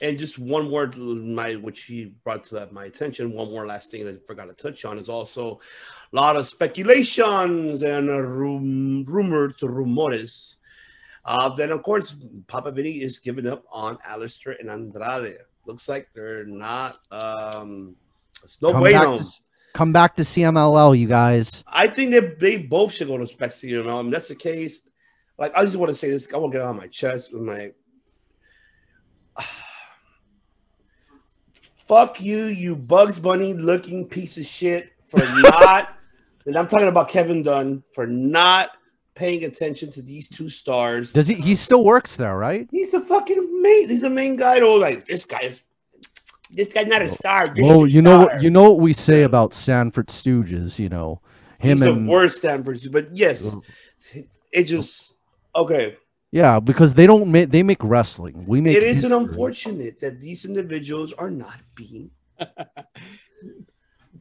And 0.00 0.16
just 0.16 0.38
one 0.38 0.70
word, 0.70 0.96
my 0.96 1.56
which 1.56 1.82
he 1.84 2.12
brought 2.24 2.44
to 2.44 2.54
that, 2.54 2.72
my 2.72 2.84
attention. 2.84 3.32
One 3.32 3.50
more 3.50 3.66
last 3.66 3.90
thing 3.90 4.04
that 4.04 4.14
I 4.14 4.26
forgot 4.26 4.46
to 4.46 4.54
touch 4.54 4.84
on 4.84 4.96
is 4.98 5.08
also 5.08 5.60
a 6.12 6.16
lot 6.16 6.36
of 6.36 6.46
speculations 6.46 7.82
and 7.82 8.08
uh, 8.08 8.20
rum, 8.20 9.04
rumors, 9.04 9.58
rumores. 9.58 10.56
Uh, 11.24 11.54
then 11.54 11.70
of 11.70 11.82
course, 11.82 12.16
Papa 12.46 12.70
Vinny 12.72 13.02
is 13.02 13.18
giving 13.18 13.46
up 13.46 13.64
on 13.70 13.98
Aleister 13.98 14.58
and 14.58 14.70
Andrade. 14.70 15.38
Looks 15.66 15.88
like 15.88 16.08
they're 16.14 16.46
not. 16.46 16.98
Um, 17.10 17.96
it's 18.42 18.62
no 18.62 18.72
come 18.72 18.82
way. 18.82 18.92
back 18.92 19.18
to 19.18 19.24
come 19.74 19.92
back 19.92 20.16
to 20.16 20.22
CMLL, 20.22 20.98
you 20.98 21.06
guys. 21.06 21.62
I 21.66 21.88
think 21.88 22.12
that 22.12 22.38
they 22.40 22.56
both 22.56 22.92
should 22.92 23.08
go 23.08 23.18
to 23.18 23.26
Spec 23.26 23.50
CML. 23.50 24.00
And 24.00 24.12
that's 24.12 24.28
the 24.28 24.34
case. 24.34 24.80
Like 25.38 25.52
I 25.54 25.64
just 25.64 25.76
want 25.76 25.90
to 25.90 25.94
say 25.94 26.08
this. 26.08 26.32
I 26.32 26.38
want 26.38 26.52
to 26.52 26.58
get 26.58 26.64
it 26.64 26.68
on 26.68 26.76
my 26.76 26.86
chest 26.86 27.34
with 27.34 27.42
my. 27.42 27.72
Fuck 31.86 32.20
you, 32.20 32.44
you 32.46 32.74
Bugs 32.74 33.18
Bunny 33.18 33.52
looking 33.54 34.06
piece 34.06 34.38
of 34.38 34.46
shit 34.46 34.92
for 35.08 35.18
not. 35.42 35.97
And 36.48 36.56
I'm 36.56 36.66
talking 36.66 36.88
about 36.88 37.10
Kevin 37.10 37.42
Dunn 37.42 37.82
for 37.92 38.06
not 38.06 38.70
paying 39.14 39.44
attention 39.44 39.90
to 39.92 40.00
these 40.00 40.30
two 40.30 40.48
stars. 40.48 41.12
Does 41.12 41.28
he? 41.28 41.34
He 41.34 41.54
still 41.56 41.84
works 41.84 42.16
there, 42.16 42.38
right? 42.38 42.66
He's 42.70 42.94
a 42.94 43.04
fucking 43.04 43.60
main. 43.62 43.88
He's 43.90 44.02
a 44.02 44.08
main 44.08 44.36
guy. 44.36 44.58
Oh, 44.60 44.76
like 44.76 45.06
this 45.06 45.26
guy 45.26 45.40
is. 45.40 45.60
This 46.50 46.72
guy's 46.72 46.86
not 46.86 47.02
a 47.02 47.12
star. 47.12 47.48
This 47.48 47.62
Well, 47.62 47.86
you 47.86 48.00
know 48.00 48.24
star. 48.24 48.40
you 48.40 48.48
know 48.48 48.62
what 48.70 48.80
we 48.80 48.94
say 48.94 49.24
about 49.24 49.52
Stamford 49.52 50.06
Stooges. 50.08 50.78
You 50.78 50.88
know 50.88 51.20
him 51.60 51.78
He's 51.78 51.86
and 51.86 52.06
the 52.06 52.10
worst 52.10 52.38
Stamford, 52.38 52.80
but 52.90 53.14
yes, 53.14 53.54
it 54.50 54.64
just 54.64 55.12
okay. 55.54 55.98
yeah, 56.30 56.60
because 56.60 56.94
they 56.94 57.06
don't 57.06 57.30
make 57.30 57.50
they 57.50 57.62
make 57.62 57.84
wrestling. 57.84 58.46
We 58.48 58.62
make 58.62 58.78
It 58.78 58.84
is 58.84 59.04
an 59.04 59.12
unfortunate 59.12 60.00
that 60.00 60.18
these 60.18 60.46
individuals 60.46 61.12
are 61.12 61.30
not 61.30 61.60
being. 61.74 62.10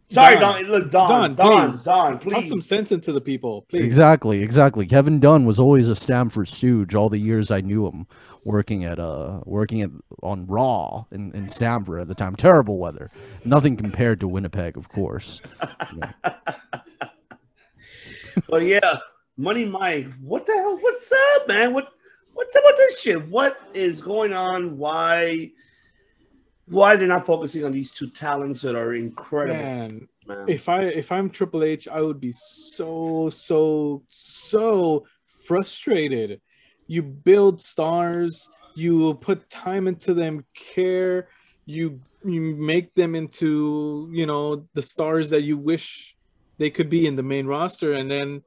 Sorry, 0.09 0.39
Don. 0.39 0.63
Look, 0.63 0.89
Don, 0.89 1.09
Don, 1.09 1.35
Don, 1.35 1.69
please. 1.69 1.83
Don, 1.83 2.19
Talk 2.19 2.45
some 2.45 2.61
sense 2.61 2.91
into 2.93 3.11
the 3.11 3.19
people, 3.19 3.63
please. 3.69 3.83
Exactly, 3.83 4.41
exactly. 4.41 4.85
Kevin 4.85 5.19
Dunn 5.19 5.45
was 5.45 5.59
always 5.59 5.89
a 5.89 5.95
Stamford 5.95 6.47
Stooge 6.47 6.95
all 6.95 7.09
the 7.09 7.17
years 7.17 7.51
I 7.51 7.61
knew 7.61 7.85
him 7.87 8.07
working 8.45 8.85
at 8.85 8.99
uh 8.99 9.41
working 9.43 9.81
at 9.81 9.89
on 10.23 10.47
Raw 10.47 11.05
in, 11.11 11.33
in 11.33 11.49
Stamford 11.49 11.99
at 11.99 12.07
the 12.07 12.15
time. 12.15 12.35
Terrible 12.37 12.77
weather. 12.77 13.09
Nothing 13.43 13.75
compared 13.75 14.21
to 14.21 14.27
Winnipeg, 14.27 14.77
of 14.77 14.87
course. 14.89 15.41
But 18.49 18.63
yeah, 18.63 18.99
Money 19.35 19.65
Mike, 19.65 20.13
what 20.21 20.45
the 20.45 20.53
hell? 20.53 20.77
What's 20.79 21.11
up, 21.11 21.47
man? 21.47 21.73
What 21.73 21.89
what's 22.33 22.55
up 22.55 22.63
with 22.65 22.77
this 22.77 22.99
shit? 22.99 23.27
What 23.29 23.57
is 23.73 24.01
going 24.01 24.33
on? 24.33 24.77
Why? 24.77 25.51
Why 26.69 26.95
they're 26.95 27.07
not 27.07 27.25
focusing 27.25 27.63
on 27.63 27.71
these 27.71 27.91
two 27.91 28.09
talents 28.09 28.61
that 28.61 28.75
are 28.75 28.93
incredible? 28.93 29.55
Man, 29.55 30.07
man. 30.27 30.45
if 30.47 30.67
I 30.67 30.81
if 30.83 31.11
I'm 31.11 31.29
Triple 31.29 31.63
H, 31.63 31.87
I 31.87 32.01
would 32.01 32.19
be 32.19 32.33
so 32.33 33.29
so 33.29 34.03
so 34.09 35.05
frustrated. 35.45 36.41
You 36.87 37.03
build 37.03 37.61
stars, 37.61 38.49
you 38.75 39.13
put 39.15 39.49
time 39.49 39.87
into 39.87 40.13
them, 40.13 40.45
care, 40.53 41.29
you 41.65 42.01
you 42.25 42.55
make 42.55 42.93
them 42.95 43.15
into 43.15 44.09
you 44.11 44.25
know 44.25 44.67
the 44.73 44.81
stars 44.81 45.29
that 45.29 45.43
you 45.43 45.57
wish 45.57 46.15
they 46.57 46.69
could 46.69 46.89
be 46.89 47.07
in 47.07 47.15
the 47.15 47.23
main 47.23 47.45
roster, 47.45 47.93
and 47.93 48.11
then 48.11 48.43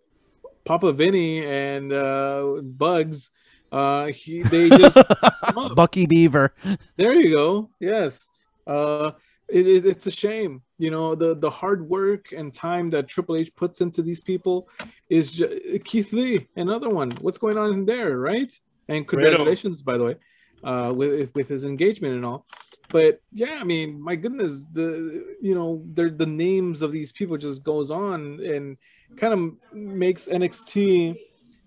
Papa 0.65 0.93
Vinny 0.93 1.45
and 1.47 1.93
uh, 1.93 2.61
Bugs, 2.63 3.31
uh, 3.73 4.07
he, 4.07 4.43
they 4.43 4.69
just 4.69 4.97
Bucky 5.75 6.07
Beaver. 6.07 6.55
there 6.97 7.15
you 7.15 7.31
go. 7.35 7.71
Yes. 7.81 8.27
Uh, 8.67 9.13
it, 9.49 9.67
it- 9.67 9.87
it's 9.87 10.07
a 10.07 10.11
shame. 10.11 10.63
You 10.79 10.91
know, 10.91 11.15
the, 11.15 11.35
the 11.35 11.51
hard 11.51 11.89
work 11.89 12.33
and 12.33 12.53
time 12.55 12.89
that 12.91 13.07
Triple 13.09 13.37
H 13.37 13.55
puts 13.55 13.81
into 13.81 14.01
these 14.03 14.21
people 14.21 14.69
is 15.11 15.33
ju- 15.35 15.79
Keith 15.85 16.13
Lee, 16.13 16.47
another 16.57 16.89
one. 16.89 17.11
What's 17.21 17.39
going 17.39 17.59
on 17.59 17.73
in 17.73 17.85
there, 17.85 18.17
right? 18.19 18.51
And 18.89 19.07
congratulations, 19.07 19.83
by 19.83 19.99
the 19.99 20.05
way, 20.05 20.17
uh, 20.65 20.93
with 20.95 21.35
with 21.35 21.49
his 21.49 21.65
engagement 21.65 22.15
and 22.15 22.25
all. 22.25 22.47
But 22.89 23.21
yeah, 23.33 23.59
I 23.61 23.65
mean, 23.65 24.01
my 24.01 24.17
goodness, 24.17 24.67
the 24.73 25.37
you 25.41 25.55
know, 25.55 25.83
they're, 25.93 26.11
the 26.11 26.27
names 26.27 26.81
of 26.83 26.91
these 26.93 27.13
people 27.13 27.37
just 27.37 27.63
goes 27.63 27.91
on 27.91 28.41
and 28.45 28.77
kind 29.17 29.33
of 29.35 29.75
makes 29.75 30.27
NXT 30.27 31.17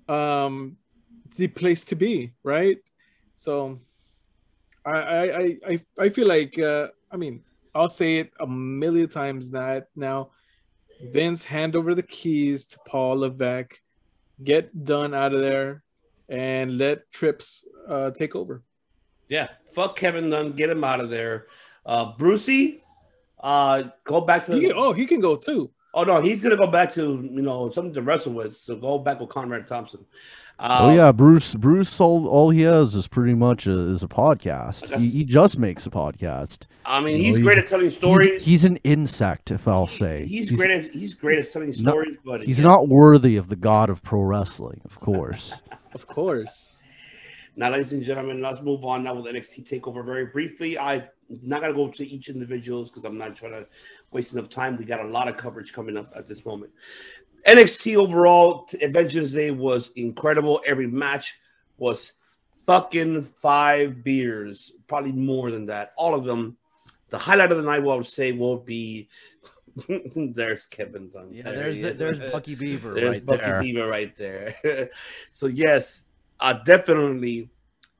um, 0.10 0.76
the 1.36 1.48
place 1.48 1.84
to 1.86 1.96
be, 1.96 2.34
right? 2.44 2.78
So 3.36 3.80
I 4.86 4.92
I 4.92 5.24
I 5.42 5.58
I, 5.68 5.80
I 6.00 6.10
feel 6.10 6.28
like 6.28 6.58
uh, 6.60 6.88
I 7.12 7.18
mean 7.18 7.42
I'll 7.76 7.90
say 7.90 8.18
it 8.20 8.32
a 8.40 8.48
million 8.48 9.08
times 9.10 9.52
that 9.52 9.88
now 9.96 10.30
Vince 11.12 11.44
hand 11.44 11.76
over 11.76 11.96
the 11.96 12.04
keys 12.04 12.66
to 12.68 12.78
Paul 12.88 13.20
Levesque, 13.20 13.80
get 14.44 14.86
done 14.86 15.14
out 15.14 15.34
of 15.34 15.42
there, 15.42 15.84
and 16.30 16.78
let 16.78 17.12
Trips 17.12 17.66
uh, 17.90 18.12
take 18.12 18.36
over. 18.36 18.62
Yeah, 19.28 19.50
fuck 19.74 19.96
Kevin 19.98 20.30
Dunn, 20.30 20.52
get 20.52 20.70
him 20.70 20.84
out 20.84 21.00
of 21.00 21.10
there. 21.10 21.48
Uh, 21.86 22.14
Brucey, 22.18 22.84
uh, 23.42 23.84
go 24.06 24.22
back 24.22 24.46
to. 24.46 24.54
He 24.54 24.62
can- 24.62 24.74
oh, 24.76 24.94
he 24.94 25.06
can 25.06 25.20
go 25.20 25.36
too. 25.36 25.72
Oh 25.94 26.04
no, 26.04 26.22
he's 26.22 26.42
gonna 26.42 26.58
go 26.58 26.68
back 26.68 26.92
to 26.94 27.02
you 27.32 27.42
know 27.42 27.70
something 27.70 27.94
to 27.94 28.02
wrestle 28.02 28.34
with. 28.34 28.56
So 28.56 28.76
go 28.76 28.98
back 29.00 29.20
with 29.20 29.30
Conrad 29.30 29.68
Thompson. 29.68 30.06
oh 30.60 30.90
Um, 30.90 30.96
yeah, 30.96 31.12
Bruce. 31.12 31.54
Bruce. 31.54 32.00
All, 32.02 32.28
all 32.28 32.50
he 32.50 32.62
has 32.62 32.96
is 32.96 33.08
pretty 33.08 33.36
much 33.36 33.68
a, 33.68 33.72
is 33.72 34.02
a 34.02 34.08
podcast. 34.08 35.00
He, 35.00 35.10
he 35.10 35.24
just 35.24 35.60
makes 35.60 35.86
a 35.86 35.92
podcast. 35.92 36.68
I 36.86 37.00
mean, 37.00 37.18
You 37.18 37.24
he's 37.24 37.38
know, 37.38 37.44
great 37.44 37.58
at 37.60 37.68
telling 37.68 37.90
stories. 37.92 38.44
He's, 38.44 38.66
an 38.66 38.78
insect, 38.78 39.52
if 39.52 39.68
I'll 39.68 39.88
say. 39.88 40.26
He's, 40.26 40.50
great 40.50 40.72
at 40.72 40.92
he's 40.92 41.14
great 41.14 41.40
at 41.40 41.52
telling 41.52 41.70
not- 41.70 41.78
stories, 41.78 42.18
but 42.26 42.44
he's 42.44 42.60
yeah. 42.60 42.68
not 42.68 42.88
worthy 42.88 43.36
of 43.38 43.50
the 43.50 43.56
god 43.56 43.90
of 43.90 44.02
pro 44.02 44.22
wrestling, 44.22 44.82
of 44.86 45.00
course. 45.00 45.62
Of 45.94 46.08
course. 46.08 46.82
Now, 47.56 47.70
ladies 47.70 47.94
and 47.94 48.02
gentlemen, 48.02 48.42
let's 48.42 48.64
move 48.64 48.84
on 48.84 49.04
now 49.04 49.14
with 49.14 49.26
NXT 49.32 49.70
Takeover 49.70 50.04
very 50.04 50.26
briefly. 50.26 50.76
I'm 50.80 51.04
not 51.44 51.62
gonna 51.62 51.72
go 51.76 51.88
to 51.88 52.04
each 52.04 52.30
individuals 52.30 52.90
because 52.90 53.06
I'm 53.06 53.16
not 53.20 53.36
trying 53.36 53.52
to 53.52 53.68
waste 54.14 54.34
enough 54.34 54.50
time. 54.50 54.78
We 54.78 54.86
got 54.86 55.00
a 55.04 55.08
lot 55.08 55.28
of 55.28 55.38
coverage 55.38 55.74
coming 55.74 55.98
up 55.98 56.14
at 56.16 56.28
this 56.28 56.46
moment. 56.46 56.72
NXT 57.46 57.98
overall, 57.98 58.68
Vengeance 58.82 59.34
Day 59.34 59.52
was 59.52 59.92
incredible. 59.96 60.62
Every 60.66 60.88
match 60.88 61.40
was 61.78 62.14
fucking 62.66 63.24
five 63.42 64.04
beers, 64.04 64.72
probably 64.88 65.12
more 65.12 65.52
than 65.52 65.66
that. 65.68 65.94
All 65.98 66.16
of 66.16 66.24
them. 66.26 66.58
The 67.10 67.18
highlight 67.20 67.52
of 67.52 67.58
the 67.58 67.64
night, 67.64 67.84
what 67.84 67.94
I 67.94 67.98
would 67.98 68.08
say, 68.08 68.32
will 68.32 68.58
be 68.58 69.08
there's 70.16 70.66
Kevin 70.66 71.10
Dunn. 71.10 71.30
Yeah, 71.32 71.44
There 71.44 71.56
there's 71.56 71.80
the- 71.80 71.94
there's 71.94 72.20
Bucky 72.20 72.56
Beaver 72.56 72.94
There's 72.94 73.10
right 73.18 73.26
Bucky 73.26 73.42
there. 73.44 73.62
Beaver 73.62 73.88
right 73.88 74.18
there. 74.18 74.90
so 75.32 75.48
yes, 75.48 76.06
uh, 76.40 76.54
definitely 76.54 77.50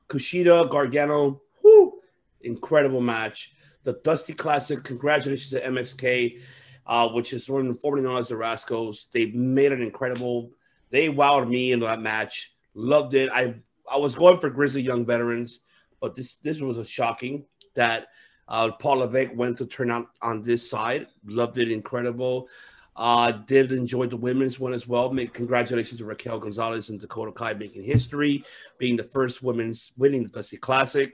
Kushida 0.08 0.68
Gargano. 0.70 1.42
Whoo, 1.62 2.00
incredible 2.40 3.00
match. 3.00 3.52
The 3.84 4.00
Dusty 4.02 4.34
Classic. 4.34 4.82
Congratulations 4.82 5.50
to 5.50 5.60
MSK, 5.60 6.40
uh, 6.86 7.08
which 7.10 7.32
is 7.32 7.46
formerly 7.46 8.02
known 8.02 8.18
as 8.18 8.28
the 8.28 8.36
Rascals. 8.36 9.08
They 9.12 9.26
made 9.26 9.72
it 9.72 9.80
incredible. 9.80 10.50
They 10.90 11.08
wowed 11.08 11.48
me 11.48 11.72
in 11.72 11.80
that 11.80 12.00
match. 12.00 12.54
Loved 12.74 13.14
it. 13.14 13.30
I 13.32 13.54
I 13.90 13.98
was 13.98 14.14
going 14.14 14.38
for 14.38 14.50
Grizzly 14.50 14.82
Young 14.82 15.04
Veterans, 15.04 15.60
but 16.00 16.14
this 16.14 16.36
this 16.36 16.60
was 16.60 16.78
a 16.78 16.84
shocking 16.84 17.44
that 17.74 18.08
uh, 18.48 18.70
Paul 18.72 18.98
Levesque 18.98 19.32
went 19.34 19.58
to 19.58 19.66
turn 19.66 19.90
out 19.90 20.08
on 20.22 20.42
this 20.42 20.68
side. 20.68 21.06
Loved 21.26 21.58
it. 21.58 21.70
Incredible. 21.70 22.48
Uh, 22.96 23.32
did 23.32 23.72
enjoy 23.72 24.06
the 24.06 24.16
women's 24.16 24.60
one 24.60 24.72
as 24.72 24.86
well. 24.86 25.12
Make 25.12 25.34
congratulations 25.34 25.98
to 25.98 26.04
Raquel 26.04 26.38
Gonzalez 26.38 26.90
and 26.90 27.00
Dakota 27.00 27.32
Kai 27.32 27.54
making 27.54 27.82
history, 27.82 28.44
being 28.78 28.96
the 28.96 29.02
first 29.02 29.42
women's 29.42 29.92
winning 29.96 30.22
the 30.22 30.28
Dusty 30.28 30.58
Classic, 30.58 31.12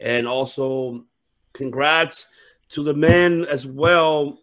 and 0.00 0.26
also 0.26 1.04
congrats 1.52 2.26
to 2.70 2.82
the 2.82 2.94
men 2.94 3.44
as 3.46 3.66
well 3.66 4.40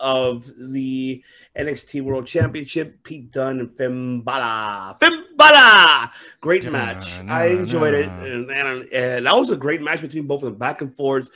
of 0.00 0.50
the 0.58 1.22
NXT 1.56 2.02
World 2.02 2.26
Championship, 2.26 3.02
Pete 3.04 3.30
Dunne 3.30 3.68
and. 3.76 4.96
Finn 5.00 5.24
Balor, 5.36 6.10
great 6.40 6.70
match. 6.70 7.20
I 7.28 7.46
enjoyed 7.46 7.94
it, 7.94 8.08
and, 8.08 8.50
and, 8.50 8.92
and 8.92 9.26
that 9.26 9.36
was 9.36 9.50
a 9.50 9.56
great 9.56 9.82
match 9.82 10.00
between 10.00 10.26
both 10.26 10.42
of 10.42 10.50
them, 10.50 10.58
back 10.58 10.80
and 10.80 10.96
forth. 10.96 11.30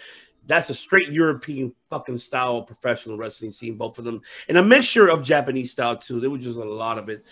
That's 0.47 0.71
a 0.71 0.75
straight 0.75 1.11
European 1.11 1.75
fucking 1.91 2.19
style 2.19 2.63
professional 2.63 3.19
wrestling 3.19 3.51
scene, 3.51 3.77
both 3.77 3.99
of 3.99 4.05
them, 4.05 4.23
and 4.49 4.57
a 4.57 4.63
mixture 4.63 5.09
of 5.09 5.23
Japanese 5.23 5.73
style 5.73 5.97
too. 5.97 6.21
There 6.21 6.31
was 6.31 6.43
just 6.43 6.59
a 6.59 6.65
lot 6.65 6.99
of 6.99 7.09
it. 7.09 7.25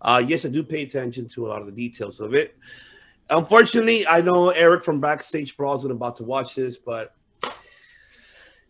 Uh, 0.00 0.22
yes, 0.26 0.44
I 0.44 0.48
do 0.48 0.62
pay 0.62 0.82
attention 0.82 1.28
to 1.28 1.46
a 1.46 1.48
lot 1.48 1.60
of 1.60 1.66
the 1.66 1.72
details 1.72 2.18
of 2.20 2.34
it. 2.34 2.56
Unfortunately, 3.30 4.06
I 4.06 4.20
know 4.20 4.50
Eric 4.50 4.84
from 4.84 5.00
Backstage 5.00 5.56
Brawls 5.56 5.84
is 5.84 5.90
about 5.90 6.16
to 6.16 6.24
watch 6.24 6.54
this, 6.54 6.76
but 6.76 7.14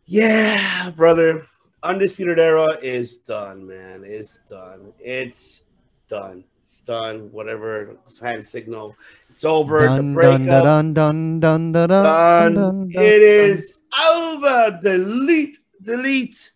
yeah, 0.07 0.90
brother, 0.90 1.46
Undisputed 1.82 2.38
Era 2.38 2.78
is 2.82 3.18
done, 3.18 3.66
man. 3.66 4.03
It's 4.05 4.38
done. 4.48 4.92
It's 5.00 5.62
done. 6.09 6.44
It's 6.62 6.80
done. 6.80 7.30
Whatever 7.32 7.96
hand 8.20 8.44
signal. 8.44 8.96
It's 9.30 9.44
over. 9.44 9.80
the 9.80 9.86
Dun, 9.86 10.14
breakup. 10.14 10.46
dun, 10.64 10.94
dun, 10.94 11.40
dun, 11.40 11.40
dun, 11.40 11.72
dun, 11.72 11.88
dun, 11.88 12.55
dun, 12.55 12.55
dun, 12.55 12.90
It 13.03 13.22
is 13.22 13.78
over. 14.09 14.78
Delete. 14.82 15.59
Delete. 15.82 16.53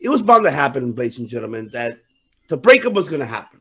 It 0.00 0.08
was 0.08 0.22
bound 0.22 0.44
to 0.44 0.50
happen, 0.50 0.94
ladies 0.94 1.18
and 1.18 1.28
gentlemen, 1.28 1.70
that 1.72 1.98
the 2.48 2.56
breakup 2.56 2.92
was 2.92 3.08
going 3.08 3.20
to 3.20 3.26
happen. 3.26 3.60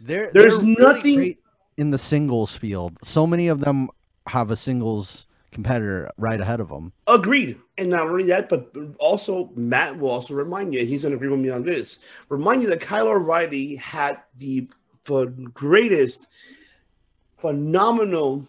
There, 0.00 0.30
There's 0.32 0.58
they're 0.58 0.66
really 0.76 0.82
nothing- 0.94 1.14
great 1.16 1.38
in 1.78 1.90
the 1.92 1.98
singles 1.98 2.54
field. 2.56 2.98
So 3.02 3.26
many 3.26 3.48
of 3.48 3.60
them 3.60 3.88
have 4.26 4.50
a 4.50 4.56
singles 4.56 5.24
competitor 5.50 6.10
right 6.18 6.40
ahead 6.40 6.60
of 6.60 6.68
them. 6.68 6.92
Agreed. 7.06 7.58
And 7.78 7.88
not 7.88 8.06
only 8.06 8.24
that, 8.24 8.50
but 8.50 8.70
also 8.98 9.50
Matt 9.54 9.98
will 9.98 10.10
also 10.10 10.34
remind 10.34 10.74
you, 10.74 10.84
he's 10.84 11.02
going 11.02 11.12
to 11.12 11.16
agree 11.16 11.28
with 11.28 11.40
me 11.40 11.48
on 11.48 11.62
this. 11.62 12.00
Remind 12.28 12.62
you 12.62 12.68
that 12.68 12.80
Kyle 12.80 13.08
O'Reilly 13.08 13.76
had 13.76 14.18
the 14.36 14.68
greatest, 15.54 16.28
phenomenal 17.38 18.46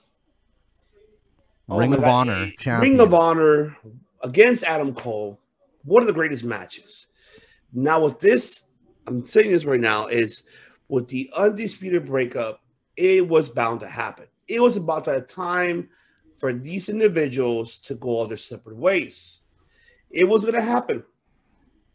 oh 1.70 1.78
Ring 1.78 1.92
my 1.92 1.98
of 1.98 2.02
God, 2.02 2.10
Honor 2.10 2.42
Ring 2.42 2.54
champion. 2.58 3.00
of 3.00 3.14
Honor 3.14 3.78
against 4.24 4.66
Adam 4.66 4.94
Cole. 4.94 5.40
One 5.86 6.02
of 6.02 6.08
the 6.08 6.14
greatest 6.14 6.44
matches. 6.44 7.08
Now, 7.72 8.04
with 8.04 8.20
this, 8.20 8.66
I'm 9.08 9.26
saying 9.26 9.52
this 9.52 9.64
right 9.64 9.80
now, 9.80 10.08
is 10.08 10.44
with 10.90 11.08
the 11.08 11.32
undisputed 11.38 12.06
breakup, 12.06 12.62
it 13.00 13.26
was 13.26 13.48
bound 13.48 13.80
to 13.80 13.88
happen. 13.88 14.26
It 14.50 14.62
was 14.62 14.76
about 14.76 15.06
that 15.06 15.30
time 15.30 15.88
for 16.38 16.52
these 16.52 16.90
individuals 16.90 17.78
to 17.80 17.96
go 17.96 18.10
all 18.10 18.28
their 18.28 18.36
separate 18.36 18.76
ways. 18.76 19.40
It 20.10 20.26
was 20.26 20.44
going 20.44 20.56
to 20.56 20.62
happen. 20.62 21.04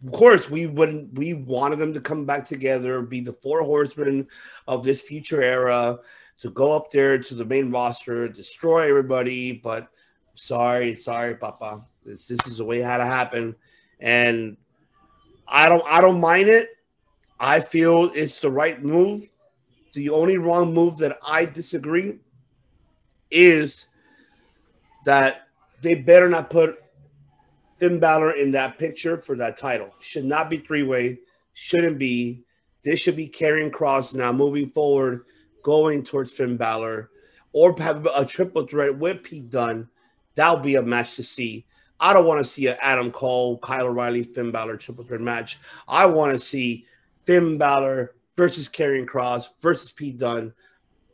Of 0.07 0.12
course, 0.12 0.48
we 0.48 0.66
wouldn't. 0.66 1.18
We 1.18 1.34
wanted 1.34 1.78
them 1.78 1.92
to 1.92 2.00
come 2.00 2.24
back 2.24 2.46
together, 2.46 3.02
be 3.02 3.20
the 3.20 3.34
four 3.34 3.62
horsemen 3.62 4.28
of 4.66 4.82
this 4.82 5.02
future 5.02 5.42
era, 5.42 5.98
to 6.40 6.50
go 6.50 6.74
up 6.74 6.90
there 6.90 7.18
to 7.18 7.34
the 7.34 7.44
main 7.44 7.70
roster, 7.70 8.28
destroy 8.28 8.88
everybody. 8.88 9.52
But 9.52 9.88
sorry, 10.34 10.96
sorry, 10.96 11.36
Papa. 11.36 11.84
This, 12.02 12.26
this 12.26 12.46
is 12.46 12.59
the 12.59 12.64
way 12.64 12.80
it 12.80 12.84
had 12.84 12.98
to 12.98 13.07
happen, 13.07 13.57
and 14.00 14.57
I 15.46 15.68
don't. 15.68 15.84
I 15.86 16.00
don't 16.00 16.20
mind 16.20 16.48
it. 16.48 16.68
I 17.40 17.61
feel 17.61 18.11
it's 18.14 18.40
the 18.40 18.50
right 18.50 18.82
move. 18.82 19.28
The 19.95 20.11
only 20.11 20.36
wrong 20.36 20.74
move 20.74 20.99
that 20.99 21.18
I 21.26 21.45
disagree 21.45 22.18
is 23.30 23.86
that 25.05 25.49
they 25.82 25.95
better 25.95 26.28
not 26.28 26.51
put 26.51 26.82
Finn 27.78 27.99
Balor 28.01 28.32
in 28.32 28.53
that 28.53 28.78
picture 28.78 29.18
for 29.18 29.36
that 29.36 29.57
title. 29.57 29.95
Should 30.01 30.24
not 30.24 30.51
be 30.51 30.59
three 30.59 30.82
way. 30.82 31.18
Shouldn't 31.53 31.99
be. 31.99 32.45
This 32.82 33.01
should 33.01 33.16
be 33.16 33.28
Karrion 33.28 33.70
Kross 33.70 34.14
now 34.14 34.32
moving 34.32 34.70
forward, 34.70 35.24
going 35.62 36.03
towards 36.03 36.32
Finn 36.32 36.57
Balor, 36.57 37.11
or 37.53 37.74
have 37.78 38.07
a 38.14 38.24
triple 38.24 38.66
threat 38.66 38.99
with 38.99 39.22
Pete 39.22 39.49
Dunne. 39.49 39.88
That'll 40.34 40.59
be 40.59 40.74
a 40.74 40.82
match 40.82 41.16
to 41.16 41.22
see. 41.22 41.66
I 42.01 42.12
don't 42.12 42.26
want 42.26 42.38
to 42.38 42.45
see 42.45 42.66
an 42.66 42.76
Adam 42.80 43.11
Cole, 43.11 43.59
Kyle 43.59 43.86
O'Reilly, 43.86 44.24
Finn 44.24 44.51
Balor 44.51 44.76
triple 44.76 45.05
threat 45.05 45.20
match. 45.20 45.59
I 45.86 46.07
want 46.07 46.32
to 46.32 46.38
see 46.38 46.86
Finn 47.24 47.57
Balor 47.57 48.14
versus 48.37 48.68
Karrion 48.68 49.07
Kross 49.07 49.49
versus 49.61 49.93
Pete 49.93 50.18
Dunne 50.18 50.53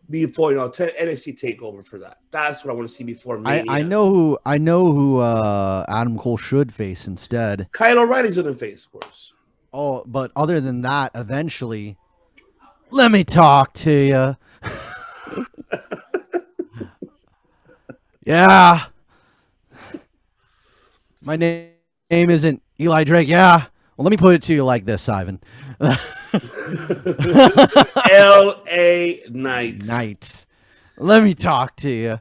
before 0.09 0.51
you 0.51 0.57
know 0.59 0.69
t- 0.69 0.85
NXT 0.85 1.41
takeover 1.41 1.85
for 1.85 1.99
that. 1.99 2.19
That's 2.31 2.65
what 2.65 2.71
I 2.73 2.75
want 2.75 2.89
to 2.89 2.95
see 2.95 3.05
before 3.05 3.41
I, 3.45 3.65
I 3.69 3.83
know 3.83 4.13
who 4.13 4.39
I 4.45 4.59
know 4.59 4.93
who 4.93 5.19
uh, 5.19 5.85
Adam 5.89 6.19
Cole 6.19 6.37
should 6.37 6.75
face 6.75 7.07
instead. 7.07 7.69
Kyle 7.73 7.99
O'Reilly's 7.99 8.37
gonna 8.37 8.55
face, 8.55 8.87
of 8.87 8.93
course. 8.93 9.33
Oh, 9.73 10.03
but 10.05 10.33
other 10.35 10.61
than 10.61 10.83
that, 10.83 11.13
eventually, 11.15 11.97
let 12.91 13.11
me 13.13 13.23
talk 13.23 13.73
to 13.75 13.93
you. 13.93 14.37
yeah, 18.27 18.87
my 21.23 21.37
name 21.37 21.71
name 22.11 22.31
isn't 22.31 22.63
Eli 22.79 23.05
Drake. 23.05 23.29
Yeah, 23.29 23.67
well, 24.01 24.05
let 24.05 24.13
me 24.13 24.17
put 24.17 24.35
it 24.35 24.41
to 24.45 24.55
you 24.55 24.65
like 24.65 24.87
this, 24.87 25.11
Ivan. 25.11 25.41
L.A. 28.11 29.23
Knight. 29.29 29.85
Knight, 29.85 30.47
let 30.97 31.23
me 31.23 31.35
talk 31.35 31.77
to 31.77 31.91
you. 31.91 32.19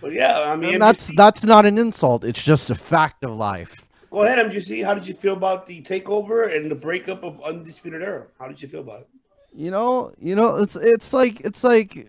But 0.00 0.12
yeah, 0.12 0.42
I 0.42 0.54
mean, 0.54 0.74
And 0.74 0.82
that's 0.82 1.10
that's 1.16 1.42
not 1.42 1.66
an 1.66 1.78
insult. 1.78 2.22
It's 2.24 2.40
just 2.40 2.70
a 2.70 2.76
fact 2.76 3.24
of 3.24 3.36
life. 3.36 3.74
go 4.08 4.22
ahead, 4.22 4.38
MGC. 4.48 4.84
How 4.84 4.94
did 4.94 5.08
you 5.08 5.14
feel 5.14 5.32
about 5.32 5.66
the 5.66 5.82
takeover 5.82 6.56
and 6.56 6.70
the 6.70 6.76
breakup 6.76 7.24
of 7.24 7.42
Undisputed 7.42 8.00
Era? 8.00 8.28
How 8.38 8.46
did 8.46 8.62
you 8.62 8.68
feel 8.68 8.82
about 8.82 9.00
it? 9.00 9.08
You 9.52 9.72
know, 9.72 10.12
you 10.20 10.36
know, 10.36 10.58
it's 10.58 10.76
it's 10.76 11.12
like 11.12 11.40
it's 11.40 11.64
like 11.64 12.08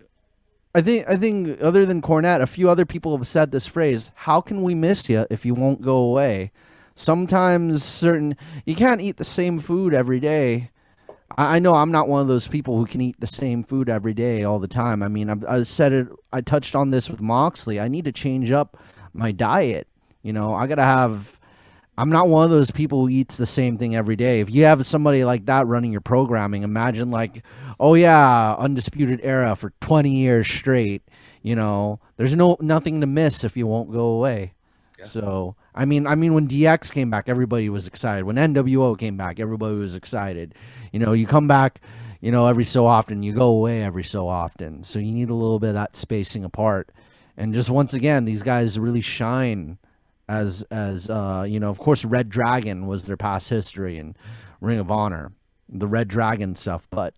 I 0.76 0.80
think 0.80 1.08
I 1.08 1.16
think 1.16 1.60
other 1.60 1.86
than 1.86 2.02
Cornette, 2.02 2.40
a 2.40 2.46
few 2.46 2.70
other 2.70 2.86
people 2.86 3.16
have 3.16 3.26
said 3.26 3.50
this 3.50 3.66
phrase, 3.66 4.12
how 4.14 4.40
can 4.40 4.62
we 4.62 4.76
miss 4.76 5.10
you 5.10 5.26
if 5.28 5.44
you 5.44 5.54
won't 5.54 5.82
go 5.82 5.96
away? 5.96 6.52
Sometimes 6.96 7.84
certain 7.84 8.36
you 8.64 8.74
can't 8.74 9.02
eat 9.02 9.18
the 9.18 9.24
same 9.24 9.60
food 9.60 9.94
every 9.94 10.18
day. 10.18 10.70
I 11.38 11.58
know 11.58 11.74
I'm 11.74 11.92
not 11.92 12.08
one 12.08 12.22
of 12.22 12.28
those 12.28 12.48
people 12.48 12.78
who 12.78 12.86
can 12.86 13.02
eat 13.02 13.20
the 13.20 13.26
same 13.26 13.62
food 13.62 13.90
every 13.90 14.14
day 14.14 14.44
all 14.44 14.58
the 14.58 14.66
time. 14.66 15.02
I 15.02 15.08
mean, 15.08 15.44
I 15.46 15.62
said 15.64 15.92
it. 15.92 16.08
I 16.32 16.40
touched 16.40 16.74
on 16.74 16.90
this 16.90 17.10
with 17.10 17.20
Moxley. 17.20 17.78
I 17.78 17.88
need 17.88 18.06
to 18.06 18.12
change 18.12 18.50
up 18.50 18.78
my 19.12 19.30
diet. 19.32 19.86
You 20.22 20.32
know, 20.32 20.54
I 20.54 20.66
gotta 20.66 20.82
have. 20.82 21.38
I'm 21.98 22.10
not 22.10 22.28
one 22.28 22.44
of 22.44 22.50
those 22.50 22.70
people 22.70 23.02
who 23.02 23.08
eats 23.08 23.36
the 23.36 23.46
same 23.46 23.76
thing 23.76 23.94
every 23.94 24.16
day. 24.16 24.40
If 24.40 24.50
you 24.50 24.64
have 24.64 24.86
somebody 24.86 25.24
like 25.24 25.46
that 25.46 25.66
running 25.66 25.92
your 25.92 26.00
programming, 26.00 26.62
imagine 26.62 27.10
like, 27.10 27.44
oh 27.78 27.94
yeah, 27.94 28.54
undisputed 28.54 29.20
era 29.22 29.56
for 29.56 29.72
20 29.80 30.10
years 30.10 30.46
straight. 30.46 31.02
You 31.42 31.56
know, 31.56 32.00
there's 32.16 32.34
no 32.34 32.56
nothing 32.60 33.02
to 33.02 33.06
miss 33.06 33.44
if 33.44 33.56
you 33.56 33.66
won't 33.66 33.92
go 33.92 34.06
away. 34.06 34.54
So 35.04 35.56
I 35.74 35.84
mean, 35.84 36.06
I 36.06 36.14
mean, 36.14 36.34
when 36.34 36.48
DX 36.48 36.92
came 36.92 37.10
back, 37.10 37.28
everybody 37.28 37.68
was 37.68 37.86
excited. 37.86 38.24
When 38.24 38.36
NWO 38.36 38.98
came 38.98 39.16
back, 39.16 39.38
everybody 39.38 39.76
was 39.76 39.94
excited. 39.94 40.54
You 40.92 41.00
know, 41.00 41.12
you 41.12 41.26
come 41.26 41.46
back, 41.48 41.80
you 42.20 42.30
know, 42.30 42.46
every 42.46 42.64
so 42.64 42.86
often, 42.86 43.22
you 43.22 43.32
go 43.32 43.48
away 43.48 43.82
every 43.82 44.04
so 44.04 44.28
often. 44.28 44.82
So 44.82 44.98
you 44.98 45.12
need 45.12 45.30
a 45.30 45.34
little 45.34 45.58
bit 45.58 45.68
of 45.70 45.74
that 45.74 45.96
spacing 45.96 46.44
apart. 46.44 46.90
And 47.36 47.52
just 47.52 47.70
once 47.70 47.92
again, 47.92 48.24
these 48.24 48.42
guys 48.42 48.78
really 48.78 49.02
shine 49.02 49.78
as 50.28 50.64
as 50.70 51.10
uh, 51.10 51.44
you 51.48 51.60
know. 51.60 51.70
Of 51.70 51.78
course, 51.78 52.04
Red 52.04 52.28
Dragon 52.28 52.86
was 52.86 53.04
their 53.06 53.16
past 53.16 53.50
history 53.50 53.98
and 53.98 54.16
Ring 54.60 54.78
of 54.78 54.90
Honor, 54.90 55.32
the 55.68 55.86
Red 55.86 56.08
Dragon 56.08 56.54
stuff, 56.54 56.88
but 56.90 57.14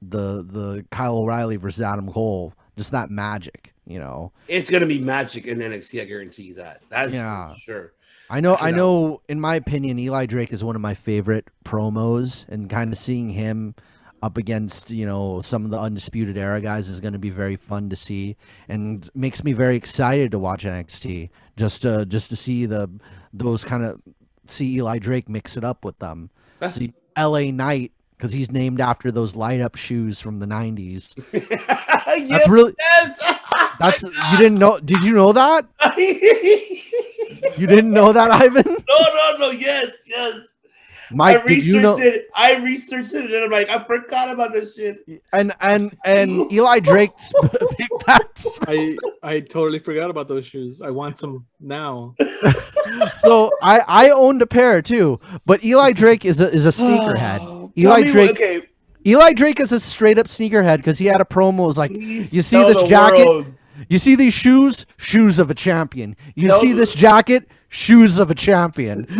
the 0.00 0.42
the 0.42 0.84
Kyle 0.90 1.16
O'Reilly 1.18 1.56
versus 1.56 1.82
Adam 1.82 2.10
Cole, 2.12 2.54
just 2.76 2.92
that 2.92 3.10
magic, 3.10 3.71
you 3.86 3.98
know. 3.98 4.32
It's 4.48 4.70
gonna 4.70 4.86
be 4.86 5.00
magic 5.00 5.46
in 5.46 5.58
NXT. 5.58 6.00
I 6.00 6.04
guarantee 6.04 6.44
you 6.44 6.54
that. 6.54 6.82
That's 6.88 7.12
Yeah. 7.12 7.54
sure. 7.56 7.92
I 8.30 8.40
know. 8.40 8.56
I 8.58 8.70
know. 8.70 9.20
In 9.28 9.40
my 9.40 9.56
opinion, 9.56 9.98
Eli 9.98 10.24
Drake 10.26 10.52
is 10.52 10.64
one 10.64 10.74
of 10.76 10.80
my 10.82 10.94
favorite 10.94 11.48
promos, 11.64 12.48
and 12.48 12.70
kind 12.70 12.90
of 12.92 12.98
seeing 12.98 13.30
him 13.30 13.74
up 14.22 14.36
against 14.38 14.90
you 14.92 15.04
know 15.04 15.40
some 15.40 15.64
of 15.64 15.70
the 15.70 15.78
undisputed 15.78 16.38
era 16.38 16.60
guys 16.60 16.88
is 16.88 17.00
going 17.00 17.12
to 17.12 17.18
be 17.18 17.28
very 17.30 17.56
fun 17.56 17.90
to 17.90 17.96
see, 17.96 18.36
and 18.68 19.10
makes 19.14 19.42
me 19.44 19.52
very 19.52 19.76
excited 19.76 20.30
to 20.30 20.38
watch 20.38 20.64
NXT. 20.64 21.28
Just 21.56 21.82
to 21.82 22.06
just 22.06 22.30
to 22.30 22.36
see 22.36 22.64
the 22.64 22.88
those 23.34 23.64
kind 23.64 23.84
of 23.84 24.00
see 24.46 24.76
Eli 24.76 24.98
Drake 24.98 25.28
mix 25.28 25.56
it 25.58 25.64
up 25.64 25.84
with 25.84 25.98
them. 25.98 26.30
That's- 26.58 26.76
see 26.76 26.94
L.A. 27.16 27.50
Knight 27.52 27.92
because 28.22 28.32
he's 28.32 28.52
named 28.52 28.80
after 28.80 29.10
those 29.10 29.34
light 29.34 29.60
up 29.60 29.74
shoes 29.74 30.20
from 30.20 30.38
the 30.38 30.46
'90s. 30.46 31.18
Yes, 32.14 32.28
That's 32.28 32.48
really 32.48 32.74
yes. 32.78 33.20
that's 33.78 34.02
you 34.02 34.36
didn't 34.36 34.58
know? 34.58 34.78
Did 34.78 35.02
you 35.02 35.14
know 35.14 35.32
that? 35.32 35.66
You 37.58 37.66
didn't 37.66 37.90
know 37.90 38.12
that, 38.12 38.30
Ivan? 38.30 38.64
no, 38.66 38.98
no, 38.98 39.36
no. 39.38 39.50
Yes, 39.50 39.90
yes. 40.06 40.40
Mike, 41.10 41.36
I 41.36 41.40
did 41.40 41.50
researched 41.50 41.66
you 41.66 41.80
know? 41.80 41.98
it. 41.98 42.28
I 42.34 42.56
researched 42.56 43.12
it, 43.14 43.24
and 43.32 43.44
I'm 43.44 43.50
like, 43.50 43.68
I 43.68 43.82
forgot 43.84 44.32
about 44.32 44.52
this 44.52 44.74
shit. 44.74 45.04
And 45.32 45.52
and 45.60 45.96
and 46.04 46.50
Eli 46.52 46.80
Drake 46.80 47.12
picked 47.16 48.06
that. 48.06 48.46
I 48.68 48.96
I 49.22 49.40
totally 49.40 49.80
forgot 49.80 50.10
about 50.10 50.28
those 50.28 50.46
shoes. 50.46 50.80
I 50.80 50.90
want 50.90 51.18
some 51.18 51.46
now. 51.60 52.14
So 53.20 53.52
I 53.62 53.80
I 53.86 54.10
owned 54.10 54.42
a 54.42 54.46
pair 54.46 54.80
too, 54.82 55.18
but 55.44 55.64
Eli 55.64 55.92
Drake 55.92 56.24
is 56.24 56.40
a 56.40 56.50
is 56.50 56.66
a 56.66 56.70
sneakerhead. 56.70 57.58
Eli 57.76 57.96
me 57.98 58.02
what- 58.04 58.12
Drake. 58.12 58.30
okay, 58.30 58.62
Eli 59.06 59.32
Drake 59.32 59.58
is 59.60 59.72
a 59.72 59.80
straight 59.80 60.18
up 60.18 60.26
sneakerhead 60.28 60.76
because 60.78 60.98
he 60.98 61.06
had 61.06 61.20
a 61.20 61.24
promo. 61.24 61.66
Was 61.66 61.78
like, 61.78 61.92
please 61.92 62.32
you 62.32 62.42
see 62.42 62.62
this 62.64 62.82
jacket, 62.84 63.26
world. 63.26 63.46
you 63.88 63.98
see 63.98 64.14
these 64.14 64.34
shoes, 64.34 64.86
shoes 64.96 65.38
of 65.38 65.50
a 65.50 65.54
champion. 65.54 66.16
You 66.34 66.48
Tell 66.48 66.60
see 66.60 66.72
this 66.72 66.94
jacket, 66.94 67.48
shoes 67.68 68.18
of 68.20 68.30
a 68.30 68.34
champion. 68.34 69.06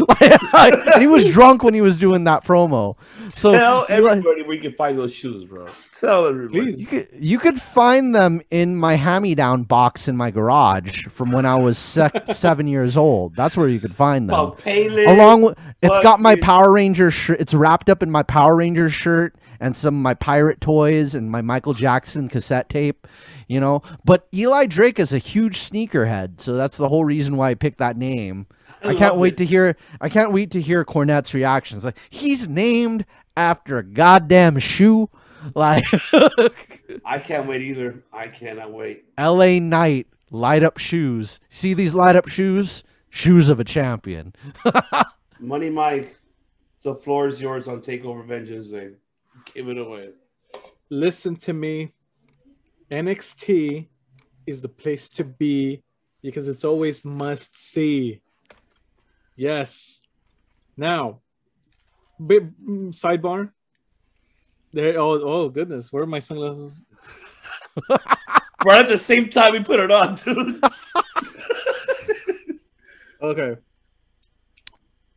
he 0.98 1.06
was 1.08 1.28
drunk 1.32 1.64
when 1.64 1.74
he 1.74 1.80
was 1.80 1.98
doing 1.98 2.24
that 2.24 2.44
promo. 2.44 2.96
So 3.32 3.52
Tell 3.52 3.86
everybody 3.88 4.42
where 4.42 4.54
you 4.54 4.60
can 4.60 4.74
find 4.74 4.96
those 4.96 5.12
shoes, 5.12 5.44
bro. 5.44 5.66
Tell 6.02 6.26
everybody. 6.26 6.72
You 6.72 6.86
could 6.86 7.08
you 7.12 7.38
could 7.38 7.62
find 7.62 8.12
them 8.12 8.42
in 8.50 8.74
my 8.74 8.96
hand-me-down 8.96 9.62
box 9.62 10.08
in 10.08 10.16
my 10.16 10.32
garage 10.32 11.06
from 11.06 11.30
when 11.30 11.46
I 11.46 11.54
was 11.54 11.78
sec- 11.78 12.26
seven 12.32 12.66
years 12.66 12.96
old. 12.96 13.36
That's 13.36 13.56
where 13.56 13.68
you 13.68 13.78
could 13.78 13.94
find 13.94 14.28
them. 14.28 14.34
About 14.34 14.58
Palin, 14.58 15.08
Along 15.08 15.42
with 15.42 15.58
it's 15.80 16.00
got 16.00 16.18
my 16.18 16.34
Power 16.34 16.72
Ranger 16.72 17.12
shirt. 17.12 17.40
It's 17.40 17.54
wrapped 17.54 17.88
up 17.88 18.02
in 18.02 18.10
my 18.10 18.24
Power 18.24 18.56
Ranger 18.56 18.90
shirt 18.90 19.36
and 19.60 19.76
some 19.76 19.94
of 19.94 20.02
my 20.02 20.14
pirate 20.14 20.60
toys 20.60 21.14
and 21.14 21.30
my 21.30 21.40
Michael 21.40 21.72
Jackson 21.72 22.28
cassette 22.28 22.68
tape. 22.68 23.06
You 23.46 23.60
know, 23.60 23.82
but 24.04 24.26
Eli 24.34 24.66
Drake 24.66 24.98
is 24.98 25.12
a 25.12 25.18
huge 25.18 25.58
sneakerhead, 25.58 26.40
so 26.40 26.54
that's 26.54 26.78
the 26.78 26.88
whole 26.88 27.04
reason 27.04 27.36
why 27.36 27.50
I 27.50 27.54
picked 27.54 27.78
that 27.78 27.96
name. 27.96 28.48
I, 28.82 28.88
I 28.88 28.94
can't 28.96 29.18
wait 29.18 29.34
it. 29.34 29.36
to 29.36 29.44
hear. 29.44 29.76
I 30.00 30.08
can't 30.08 30.32
wait 30.32 30.50
to 30.50 30.60
hear 30.60 30.84
Cornette's 30.84 31.32
reactions. 31.32 31.84
Like 31.84 31.98
he's 32.10 32.48
named 32.48 33.06
after 33.36 33.78
a 33.78 33.84
goddamn 33.84 34.58
shoe. 34.58 35.08
Like 35.54 35.84
I 37.04 37.18
can't 37.18 37.46
wait 37.46 37.62
either. 37.62 38.02
I 38.12 38.28
cannot 38.28 38.72
wait. 38.72 39.04
L.A. 39.18 39.60
Knight 39.60 40.06
light 40.30 40.62
up 40.62 40.78
shoes. 40.78 41.40
See 41.48 41.74
these 41.74 41.94
light 41.94 42.16
up 42.16 42.28
shoes? 42.28 42.84
Shoes 43.10 43.48
of 43.48 43.60
a 43.60 43.64
champion. 43.64 44.34
Money 45.40 45.68
Mike, 45.68 46.16
the 46.82 46.94
floor 46.94 47.28
is 47.28 47.40
yours 47.40 47.68
on 47.68 47.80
Takeover 47.80 48.24
Vengeance 48.24 48.68
Day. 48.68 48.92
Give 49.54 49.68
it 49.68 49.78
away. 49.78 50.10
Listen 50.88 51.36
to 51.36 51.52
me. 51.52 51.92
NXT 52.90 53.88
is 54.46 54.60
the 54.60 54.68
place 54.68 55.08
to 55.10 55.24
be 55.24 55.82
because 56.22 56.48
it's 56.48 56.64
always 56.64 57.04
must 57.04 57.56
see. 57.56 58.20
Yes. 59.36 60.00
Now, 60.76 61.20
bit 62.24 62.44
mm, 62.64 62.88
sidebar. 62.90 63.50
There. 64.72 64.98
Oh, 64.98 65.20
oh 65.20 65.48
goodness, 65.48 65.92
where 65.92 66.02
are 66.02 66.06
my 66.06 66.20
sunglasses? 66.20 66.86
Right 68.64 68.80
at 68.80 68.88
the 68.88 68.98
same 68.98 69.28
time 69.28 69.52
we 69.52 69.60
put 69.60 69.80
it 69.80 69.90
on, 69.90 70.14
dude. 70.16 70.62
Okay. 73.20 73.56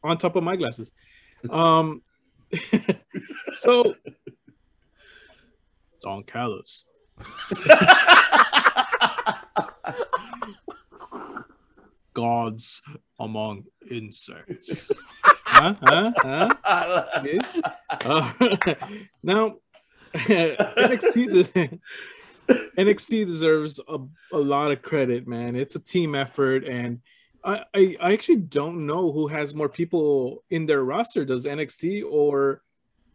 On 0.03 0.15
top 0.15 0.35
of 0.35 0.43
my 0.43 0.55
glasses. 0.55 0.91
Um. 1.49 2.03
so, 3.53 3.95
Don 6.03 6.21
Callis. 6.21 6.85
Gods 12.13 12.83
among 13.19 13.63
insects. 13.89 14.87
Huh? 15.45 15.75
Huh? 15.81 16.49
Huh? 16.63 17.05
Uh, 18.05 18.33
now, 19.23 19.55
NXT, 20.13 21.53
de- 21.53 21.79
NXT 22.77 23.25
deserves 23.25 23.79
a, 23.87 23.97
a 24.31 24.37
lot 24.37 24.71
of 24.71 24.81
credit, 24.81 25.27
man. 25.27 25.55
It's 25.55 25.75
a 25.75 25.79
team 25.79 26.13
effort, 26.13 26.65
and 26.65 27.01
I, 27.43 27.63
I, 27.73 27.97
I 28.01 28.13
actually 28.13 28.37
don't 28.37 28.85
know 28.85 29.11
who 29.11 29.27
has 29.27 29.55
more 29.55 29.69
people 29.69 30.43
in 30.49 30.65
their 30.65 30.83
roster. 30.83 31.25
Does 31.25 31.45
NXT 31.45 32.03
or 32.07 32.61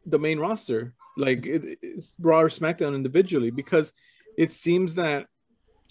the 0.07 0.19
main 0.19 0.39
roster? 0.39 0.95
Like 1.17 1.47
it, 1.47 1.79
it's 1.83 2.15
Raw 2.19 2.41
or 2.41 2.49
SmackDown 2.49 2.95
individually? 2.95 3.51
Because 3.51 3.93
it 4.37 4.53
seems 4.53 4.95
that 4.95 5.27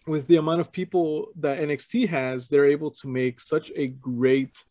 with 0.07 0.27
the 0.27 0.37
amount 0.37 0.61
of 0.61 0.71
people 0.71 1.27
that 1.39 1.59
NXT 1.59 2.09
has, 2.09 2.47
they're 2.47 2.69
able 2.69 2.91
to 2.91 3.07
make 3.07 3.39
such 3.39 3.71
a 3.75 3.87
great 3.87 4.63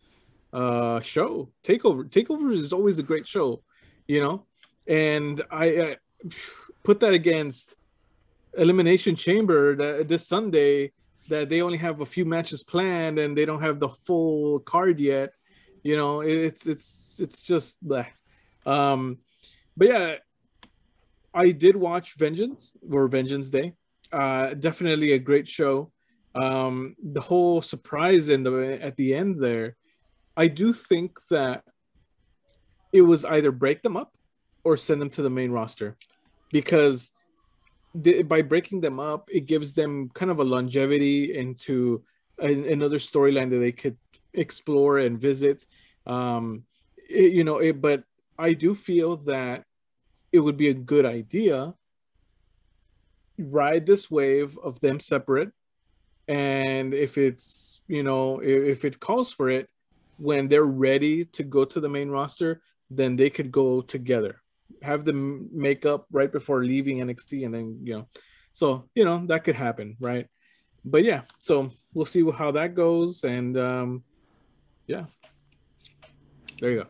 uh 0.52 1.00
show. 1.00 1.50
Takeover 1.62 2.08
Takeover 2.08 2.52
is 2.52 2.72
always 2.72 2.98
a 2.98 3.02
great 3.02 3.26
show, 3.26 3.62
you 4.06 4.20
know. 4.20 4.46
And 4.86 5.42
I, 5.50 5.64
I 5.64 5.96
put 6.82 7.00
that 7.00 7.12
against 7.12 7.76
Elimination 8.56 9.14
Chamber 9.14 9.76
that 9.76 10.08
this 10.08 10.26
Sunday 10.26 10.92
that 11.28 11.50
they 11.50 11.60
only 11.60 11.78
have 11.78 12.00
a 12.00 12.06
few 12.06 12.24
matches 12.24 12.64
planned 12.64 13.18
and 13.18 13.36
they 13.36 13.44
don't 13.44 13.60
have 13.60 13.78
the 13.78 13.88
full 13.88 14.60
card 14.60 14.98
yet. 14.98 15.32
You 15.82 15.96
know, 15.96 16.20
it's 16.22 16.66
it's 16.66 17.20
it's 17.20 17.42
just 17.42 17.86
bleh. 17.86 18.06
Um, 18.66 19.18
but 19.76 19.88
yeah, 19.88 20.14
I 21.32 21.52
did 21.52 21.76
watch 21.76 22.16
Vengeance 22.16 22.72
or 22.90 23.06
Vengeance 23.08 23.50
Day. 23.50 23.74
Uh, 24.10 24.54
definitely 24.54 25.12
a 25.12 25.18
great 25.18 25.46
show. 25.46 25.92
Um, 26.34 26.96
the 27.02 27.20
whole 27.20 27.62
surprise 27.62 28.28
in 28.28 28.42
the 28.42 28.78
at 28.82 28.96
the 28.96 29.14
end 29.14 29.40
there, 29.40 29.76
I 30.38 30.46
do 30.46 30.72
think 30.72 31.18
that 31.30 31.64
it 32.92 33.02
was 33.02 33.24
either 33.24 33.50
break 33.50 33.82
them 33.82 33.96
up 33.96 34.12
or 34.62 34.76
send 34.76 35.00
them 35.02 35.10
to 35.10 35.22
the 35.22 35.30
main 35.30 35.50
roster, 35.50 35.96
because 36.52 37.10
the, 37.92 38.22
by 38.22 38.42
breaking 38.42 38.80
them 38.80 39.00
up, 39.00 39.28
it 39.32 39.46
gives 39.46 39.74
them 39.74 40.10
kind 40.14 40.30
of 40.30 40.38
a 40.38 40.44
longevity 40.44 41.36
into 41.36 42.04
an, 42.38 42.64
another 42.64 42.98
storyline 42.98 43.50
that 43.50 43.58
they 43.58 43.72
could 43.72 43.96
explore 44.32 44.98
and 44.98 45.20
visit. 45.20 45.66
Um, 46.06 46.62
it- 47.08 47.32
you 47.32 47.42
know, 47.42 47.58
it, 47.58 47.80
but 47.80 48.04
I 48.38 48.52
do 48.52 48.76
feel 48.76 49.16
that 49.32 49.64
it 50.30 50.38
would 50.38 50.56
be 50.56 50.68
a 50.68 50.74
good 50.74 51.04
idea 51.04 51.74
ride 53.38 53.86
this 53.86 54.10
wave 54.10 54.58
of 54.58 54.80
them 54.80 54.98
separate 54.98 55.52
and 56.26 56.92
if 56.92 57.16
it's 57.16 57.82
you 57.86 58.02
know 58.02 58.40
if, 58.40 58.78
if 58.78 58.84
it 58.84 58.98
calls 58.98 59.30
for 59.30 59.48
it 59.48 59.68
when 60.18 60.48
they're 60.48 60.64
ready 60.64 61.24
to 61.24 61.42
go 61.42 61.64
to 61.64 61.80
the 61.80 61.88
main 61.88 62.08
roster 62.08 62.62
then 62.90 63.16
they 63.16 63.30
could 63.30 63.50
go 63.50 63.80
together 63.80 64.42
have 64.82 65.04
them 65.04 65.48
make 65.52 65.86
up 65.86 66.06
right 66.12 66.32
before 66.32 66.64
leaving 66.64 66.98
nxt 66.98 67.44
and 67.44 67.54
then 67.54 67.78
you 67.82 67.94
know 67.94 68.06
so 68.52 68.88
you 68.94 69.04
know 69.04 69.24
that 69.26 69.44
could 69.44 69.56
happen 69.56 69.96
right 70.00 70.26
but 70.84 71.02
yeah 71.04 71.22
so 71.38 71.70
we'll 71.94 72.04
see 72.04 72.28
how 72.30 72.50
that 72.50 72.74
goes 72.74 73.24
and 73.24 73.56
um 73.56 74.02
yeah 74.86 75.04
there 76.60 76.70
you 76.70 76.78
go 76.82 76.86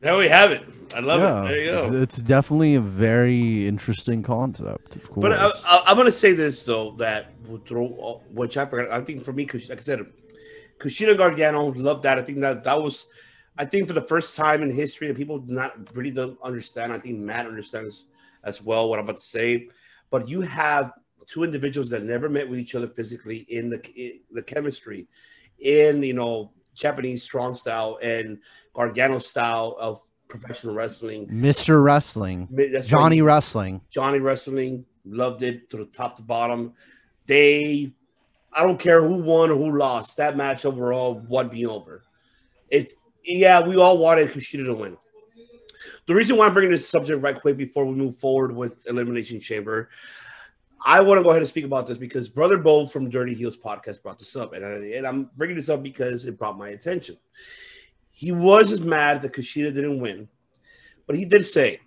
There 0.00 0.16
we 0.16 0.28
have 0.28 0.50
it. 0.50 0.64
I 0.94 1.00
love 1.00 1.20
yeah, 1.20 1.42
it. 1.42 1.48
There 1.48 1.60
you 1.60 1.70
go. 1.70 1.78
It's, 1.78 1.90
it's 1.90 2.22
definitely 2.22 2.74
a 2.74 2.80
very 2.80 3.66
interesting 3.68 4.22
concept, 4.22 4.96
of 4.96 5.10
course. 5.10 5.22
But 5.22 5.32
I, 5.32 5.50
I, 5.66 5.82
I'm 5.86 5.96
gonna 5.96 6.10
say 6.10 6.32
this 6.32 6.62
though 6.62 6.92
that 6.92 7.32
which 7.46 8.56
I 8.56 8.64
forgot. 8.64 8.90
I 8.90 9.04
think 9.04 9.24
for 9.24 9.32
me, 9.32 9.44
cause 9.44 9.68
like 9.68 9.78
I 9.78 9.82
said, 9.82 10.06
Kushida 10.80 11.16
Gargano 11.16 11.72
loved 11.72 12.02
that. 12.04 12.18
I 12.18 12.22
think 12.22 12.40
that 12.40 12.64
that 12.64 12.82
was, 12.82 13.06
I 13.56 13.64
think 13.64 13.86
for 13.86 13.92
the 13.92 14.06
first 14.06 14.36
time 14.36 14.62
in 14.62 14.70
history 14.70 15.06
that 15.08 15.16
people 15.16 15.44
not 15.46 15.94
really 15.94 16.10
don't 16.10 16.38
understand. 16.42 16.92
I 16.92 16.98
think 16.98 17.18
Matt 17.18 17.46
understands 17.46 18.06
as 18.42 18.62
well 18.62 18.88
what 18.88 18.98
I'm 18.98 19.04
about 19.04 19.18
to 19.18 19.26
say. 19.26 19.68
But 20.10 20.28
you 20.28 20.40
have 20.40 20.92
two 21.26 21.44
individuals 21.44 21.90
that 21.90 22.02
never 22.02 22.28
met 22.28 22.48
with 22.48 22.58
each 22.58 22.74
other 22.74 22.88
physically 22.88 23.46
in 23.48 23.70
the 23.70 23.80
in 23.94 24.20
the 24.32 24.42
chemistry, 24.42 25.06
in 25.58 26.02
you 26.02 26.14
know 26.14 26.52
Japanese 26.74 27.22
strong 27.22 27.54
style 27.54 27.98
and 28.02 28.38
Gargano 28.74 29.18
style 29.18 29.76
of 29.78 30.00
professional 30.28 30.74
wrestling. 30.74 31.28
Mr. 31.28 31.82
Wrestling, 31.82 32.48
That's 32.50 32.86
Johnny 32.86 33.20
right. 33.20 33.34
Wrestling. 33.34 33.80
Johnny 33.90 34.20
Wrestling 34.20 34.86
loved 35.04 35.42
it 35.42 35.68
to 35.70 35.76
the 35.76 35.84
top 35.86 36.16
to 36.16 36.22
bottom. 36.22 36.72
They, 37.26 37.92
I 38.52 38.62
don't 38.62 38.78
care 38.78 39.02
who 39.06 39.22
won 39.22 39.50
or 39.50 39.56
who 39.56 39.78
lost. 39.78 40.16
That 40.16 40.36
match 40.36 40.64
overall 40.64 41.20
won 41.28 41.48
me 41.48 41.66
over. 41.66 42.02
It's 42.68 43.02
yeah, 43.24 43.66
we 43.66 43.76
all 43.76 43.98
wanted 43.98 44.30
Kushida 44.30 44.66
to 44.66 44.74
win. 44.74 44.96
The 46.06 46.14
reason 46.14 46.36
why 46.36 46.46
I'm 46.46 46.54
bringing 46.54 46.72
this 46.72 46.88
subject 46.88 47.22
right 47.22 47.40
quick 47.40 47.56
before 47.56 47.84
we 47.84 47.94
move 47.94 48.16
forward 48.16 48.54
with 48.54 48.86
Elimination 48.86 49.40
Chamber, 49.40 49.90
I 50.84 51.00
want 51.00 51.18
to 51.18 51.22
go 51.22 51.30
ahead 51.30 51.42
and 51.42 51.48
speak 51.48 51.64
about 51.64 51.86
this 51.86 51.98
because 51.98 52.28
Brother 52.28 52.56
Bo 52.56 52.86
from 52.86 53.10
Dirty 53.10 53.34
Heels 53.34 53.56
podcast 53.56 54.02
brought 54.02 54.18
this 54.18 54.34
up, 54.34 54.54
and, 54.54 54.64
I, 54.64 54.70
and 54.96 55.06
I'm 55.06 55.30
bringing 55.36 55.56
this 55.56 55.68
up 55.68 55.82
because 55.82 56.26
it 56.26 56.38
brought 56.38 56.58
my 56.58 56.70
attention. 56.70 57.16
He 58.10 58.32
was 58.32 58.72
as 58.72 58.80
mad 58.80 59.22
that 59.22 59.32
Kushida 59.32 59.74
didn't 59.74 60.00
win, 60.00 60.28
but 61.06 61.16
he 61.16 61.24
did 61.24 61.44
say 61.44 61.80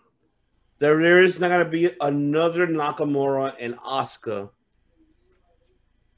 there, 0.79 1.01
there 1.01 1.23
is 1.23 1.39
not 1.39 1.49
going 1.49 1.65
to 1.65 1.69
be 1.69 1.95
another 2.01 2.67
Nakamura 2.67 3.55
and 3.59 3.77
Asuka 3.79 4.49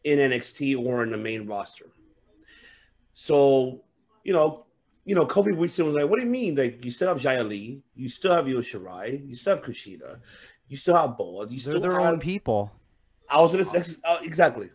in 0.06 0.20
NXT 0.20 0.78
or 0.78 1.04
in 1.04 1.12
the 1.12 1.18
main 1.18 1.46
roster. 1.48 1.88
So, 3.14 3.82
you 4.24 4.32
know, 4.34 4.66
you 5.04 5.16
know, 5.16 5.26
Kofi 5.26 5.56
Winston 5.56 5.86
was 5.86 5.96
like, 5.96 6.10
"What 6.10 6.20
do 6.20 6.26
you 6.26 6.32
mean? 6.32 6.56
Like, 6.56 6.84
you 6.84 6.92
still 6.92 7.10
have 7.10 7.18
Xia 7.18 7.48
Li, 7.48 7.82
you 7.96 8.08
still 8.08 8.34
have 8.34 8.48
Io 8.48 8.62
Shirai, 8.62 9.28
you 9.28 9.36
still 9.36 9.56
have 9.56 9.66
Kushida, 9.66 10.20
you 10.68 10.78
still 10.78 10.96
have 10.96 11.18
Boa, 11.18 11.44
you 11.44 11.60
They're 11.60 11.60
still 11.60 11.80
their 11.80 12.00
have 12.00 12.14
own 12.14 12.20
people. 12.20 12.72
I 13.30 13.42
was 13.42 13.52
gonna 13.52 13.66
say 13.66 13.96
uh, 14.04 14.20
exactly. 14.22 14.70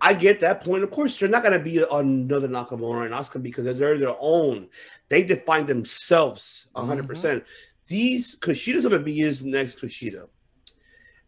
I 0.00 0.14
get 0.14 0.38
that 0.40 0.62
point. 0.62 0.84
Of 0.84 0.92
course, 0.92 1.18
they're 1.18 1.28
not 1.28 1.42
gonna 1.42 1.58
be 1.58 1.84
another 1.90 2.48
Nakamura 2.48 3.06
and 3.06 3.14
Asuka 3.14 3.42
because 3.42 3.64
they're 3.78 3.98
their 3.98 4.16
own. 4.20 4.68
They 5.08 5.24
define 5.24 5.66
themselves 5.66 6.68
100. 6.72 7.08
percent 7.08 7.44
These 7.88 8.36
Kushida's 8.36 8.86
are 8.86 8.90
gonna 8.90 9.02
be 9.02 9.16
his 9.16 9.44
next 9.44 9.80
Kushida. 9.80 10.28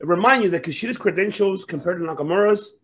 And 0.00 0.08
remind 0.08 0.44
you 0.44 0.50
that 0.50 0.62
Kushida's 0.62 0.96
credentials 0.96 1.64
compared 1.64 1.98
to 1.98 2.04
Nakamura's 2.06 2.74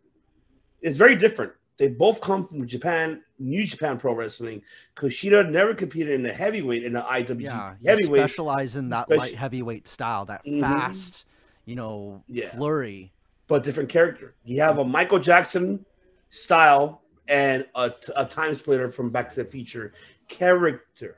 is 0.82 0.96
very 0.96 1.16
different. 1.16 1.52
They 1.78 1.88
both 1.88 2.20
come 2.22 2.46
from 2.46 2.66
Japan, 2.66 3.22
New 3.38 3.66
Japan 3.66 3.98
Pro 3.98 4.14
Wrestling. 4.14 4.62
Kushida 4.96 5.50
never 5.50 5.74
competed 5.74 6.14
in 6.14 6.22
the 6.22 6.32
heavyweight 6.32 6.84
in 6.84 6.94
the 6.94 7.00
IWGP 7.02 7.42
Yeah, 7.42 7.74
heavyweight. 7.84 8.22
specialize 8.22 8.76
in 8.76 8.88
that 8.90 9.10
light 9.10 9.34
heavyweight 9.34 9.86
style, 9.86 10.24
that 10.24 10.42
Mhm. 10.46 10.60
fast, 10.60 11.26
you 11.66 11.76
know, 11.76 12.22
Yeah. 12.28 12.48
flurry. 12.48 13.12
but 13.48 13.62
different 13.62 13.88
character. 13.88 14.34
You 14.44 14.60
have 14.62 14.78
a 14.78 14.84
Michael 14.84 15.20
Jackson 15.20 15.84
style 16.30 17.02
and 17.28 17.64
a, 17.76 17.92
a 18.16 18.24
time 18.24 18.56
splitter 18.56 18.88
from 18.88 19.10
Back 19.10 19.28
to 19.34 19.36
the 19.36 19.48
Future 19.48 19.92
character. 20.28 21.16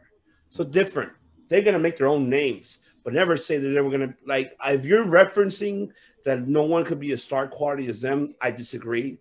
So 0.51 0.63
different. 0.65 1.13
They're 1.49 1.63
gonna 1.63 1.79
make 1.79 1.97
their 1.97 2.07
own 2.07 2.29
names, 2.29 2.81
but 3.05 3.13
never 3.15 3.37
say 3.37 3.57
that 3.59 3.69
they 3.69 3.81
were 3.81 3.91
gonna 3.91 4.15
like. 4.27 4.55
If 4.67 4.85
you're 4.85 5.05
referencing 5.07 5.91
that 6.25 6.47
no 6.47 6.65
one 6.65 6.85
could 6.85 7.01
be 7.01 7.13
a 7.13 7.19
star 7.19 7.49
quality 7.49 7.87
as 7.89 8.01
them, 8.03 8.35
I 8.41 8.51
disagree. 8.51 9.19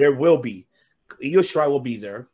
There 0.00 0.14
will 0.14 0.38
be. 0.38 0.66
Io 1.22 1.40
Shirai 1.40 1.68
will 1.68 1.78
be 1.78 1.98
there. 1.98 2.28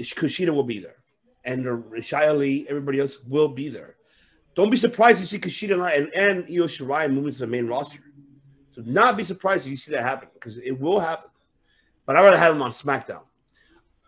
Kushida 0.00 0.48
will 0.48 0.62
be 0.64 0.78
there, 0.78 0.96
and 1.44 1.62
Xia 1.66 2.36
Li, 2.36 2.66
everybody 2.70 3.00
else 3.00 3.18
will 3.28 3.48
be 3.48 3.68
there. 3.68 3.96
Don't 4.54 4.70
be 4.70 4.78
surprised 4.78 5.20
to 5.20 5.26
see 5.26 5.38
Kushida 5.38 5.74
and, 5.94 6.08
and 6.14 6.44
Io 6.44 6.64
Shirai 6.64 7.12
moving 7.12 7.34
to 7.34 7.38
the 7.40 7.46
main 7.46 7.66
roster. 7.66 7.98
So 8.70 8.80
not 8.86 9.18
be 9.18 9.24
surprised 9.24 9.66
if 9.66 9.70
you 9.70 9.76
see 9.76 9.92
that 9.92 10.00
happen 10.00 10.30
because 10.32 10.56
it 10.56 10.80
will 10.80 11.00
happen. 11.00 11.28
But 12.06 12.16
I'd 12.16 12.22
rather 12.24 12.38
have 12.38 12.54
him 12.54 12.62
on 12.62 12.70
SmackDown. 12.70 13.20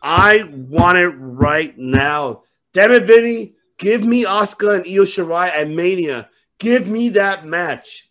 I 0.03 0.45
want 0.51 0.97
it 0.97 1.09
right 1.09 1.77
now. 1.77 2.45
Damn 2.73 2.93
it, 2.93 3.05
Vinny. 3.05 3.53
Give 3.77 4.03
me 4.03 4.25
Asuka 4.25 4.77
and 4.77 4.87
Io 4.87 5.03
Shirai 5.03 5.49
at 5.49 5.69
Mania. 5.69 6.31
Give 6.59 6.89
me 6.89 7.11
that 7.11 7.45
match. 7.45 8.09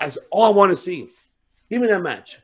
That's 0.00 0.18
all 0.32 0.46
I 0.46 0.50
want 0.50 0.72
to 0.72 0.76
see. 0.76 1.08
Give 1.70 1.80
me 1.80 1.86
that 1.86 2.02
match. 2.02 2.40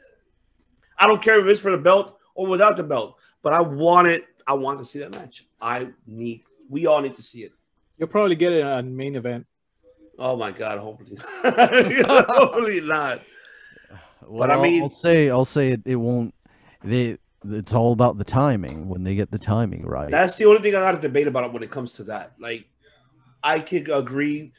I 1.03 1.09
don't 1.09 1.21
care 1.21 1.41
if 1.41 1.47
it's 1.47 1.61
for 1.61 1.73
the 1.73 1.79
belt 1.79 2.17
or 2.37 2.47
without 2.47 2.77
the 2.77 2.85
belt, 2.85 3.17
but 3.43 3.53
I 3.53 3.61
want 3.61 4.07
it. 4.07 4.25
I 4.47 4.55
want 4.55 4.79
to 4.79 4.85
see 4.85 5.01
that 5.01 5.11
match. 5.11 5.47
I 5.61 5.89
need. 6.07 6.45
We 6.71 6.87
all 6.87 7.01
need 7.01 7.17
to 7.17 7.23
see 7.23 7.41
it. 7.43 7.53
You'll 7.99 8.07
probably 8.09 8.37
get 8.37 8.53
it 8.53 8.63
on 8.63 8.97
main 8.97 9.17
event. 9.17 9.45
Oh 10.17 10.37
my 10.37 10.53
god! 10.53 10.79
Hopefully, 10.79 11.19
hopefully 11.43 12.81
not. 12.83 13.21
Well, 14.25 14.49
I 14.49 14.55
I'll- 14.55 14.83
I'll 14.85 14.89
say, 14.91 15.29
I'll 15.29 15.45
say 15.45 15.73
it, 15.73 15.81
it 15.85 15.97
won't. 15.97 16.33
They, 16.85 17.19
it's 17.49 17.75
all 17.75 17.91
about 17.93 18.19
the 18.19 18.25
timing 18.25 18.89
when 18.89 19.03
they 19.03 19.17
get 19.17 19.33
the 19.33 19.39
timing 19.41 19.85
right. 19.85 20.09
That's 20.11 20.37
the 20.37 20.45
only 20.45 20.63
thing 20.63 20.77
I 20.77 20.81
got 20.81 20.93
to 20.93 21.01
debate 21.01 21.27
about 21.27 21.45
it 21.45 21.53
when 21.53 21.65
it 21.65 21.71
comes 21.73 21.95
to 21.95 22.05
that. 22.05 22.35
Like, 22.39 22.67
I 23.43 23.59
could 23.59 23.89
agree 23.89 24.53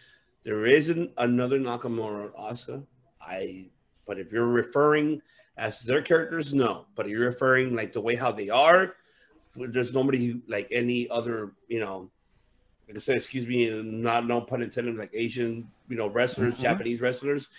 there 0.43 0.65
isn't 0.65 1.11
another 1.17 1.57
Nakamura 1.59 2.31
or 2.33 2.51
Asuka. 2.51 2.83
I, 3.21 3.67
but 4.05 4.19
if 4.19 4.33
you're 4.33 4.45
referring 4.47 5.21
as 5.57 5.81
their 5.81 6.01
characters, 6.01 6.53
no. 6.53 6.85
But 6.95 7.07
you're 7.09 7.25
referring 7.25 7.75
like 7.75 7.93
the 7.93 8.01
way 8.01 8.15
how 8.15 8.31
they 8.31 8.49
are, 8.49 8.95
there's 9.55 9.93
nobody 9.93 10.25
who- 10.27 10.41
like 10.47 10.67
any 10.71 11.09
other, 11.09 11.51
you 11.67 11.79
know, 11.79 12.09
like 12.87 12.97
I 12.97 12.99
said, 12.99 13.17
excuse 13.17 13.47
me, 13.47 13.69
not 13.81 14.25
no 14.27 14.41
pun 14.41 14.61
intended, 14.61 14.97
like 14.97 15.11
Asian, 15.13 15.69
you 15.89 15.95
know, 15.95 16.07
wrestlers, 16.07 16.55
Mhm. 16.57 16.61
Japanese 16.61 17.01
wrestlers. 17.01 17.49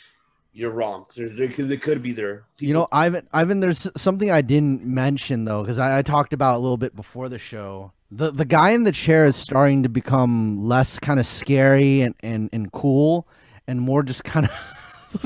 You're 0.52 0.70
wrong 0.70 1.06
because 1.08 1.36
they, 1.36 1.76
could- 1.76 2.02
be 2.02 2.12
there. 2.12 2.44
You 2.58 2.74
know, 2.74 2.86
Ivan, 2.92 3.26
Ivan, 3.32 3.58
there's 3.60 3.88
something 4.00 4.30
I 4.30 4.40
didn't 4.40 4.84
mention 4.84 5.44
though, 5.46 5.62
because 5.62 5.78
I, 5.78 5.98
I 5.98 6.02
talked 6.02 6.32
about 6.32 6.56
a 6.56 6.60
little 6.60 6.76
bit 6.76 6.94
before 6.94 7.28
the 7.28 7.38
show. 7.40 7.92
The 8.12 8.30
the 8.30 8.44
guy 8.44 8.70
in 8.70 8.84
the 8.84 8.92
chair 8.92 9.24
is 9.24 9.34
starting 9.34 9.82
to 9.82 9.88
become 9.88 10.62
less 10.64 11.00
kind 11.00 11.18
of 11.18 11.26
scary 11.26 12.02
and, 12.02 12.14
and, 12.20 12.48
and 12.52 12.70
cool, 12.70 13.26
and 13.66 13.80
more 13.80 14.04
just 14.04 14.22
kind 14.22 14.46
of 14.46 15.20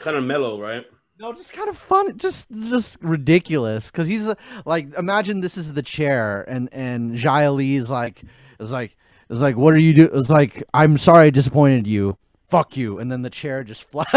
kind 0.00 0.16
of 0.16 0.24
mellow, 0.24 0.58
right? 0.60 0.86
No, 1.22 1.32
just 1.32 1.52
kind 1.52 1.68
of 1.68 1.78
fun, 1.78 2.18
just 2.18 2.50
just 2.50 2.98
ridiculous. 3.00 3.92
Because 3.92 4.08
he's 4.08 4.28
like, 4.64 4.92
imagine 4.98 5.40
this 5.40 5.56
is 5.56 5.72
the 5.72 5.82
chair, 5.82 6.44
and 6.48 6.68
and 6.72 7.14
Jia 7.14 7.76
is 7.76 7.92
like, 7.92 8.22
is 8.58 8.72
like, 8.72 8.96
is 9.30 9.40
like, 9.40 9.56
what 9.56 9.72
are 9.72 9.78
you 9.78 9.94
do? 9.94 10.10
It's 10.12 10.28
like, 10.28 10.64
I'm 10.74 10.98
sorry, 10.98 11.26
I 11.26 11.30
disappointed 11.30 11.86
you. 11.86 12.18
Fuck 12.48 12.76
you, 12.76 12.98
and 12.98 13.10
then 13.10 13.22
the 13.22 13.30
chair 13.30 13.62
just 13.62 13.84
flies. 13.84 14.06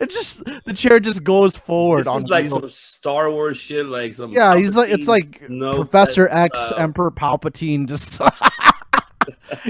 it 0.00 0.10
just 0.10 0.44
the 0.44 0.74
chair 0.74 1.00
just 1.00 1.24
goes 1.24 1.56
forward 1.56 2.00
This 2.00 2.08
on 2.08 2.18
is 2.18 2.28
like 2.28 2.46
some 2.46 2.68
Star 2.68 3.30
Wars 3.30 3.56
shit, 3.56 3.86
like 3.86 4.12
some. 4.12 4.32
Yeah, 4.32 4.54
he's 4.54 4.76
like 4.76 4.90
it's 4.90 5.08
like 5.08 5.48
no 5.48 5.76
Professor 5.76 6.28
X, 6.28 6.58
uh, 6.58 6.74
Emperor 6.76 7.10
Palpatine. 7.10 7.88
Just 7.88 8.20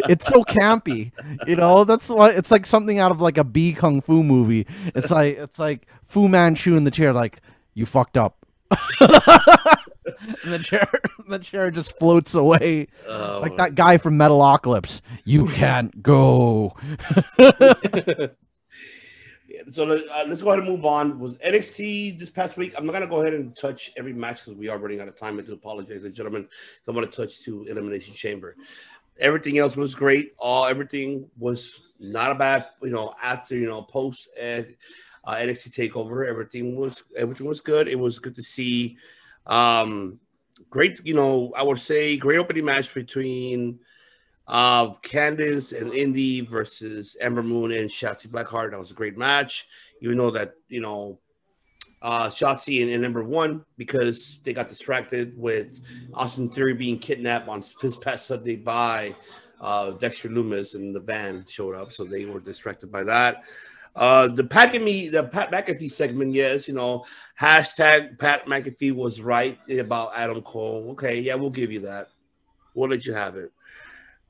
it's 0.09 0.27
so 0.27 0.45
campy, 0.45 1.13
you 1.47 1.57
know. 1.57 1.85
That's 1.85 2.09
why 2.09 2.31
it's 2.31 2.51
like 2.51 2.67
something 2.67 2.99
out 2.99 3.11
of 3.11 3.21
like 3.21 3.39
a 3.39 3.45
B 3.45 3.73
kung 3.73 4.01
fu 4.01 4.23
movie. 4.23 4.67
It's 4.95 5.11
like 5.11 5.37
it's 5.39 5.59
like 5.59 5.87
Fu 6.05 6.29
Manchu 6.29 6.77
in 6.77 6.85
the 6.85 6.91
chair, 6.91 7.13
like 7.13 7.41
you 7.75 7.87
fucked 7.87 8.17
up. 8.17 8.37
and 9.01 9.09
the 10.45 10.61
chair, 10.63 10.89
the 11.29 11.39
chair 11.39 11.71
just 11.71 11.99
floats 11.99 12.35
away, 12.35 12.87
Oh, 13.09 13.41
like 13.43 13.57
that 13.57 13.75
guy 13.75 13.99
from 13.99 14.17
Metalocalypse. 14.17 15.01
You 15.25 15.47
can't 15.49 16.03
go. 16.03 16.77
So 19.69 19.89
uh, 19.93 20.25
let's 20.27 20.43
go 20.43 20.49
ahead 20.51 20.61
and 20.61 20.69
move 20.69 20.85
on. 20.85 21.19
Was 21.21 21.37
NXT 21.39 22.19
this 22.19 22.31
past 22.31 22.57
week? 22.57 22.75
I'm 22.77 22.87
not 22.87 22.93
gonna 22.93 23.07
go 23.07 23.21
ahead 23.21 23.35
and 23.35 23.57
touch 23.57 23.93
every 23.97 24.13
match 24.13 24.45
because 24.45 24.59
we 24.59 24.69
are 24.69 24.79
running 24.79 25.01
out 25.01 25.09
of 25.09 25.17
time. 25.17 25.39
I 25.39 25.43
do 25.43 25.53
apologize, 25.53 26.05
and 26.05 26.15
gentlemen. 26.15 26.49
I'm 26.89 26.95
gonna 26.95 27.07
touch 27.07 27.41
to 27.43 27.67
Elimination 27.67 28.15
Chamber. 28.15 28.57
Everything 29.21 29.59
else 29.59 29.77
was 29.77 29.95
great. 29.95 30.33
All 30.39 30.67
everything 30.67 31.29
was 31.39 31.81
not 31.99 32.33
a 32.33 32.35
bad. 32.35 32.67
You 32.83 32.91
know, 32.91 33.15
after 33.23 33.55
you 33.55 33.67
know 33.67 33.83
post 33.83 34.29
uh, 34.41 34.63
uh, 35.25 35.35
NXT 35.35 35.93
Takeover, 35.93 36.29
everything 36.29 36.77
was 36.77 37.05
everything 37.17 37.47
was 37.47 37.61
good. 37.61 37.89
It 37.89 37.99
was 37.99 38.19
good 38.19 38.35
to 38.37 38.43
see. 38.43 38.97
Um, 39.47 40.19
great. 40.71 41.01
You 41.05 41.15
know, 41.15 41.53
I 41.57 41.63
would 41.63 41.79
say 41.79 42.17
great 42.17 42.39
opening 42.39 42.65
match 42.65 42.93
between 42.93 43.81
uh, 44.47 44.91
Candice 44.95 45.79
and 45.79 45.93
Indy 45.95 46.41
versus 46.41 47.17
Ember 47.21 47.43
Moon 47.43 47.73
and 47.73 47.89
Shotzi 47.89 48.27
Blackheart. 48.27 48.71
That 48.71 48.81
was 48.81 48.91
a 48.91 48.95
great 48.95 49.17
match. 49.17 49.69
Even 50.01 50.19
though 50.19 50.31
that 50.31 50.55
you 50.69 50.81
know, 50.81 51.19
uh, 52.03 52.29
Shotzi 52.29 52.91
Ember 52.93 53.23
won 53.23 53.65
because 53.77 54.41
they 54.43 54.53
got 54.53 54.69
distracted 54.69 55.37
with 55.37 55.81
Austin 56.15 56.49
Theory 56.49 56.75
being 56.75 56.99
kidnapped 56.99 57.49
on 57.49 57.63
this 57.83 57.97
past 57.97 58.27
Sunday 58.27 58.57
by 58.57 59.15
uh, 59.61 59.91
Dexter 59.93 60.29
Lumis, 60.29 60.75
and 60.75 60.95
the 60.95 61.01
van 61.01 61.45
showed 61.47 61.75
up, 61.75 61.93
so 61.93 62.05
they 62.05 62.25
were 62.25 62.41
distracted 62.41 62.91
by 62.91 63.05
that. 63.05 63.45
Uh, 63.95 64.29
the 64.29 64.45
Pat 64.45 64.73
McAfee, 64.73 65.11
the 65.11 65.25
Pat 65.25 65.51
McAfee 65.51 65.91
segment, 65.91 66.33
yes, 66.33 66.69
you 66.69 66.75
know, 66.75 67.05
hashtag 67.39 68.19
Pat 68.19 68.47
McAfee 68.47 68.93
was 68.93 69.21
right 69.21 69.59
about 69.71 70.13
Adam 70.17 70.41
Cole. 70.43 70.89
Okay, 70.93 71.21
yeah, 71.21 71.35
we'll 71.35 71.51
give 71.51 71.73
you 71.73 71.81
that. 71.81 72.09
We'll 72.75 72.89
let 72.89 73.05
you 73.05 73.13
have 73.13 73.37
it. 73.37 73.53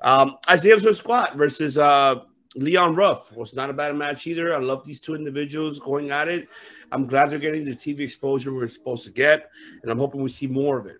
Um, 0.01 0.39
Isaiah 0.49 0.95
Squad 0.95 1.35
versus 1.37 1.77
uh, 1.77 2.16
Leon 2.57 2.97
Ruff 2.97 3.33
was 3.33 3.55
not 3.55 3.71
a 3.71 3.75
bad 3.75 3.95
match 3.95 4.27
either. 4.27 4.55
I 4.55 4.59
love 4.59 4.85
these 4.85 4.99
two 4.99 5.14
individuals 5.14 5.79
going 5.79 6.11
at 6.11 6.29
it. 6.29 6.49
I'm 6.93 7.07
glad 7.07 7.30
they're 7.30 7.38
getting 7.38 7.64
the 7.64 7.72
TV 7.74 8.01
exposure 8.01 8.53
we're 8.53 8.68
supposed 8.68 9.05
to 9.07 9.12
get, 9.12 9.51
and 9.82 9.91
I'm 9.91 9.99
hoping 9.99 10.22
we 10.22 10.30
see 10.30 10.47
more 10.47 10.78
of 10.78 10.86
it. 10.86 10.99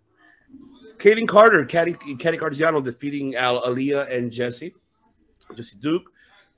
Kayden 0.99 1.27
Carter, 1.27 1.65
Caddy, 1.65 1.95
Caddy 1.95 2.37
Cardiano 2.37 2.85
defeating 2.85 3.35
Al, 3.35 3.63
Aaliyah 3.63 4.15
and 4.15 4.31
Jesse, 4.31 4.75
Jesse 5.55 5.77
Duke. 5.79 6.11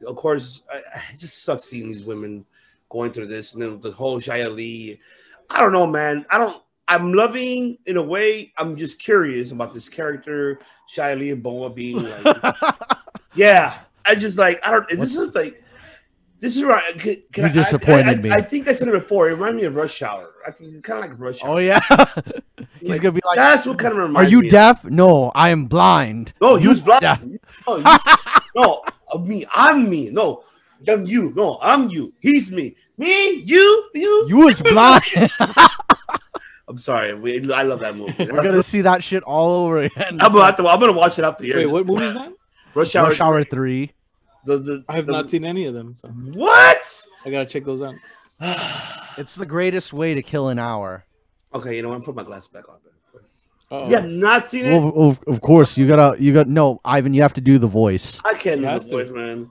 Of 0.07 0.17
course, 0.17 0.63
I, 0.71 0.79
I 0.79 1.03
it 1.13 1.19
just 1.19 1.45
sucks 1.45 1.65
seeing 1.65 1.89
these 1.89 2.05
women 2.05 2.45
going 2.89 3.13
through 3.13 3.29
this, 3.29 3.55
and 3.55 3.63
then 3.63 3.81
the 3.81 3.93
whole 3.93 4.21
Xia 4.21 4.53
Li. 4.53 5.01
I 5.49 5.61
don't 5.61 5.73
know, 5.73 5.87
man. 5.87 6.27
I 6.31 6.39
don't. 6.39 6.63
I'm 6.89 7.13
loving 7.13 7.79
in 7.87 7.97
a 7.97 8.03
way. 8.03 8.53
I'm 8.59 8.75
just 8.75 8.99
curious 8.99 9.53
about 9.53 9.73
this 9.73 9.89
character, 9.89 10.59
Shia 10.93 11.41
LaBeouf 11.41 11.75
being 11.75 12.03
like, 12.03 12.55
yeah. 13.35 13.79
I 14.05 14.15
just 14.15 14.39
like 14.39 14.61
I 14.65 14.71
don't. 14.71 14.91
Is 14.91 14.99
this 14.99 15.17
is 15.17 15.35
like 15.35 15.62
this 16.43 16.57
is 16.57 16.65
right? 16.65 16.83
Can, 16.99 17.23
can 17.33 17.45
You 17.45 17.51
I- 17.51 17.53
disappointed 17.53 18.07
I, 18.09 18.13
I, 18.13 18.17
me. 18.17 18.31
I 18.33 18.41
think 18.41 18.67
I 18.67 18.73
said 18.73 18.89
it 18.89 18.93
before. 18.93 19.29
It 19.29 19.35
reminded 19.35 19.57
me 19.57 19.65
of 19.65 19.77
Rush 19.77 20.03
Hour. 20.03 20.29
I 20.45 20.51
think 20.51 20.75
it's 20.75 20.85
kind 20.85 21.05
of 21.05 21.09
like 21.11 21.21
Rush 21.21 21.39
oh, 21.45 21.51
Hour. 21.51 21.55
Oh 21.55 21.59
yeah. 21.59 21.81
He's 22.81 22.91
Like, 22.91 23.01
gonna 23.01 23.13
be 23.13 23.21
like, 23.25 23.37
that's 23.37 23.65
what 23.65 23.79
kind 23.79 23.93
of 23.93 23.99
Are 24.01 24.03
reminds 24.03 24.33
you 24.33 24.41
me 24.41 24.49
of- 24.49 24.51
deaf? 24.51 24.85
No, 24.85 25.31
I 25.37 25.51
am 25.51 25.67
blind. 25.67 26.33
No, 26.41 26.57
you 26.57 26.71
was 26.71 26.81
blind. 26.81 27.03
Yeah. 27.03 27.17
No, 27.67 27.77
you, 27.77 27.99
no, 28.57 28.83
me. 29.21 29.47
I'm 29.55 29.89
me. 29.89 30.11
No, 30.11 30.43
I'm 30.89 31.07
you. 31.07 31.33
No, 31.37 31.59
I'm 31.63 31.89
you. 31.91 32.13
He's 32.19 32.51
me. 32.51 32.75
Me, 32.99 33.35
you, 33.37 33.89
you. 33.95 34.27
You 34.29 34.39
was 34.39 34.61
blind. 34.73 35.05
I'm 36.69 36.79
sorry. 36.79 37.15
We, 37.15 37.53
I 37.53 37.63
love 37.63 37.81
that 37.81 37.95
movie. 37.97 38.15
We're 38.19 38.43
gonna 38.43 38.63
see 38.65 38.81
that 38.81 39.05
shit 39.05 39.23
all 39.23 39.65
over 39.65 39.83
again. 39.83 40.19
I'm, 40.21 40.35
about 40.35 40.57
to, 40.57 40.67
I'm 40.67 40.81
gonna 40.81 40.93
watch 40.93 41.19
it 41.21 41.25
after 41.25 41.45
the 41.45 41.55
Wait, 41.55 41.67
what 41.67 41.87
movie 41.87 42.03
is 42.05 42.15
that? 42.15 42.33
Rush 42.75 42.97
Hour. 42.97 43.09
Rush 43.11 43.21
Hour 43.21 43.45
Three. 43.45 43.93
The, 44.45 44.59
the, 44.59 44.85
I 44.89 44.97
have 44.97 45.07
the- 45.07 45.13
not 45.13 45.31
seen 45.31 45.45
any 45.45 45.67
of 45.67 45.75
them, 45.75 45.95
so 45.95 46.09
What? 46.09 47.05
I 47.25 47.31
gotta 47.31 47.47
check 47.47 47.65
those 47.65 47.83
out. 47.83 47.95
It's 49.19 49.35
the 49.35 49.45
greatest 49.47 49.93
way 49.93 50.15
to 50.15 50.23
kill 50.23 50.49
an 50.49 50.59
hour. 50.59 51.05
Okay, 51.55 51.77
you 51.77 51.83
know 51.83 51.91
what? 51.91 51.97
I'm 51.97 52.03
put 52.03 52.15
my 52.15 52.23
glasses 52.23 52.49
back 52.49 52.67
on. 52.69 52.77
Uh-oh. 53.71 53.89
You 53.89 53.97
have 53.97 54.07
not 54.09 54.49
seen 54.49 54.65
it? 54.67 54.79
Well, 54.79 54.93
of, 55.11 55.23
of 55.27 55.41
course, 55.43 55.77
you 55.79 55.87
gotta, 55.87 56.21
you 56.23 56.33
got 56.33 56.49
no, 56.49 56.81
Ivan. 56.85 57.13
You 57.15 57.21
have 57.23 57.35
to 57.35 57.41
do 57.43 57.59
the 57.59 57.67
voice. 57.67 58.21
I 58.25 58.33
can't 58.35 58.61
He 58.61 58.65
do 58.67 58.71
has 58.71 58.85
the 58.87 58.91
to. 58.91 58.97
voice, 59.05 59.11
man. 59.15 59.51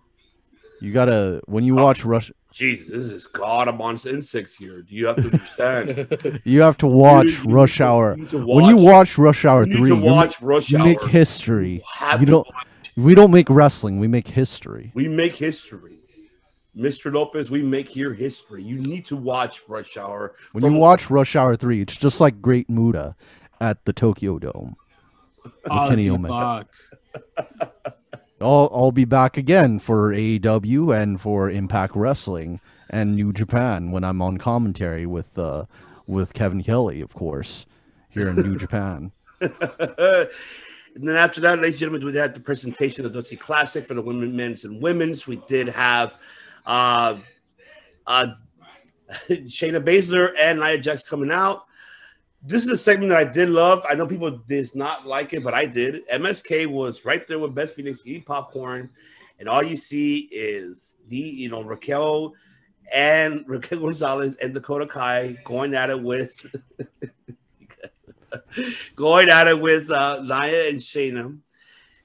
You 0.79 0.91
gotta 0.91 1.41
when 1.45 1.63
Oh. 1.63 1.67
you 1.67 1.75
watch 1.75 2.03
Rush, 2.05 2.31
Jesus, 2.51 2.89
this 2.89 3.03
is 3.11 3.27
God 3.27 3.67
amongst 3.67 4.07
insects 4.07 4.55
here. 4.55 4.81
Do 4.81 4.95
You 4.95 5.05
have 5.07 5.15
to 5.17 5.23
understand. 5.25 6.41
you 6.43 6.61
have 6.61 6.77
to 6.79 6.87
watch 6.87 7.27
you 7.27 7.31
need 7.45 7.51
Rush 7.53 7.77
to- 7.77 7.83
Hour. 7.83 8.15
you 8.15 8.21
need 8.23 8.29
to 8.29 8.45
when 8.47 8.65
you 8.65 8.75
watch- 8.77 8.83
watch 8.85 9.17
Rush 9.19 9.45
Hour 9.45 9.61
you 9.65 9.73
need 9.73 9.77
Three, 9.77 9.89
to 9.91 9.95
you're 9.95 10.03
watch 10.13 10.41
Rush 10.41 10.69
you 10.71 10.79
make 10.79 11.01
history. 11.03 11.69
You 11.75 11.81
have 11.93 12.19
You 12.21 12.25
to 12.25 12.31
don't. 12.31 12.47
We 12.97 13.15
don't 13.15 13.31
make 13.31 13.49
wrestling. 13.49 13.99
We 13.99 14.07
make 14.07 14.27
history. 14.27 14.91
we 14.93 15.07
make 15.07 15.35
history. 15.35 15.97
Mr. 16.75 17.13
Lopez, 17.13 17.51
we 17.51 17.61
make 17.61 17.89
here 17.89 18.13
history. 18.13 18.63
You 18.63 18.77
need 18.79 19.05
to 19.05 19.15
watch 19.17 19.61
Rush 19.67 19.97
Hour. 19.97 20.35
When 20.53 20.63
you 20.63 20.71
watch 20.79 21.09
Rush 21.09 21.35
Hour 21.35 21.55
Three, 21.57 21.81
it's 21.81 21.95
just 21.97 22.21
like 22.21 22.41
Great 22.41 22.69
Muta 22.69 23.15
at 23.59 23.83
the 23.85 23.91
Tokyo 23.93 24.39
Dome. 24.39 24.75
With 25.43 25.53
Ah, 25.69 25.89
Kenny 25.89 26.03
the 26.03 26.11
Omega. 26.11 26.67
I'll 28.41 28.69
I'll 28.73 28.91
be 28.91 29.05
back 29.05 29.37
again 29.37 29.79
for 29.79 30.11
AEW 30.11 30.95
and 30.97 31.19
for 31.19 31.49
Impact 31.49 31.95
Wrestling 31.95 32.59
and 32.89 33.15
New 33.15 33.33
Japan 33.33 33.91
when 33.91 34.03
I'm 34.03 34.21
on 34.21 34.37
commentary 34.37 35.05
with 35.05 35.37
uh 35.37 35.65
with 36.07 36.33
Kevin 36.33 36.63
Kelly, 36.63 37.01
of 37.01 37.13
course, 37.13 37.65
here 38.09 38.29
in 38.29 38.37
New 38.37 38.57
Japan. 38.65 39.11
and 40.95 41.07
then 41.07 41.15
after 41.15 41.41
that, 41.41 41.59
ladies 41.59 41.75
and 41.75 41.91
gentlemen, 41.91 42.05
we 42.13 42.17
had 42.17 42.33
the 42.33 42.39
presentation 42.39 43.05
of 43.05 43.13
the 43.13 43.19
Dusty 43.19 43.35
Classic 43.35 43.85
for 43.85 43.93
the 43.93 44.01
women, 44.01 44.35
men's, 44.35 44.65
and 44.65 44.81
women's. 44.81 45.25
We 45.25 45.37
did 45.47 45.69
have 45.69 46.17
uh, 46.65 47.17
uh, 48.05 48.27
Shayna 49.29 49.83
Baszler 49.83 50.33
and 50.37 50.59
Nia 50.59 50.77
Jax 50.77 51.07
coming 51.07 51.31
out. 51.31 51.65
This 52.43 52.63
is 52.63 52.71
a 52.71 52.77
segment 52.77 53.09
that 53.09 53.19
I 53.19 53.23
did 53.23 53.49
love. 53.49 53.85
I 53.89 53.93
know 53.93 54.07
people 54.07 54.31
did 54.31 54.67
not 54.75 55.05
like 55.05 55.33
it, 55.33 55.43
but 55.43 55.53
I 55.53 55.65
did. 55.65 56.07
MSK 56.07 56.67
was 56.67 57.05
right 57.05 57.27
there 57.27 57.39
with 57.39 57.53
Beth 57.53 57.71
Phoenix 57.71 58.03
eating 58.05 58.23
popcorn, 58.23 58.89
and 59.39 59.47
all 59.47 59.63
you 59.63 59.77
see 59.77 60.29
is 60.31 60.97
the 61.07 61.17
you 61.17 61.49
know 61.49 61.61
Raquel 61.61 62.33
and 62.93 63.43
Raquel 63.47 63.79
Gonzalez 63.79 64.35
and 64.37 64.53
Dakota 64.53 64.87
Kai 64.87 65.37
going 65.43 65.75
at 65.75 65.89
it 65.89 66.01
with 66.01 66.33
going 68.95 69.29
at 69.29 69.47
it 69.47 69.59
with 69.59 69.89
uh, 69.91 70.21
Nia 70.21 70.69
and 70.69 70.79
Shayna. 70.79 71.37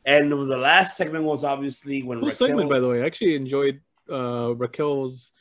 And 0.05 0.31
the 0.31 0.37
last 0.37 0.97
segment 0.97 1.25
was 1.25 1.45
obviously 1.45 2.03
when 2.03 2.21
Cool 2.21 2.29
Raquel, 2.29 2.49
segment, 2.49 2.71
by 2.71 2.81
the 2.81 2.89
way. 2.89 3.03
I 3.03 3.07
actually 3.07 3.35
enjoyed 3.35 3.81
uh, 4.11 4.55
Raquel's 4.57 5.33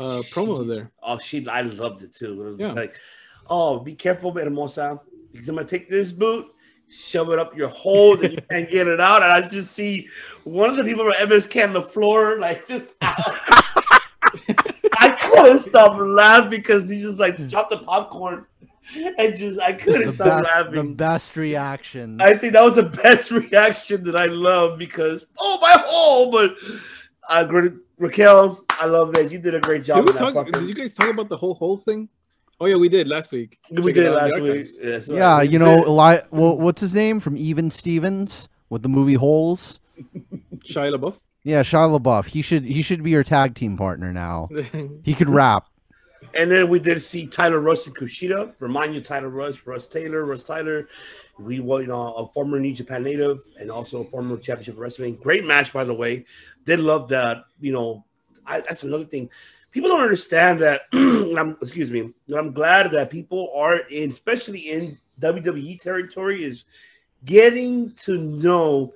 uh, 0.00 0.22
promo 0.30 0.66
there. 0.66 0.90
Oh, 1.02 1.18
she 1.18 1.46
I 1.46 1.60
loved 1.60 2.02
it 2.02 2.14
too. 2.14 2.32
It 2.32 2.36
was 2.50 2.58
Yeah. 2.58 2.72
like, 2.72 2.96
oh, 3.48 3.78
be 3.80 3.94
careful, 3.94 4.32
Hermosa, 4.32 5.00
because 5.30 5.48
I'm 5.48 5.56
gonna 5.56 5.68
take 5.68 5.90
this 5.90 6.10
boot, 6.10 6.46
shove 6.90 7.30
it 7.32 7.38
up 7.38 7.54
your 7.54 7.68
hole, 7.68 8.16
that 8.16 8.32
you 8.32 8.38
can't 8.50 8.70
get 8.70 8.88
it 8.88 8.98
out. 9.00 9.22
And 9.22 9.30
I 9.30 9.42
just 9.42 9.72
see 9.72 10.08
one 10.44 10.70
of 10.70 10.76
the 10.76 10.84
people 10.84 11.04
from 11.04 11.28
MSK 11.28 11.62
on 11.62 11.74
the 11.74 11.82
floor, 11.82 12.38
like 12.38 12.66
just 12.66 12.94
I 13.02 14.00
couldn't 15.20 15.58
stop 15.60 15.98
laughing 16.00 16.50
because 16.50 16.88
he 16.88 17.02
just 17.02 17.18
like 17.18 17.46
chopped 17.48 17.70
the 17.70 17.78
popcorn 17.78 18.46
and 19.18 19.36
just 19.36 19.60
I 19.60 19.72
couldn't 19.72 20.06
The 20.06 20.12
stop 20.12 20.42
best, 20.42 20.54
laughing. 20.54 20.74
the 20.74 20.84
best 20.94 21.36
reaction. 21.36 22.20
I 22.20 22.34
think 22.34 22.52
that 22.52 22.62
was 22.62 22.74
the 22.74 22.82
best 22.82 23.30
reaction 23.42 24.04
that 24.04 24.16
I 24.16 24.26
love 24.26 24.78
because 24.78 25.26
oh 25.38 25.58
my 25.60 25.82
hole, 25.86 26.30
but 26.30 26.54
uh, 27.28 27.44
Gra- 27.44 27.72
Raquel, 27.98 28.64
I 28.70 28.86
love 28.86 29.14
that 29.14 29.30
you 29.32 29.38
did 29.38 29.54
a 29.54 29.60
great 29.60 29.84
job. 29.84 30.06
Did, 30.06 30.16
that 30.16 30.32
talk, 30.34 30.50
did 30.52 30.68
you 30.68 30.74
guys 30.74 30.92
talk 30.92 31.08
about 31.08 31.28
the 31.28 31.36
whole 31.36 31.54
whole 31.54 31.78
thing? 31.78 32.08
Oh 32.60 32.66
yeah, 32.66 32.76
we 32.76 32.88
did 32.88 33.08
last 33.08 33.32
week. 33.32 33.58
We 33.70 33.82
Check 33.92 33.94
did 33.94 34.06
out 34.08 34.30
last 34.30 34.40
week. 34.40 34.66
Yeah, 34.82 35.00
so 35.00 35.14
yeah, 35.16 35.42
you 35.42 35.58
know, 35.58 35.84
Eli, 35.86 36.18
well, 36.30 36.56
what's 36.58 36.80
his 36.80 36.94
name 36.94 37.20
from 37.20 37.36
Even 37.36 37.70
Stevens 37.70 38.48
with 38.68 38.82
the 38.82 38.88
movie 38.88 39.14
Holes? 39.14 39.80
Shia 40.58 40.94
LaBeouf. 40.96 41.18
Yeah, 41.42 41.62
Shia 41.62 41.98
LaBeouf. 41.98 42.26
He 42.26 42.42
should 42.42 42.64
he 42.64 42.80
should 42.82 43.02
be 43.02 43.10
your 43.10 43.24
tag 43.24 43.54
team 43.54 43.76
partner 43.76 44.12
now. 44.12 44.48
He 45.02 45.14
could 45.14 45.28
rap. 45.28 45.66
And 46.36 46.50
then 46.50 46.68
we 46.68 46.78
did 46.78 47.00
see 47.02 47.26
Tyler 47.26 47.60
Rust 47.60 47.86
and 47.86 47.96
Kushida. 47.96 48.54
Remind 48.60 48.94
you, 48.94 49.00
Tyler 49.00 49.28
Rust, 49.28 49.66
Russ 49.66 49.86
Taylor, 49.86 50.24
Russ 50.24 50.42
Tyler. 50.42 50.88
We 51.38 51.60
were, 51.60 51.82
you 51.82 51.88
know, 51.88 52.14
a 52.14 52.32
former 52.32 52.58
New 52.60 52.74
Japan 52.74 53.02
native 53.02 53.40
and 53.58 53.70
also 53.70 54.02
a 54.02 54.08
former 54.08 54.36
championship 54.36 54.78
wrestling. 54.78 55.16
Great 55.16 55.44
match, 55.44 55.72
by 55.72 55.84
the 55.84 55.94
way. 55.94 56.24
Did 56.64 56.80
love 56.80 57.08
that. 57.08 57.44
You 57.60 57.72
know, 57.72 58.04
I, 58.46 58.60
that's 58.60 58.82
another 58.82 59.04
thing. 59.04 59.30
People 59.70 59.90
don't 59.90 60.02
understand 60.02 60.60
that. 60.60 60.82
I'm, 60.92 61.56
excuse 61.60 61.90
me. 61.90 62.12
I'm 62.34 62.52
glad 62.52 62.90
that 62.92 63.10
people 63.10 63.52
are 63.56 63.76
in, 63.76 64.10
especially 64.10 64.70
in 64.70 64.98
WWE 65.20 65.80
territory, 65.80 66.44
is 66.44 66.64
getting 67.24 67.92
to 67.92 68.18
know 68.18 68.94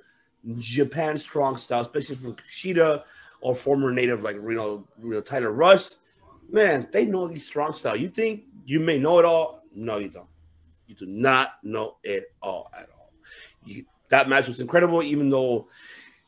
Japan 0.57 1.17
strong 1.17 1.57
style, 1.57 1.81
especially 1.81 2.15
from 2.15 2.35
Kushida 2.35 3.03
or 3.41 3.55
former 3.55 3.91
native 3.91 4.23
like 4.23 4.35
you 4.35 4.53
know, 4.53 4.87
you 5.01 5.09
know 5.11 5.21
Tyler 5.21 5.51
Rust 5.51 5.99
man, 6.51 6.87
they 6.91 7.05
know 7.05 7.27
these 7.27 7.45
strong 7.45 7.73
style. 7.73 7.95
You 7.95 8.09
think 8.09 8.43
you 8.65 8.79
may 8.79 8.99
know 8.99 9.19
it 9.19 9.25
all? 9.25 9.63
No, 9.73 9.97
you 9.97 10.09
don't. 10.09 10.27
You 10.87 10.95
do 10.95 11.05
not 11.05 11.53
know 11.63 11.97
it 12.03 12.33
all 12.41 12.71
at 12.75 12.89
all. 12.97 13.11
You, 13.65 13.85
that 14.09 14.27
match 14.27 14.47
was 14.47 14.59
incredible, 14.59 15.03
even 15.03 15.29
though 15.29 15.67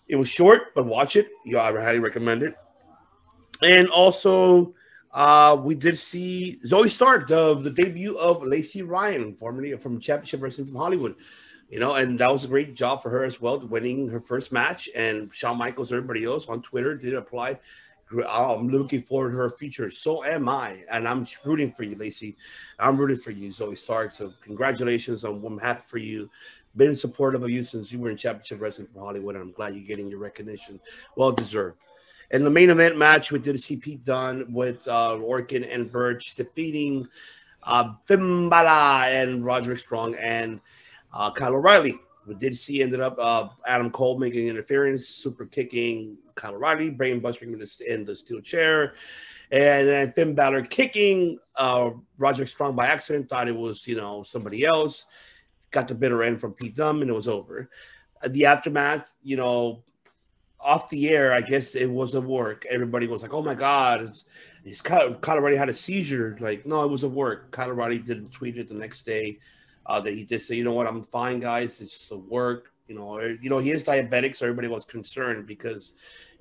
it 0.08 0.16
was 0.16 0.30
short. 0.30 0.74
But 0.76 0.86
watch 0.86 1.16
it. 1.16 1.30
You 1.46 1.60
I 1.60 1.72
highly 1.72 2.00
recommend 2.00 2.44
it. 2.44 2.56
And 3.64 3.90
also, 3.90 4.74
uh, 5.12 5.58
we 5.62 5.76
did 5.76 6.00
see 6.00 6.60
Zoey 6.66 6.90
Stark, 6.90 7.28
the, 7.28 7.60
the 7.60 7.70
debut 7.70 8.18
of 8.18 8.44
Lacey 8.44 8.82
Ryan, 8.82 9.36
formerly 9.36 9.76
from 9.78 10.00
Championship 10.00 10.42
Wrestling 10.42 10.68
from 10.68 10.76
Hollywood. 10.76 11.16
You 11.70 11.80
know, 11.80 11.94
and 11.96 12.20
that 12.20 12.32
was 12.32 12.44
a 12.44 12.50
great 12.50 12.76
job 12.76 13.02
for 13.02 13.10
her 13.10 13.24
as 13.24 13.40
well, 13.40 13.60
winning 13.60 14.10
her 14.10 14.20
first 14.20 14.52
match. 14.52 14.90
And 14.94 15.34
Shawn 15.34 15.58
Michaels, 15.58 15.92
everybody 15.92 16.26
else 16.26 16.48
on 16.48 16.62
Twitter 16.62 16.96
did 16.96 17.14
apply 17.14 17.60
I'm 18.28 18.70
looking 18.70 19.02
forward 19.02 19.32
to 19.32 19.38
her 19.38 19.50
future. 19.50 19.90
So 19.92 20.24
am 20.24 20.50
I, 20.50 20.84
and 20.90 21.08
I'm 21.08 21.26
rooting 21.46 21.72
for 21.72 21.84
you, 21.84 21.96
Lacey. 21.96 22.36
I'm 22.80 22.98
rooting 22.98 23.18
for 23.18 23.32
you, 23.32 23.50
Zoey 23.50 23.78
Stark. 23.78 24.14
So 24.14 24.34
congratulations! 24.44 25.24
I'm, 25.24 25.44
I'm 25.44 25.60
happy 25.60 25.84
for 25.86 25.98
you. 25.98 26.30
Been 26.76 26.96
supportive 26.96 27.44
of 27.44 27.50
you 27.50 27.64
since 27.64 27.92
you 27.92 28.00
were 28.00 28.10
in 28.10 28.18
Championship 28.18 28.62
Wrestling 28.62 28.88
from 28.88 29.02
Hollywood, 29.02 29.36
I'm 29.36 29.52
glad 29.52 29.76
you're 29.76 29.84
getting 29.84 30.08
your 30.08 30.20
recognition. 30.20 30.80
Well 31.16 31.32
deserved. 31.32 31.82
In 32.32 32.46
the 32.46 32.50
main 32.50 32.70
event 32.70 32.98
match, 32.98 33.32
we 33.32 33.40
did 33.40 33.60
see 33.60 33.76
Pete 33.76 34.06
Dunne 34.06 34.54
with 34.54 34.88
uh, 34.88 35.18
Orkin 35.18 35.68
and 35.70 35.92
Burch 35.92 36.34
defeating 36.36 37.08
uh, 37.64 37.94
Finn 38.06 38.48
Balor 38.48 39.10
and 39.10 39.46
Roderick 39.46 39.80
Strong 39.80 40.16
and 40.16 40.62
uh, 41.14 41.30
Kyle 41.32 41.56
O'Reilly. 41.56 42.00
We 42.26 42.36
did 42.36 42.58
see 42.58 42.82
ended 42.82 43.02
up 43.02 43.18
uh, 43.20 43.50
Adam 43.66 43.92
Cole 43.92 44.18
making 44.18 44.48
interference, 44.48 45.08
super 45.08 45.46
kicking 45.46 46.18
Kyle 46.36 46.56
O'Reilly, 46.56 46.90
brain 46.90 47.20
busting 47.20 47.54
in 47.54 47.60
the, 47.60 47.86
in 47.88 48.06
the 48.06 48.16
steel 48.16 48.42
chair, 48.42 48.94
and 49.52 49.88
then 49.88 50.14
Finn 50.14 50.36
Balor 50.36 50.64
kicking 50.64 51.40
uh, 51.56 51.92
Roderick 52.18 52.50
Strong 52.50 52.76
by 52.76 52.88
accident. 52.88 53.30
Thought 53.30 53.48
it 53.48 53.56
was 53.56 53.88
you 53.88 53.96
know 53.96 54.24
somebody 54.24 54.66
else. 54.66 55.06
Got 55.72 55.88
the 55.88 55.96
bitter 55.96 56.24
end 56.24 56.42
from 56.42 56.54
Pete 56.54 56.76
Dunne, 56.76 57.02
and 57.02 57.10
it 57.10 57.14
was 57.14 57.28
over. 57.28 57.70
Uh, 58.24 58.28
the 58.30 58.46
aftermath, 58.46 59.14
you 59.24 59.38
know, 59.38 59.84
off 60.60 60.90
the 60.90 61.10
air, 61.10 61.34
I 61.34 61.42
guess 61.42 61.76
it 61.76 61.90
was 61.90 62.14
a 62.16 62.22
work. 62.22 62.66
Everybody 62.70 63.08
was 63.08 63.22
like, 63.22 63.34
"Oh 63.34 63.42
my 63.42 63.56
god, 63.56 64.02
it's, 64.02 64.26
it's 64.64 64.82
Kyle, 64.82 65.14
Kyle 65.16 65.38
O'Reilly 65.38 65.58
had 65.58 65.70
a 65.70 65.74
seizure." 65.74 66.38
Like, 66.40 66.66
no, 66.66 66.84
it 66.84 66.90
was 66.90 67.04
a 67.04 67.10
work. 67.10 67.52
Kyle 67.52 67.70
O'Reilly 67.70 68.00
didn't 68.00 68.32
tweet 68.32 68.58
it 68.58 68.68
the 68.68 68.74
next 68.76 69.04
day 69.04 69.40
uh, 69.86 70.00
that 70.00 70.14
he 70.14 70.24
did 70.24 70.42
say, 70.42 70.56
you 70.56 70.64
know 70.64 70.74
what, 70.74 70.88
I'm 70.88 71.04
fine, 71.04 71.40
guys. 71.40 71.82
It's 71.82 71.92
just 71.92 72.12
a 72.12 72.18
work. 72.18 72.71
You 72.92 72.98
know, 73.00 73.16
or, 73.16 73.32
you 73.42 73.50
know, 73.50 73.60
he 73.60 73.72
is 73.72 73.86
diabetic, 73.86 74.36
so 74.36 74.46
everybody 74.46 74.68
was 74.68 74.84
concerned 74.84 75.48
because 75.48 75.94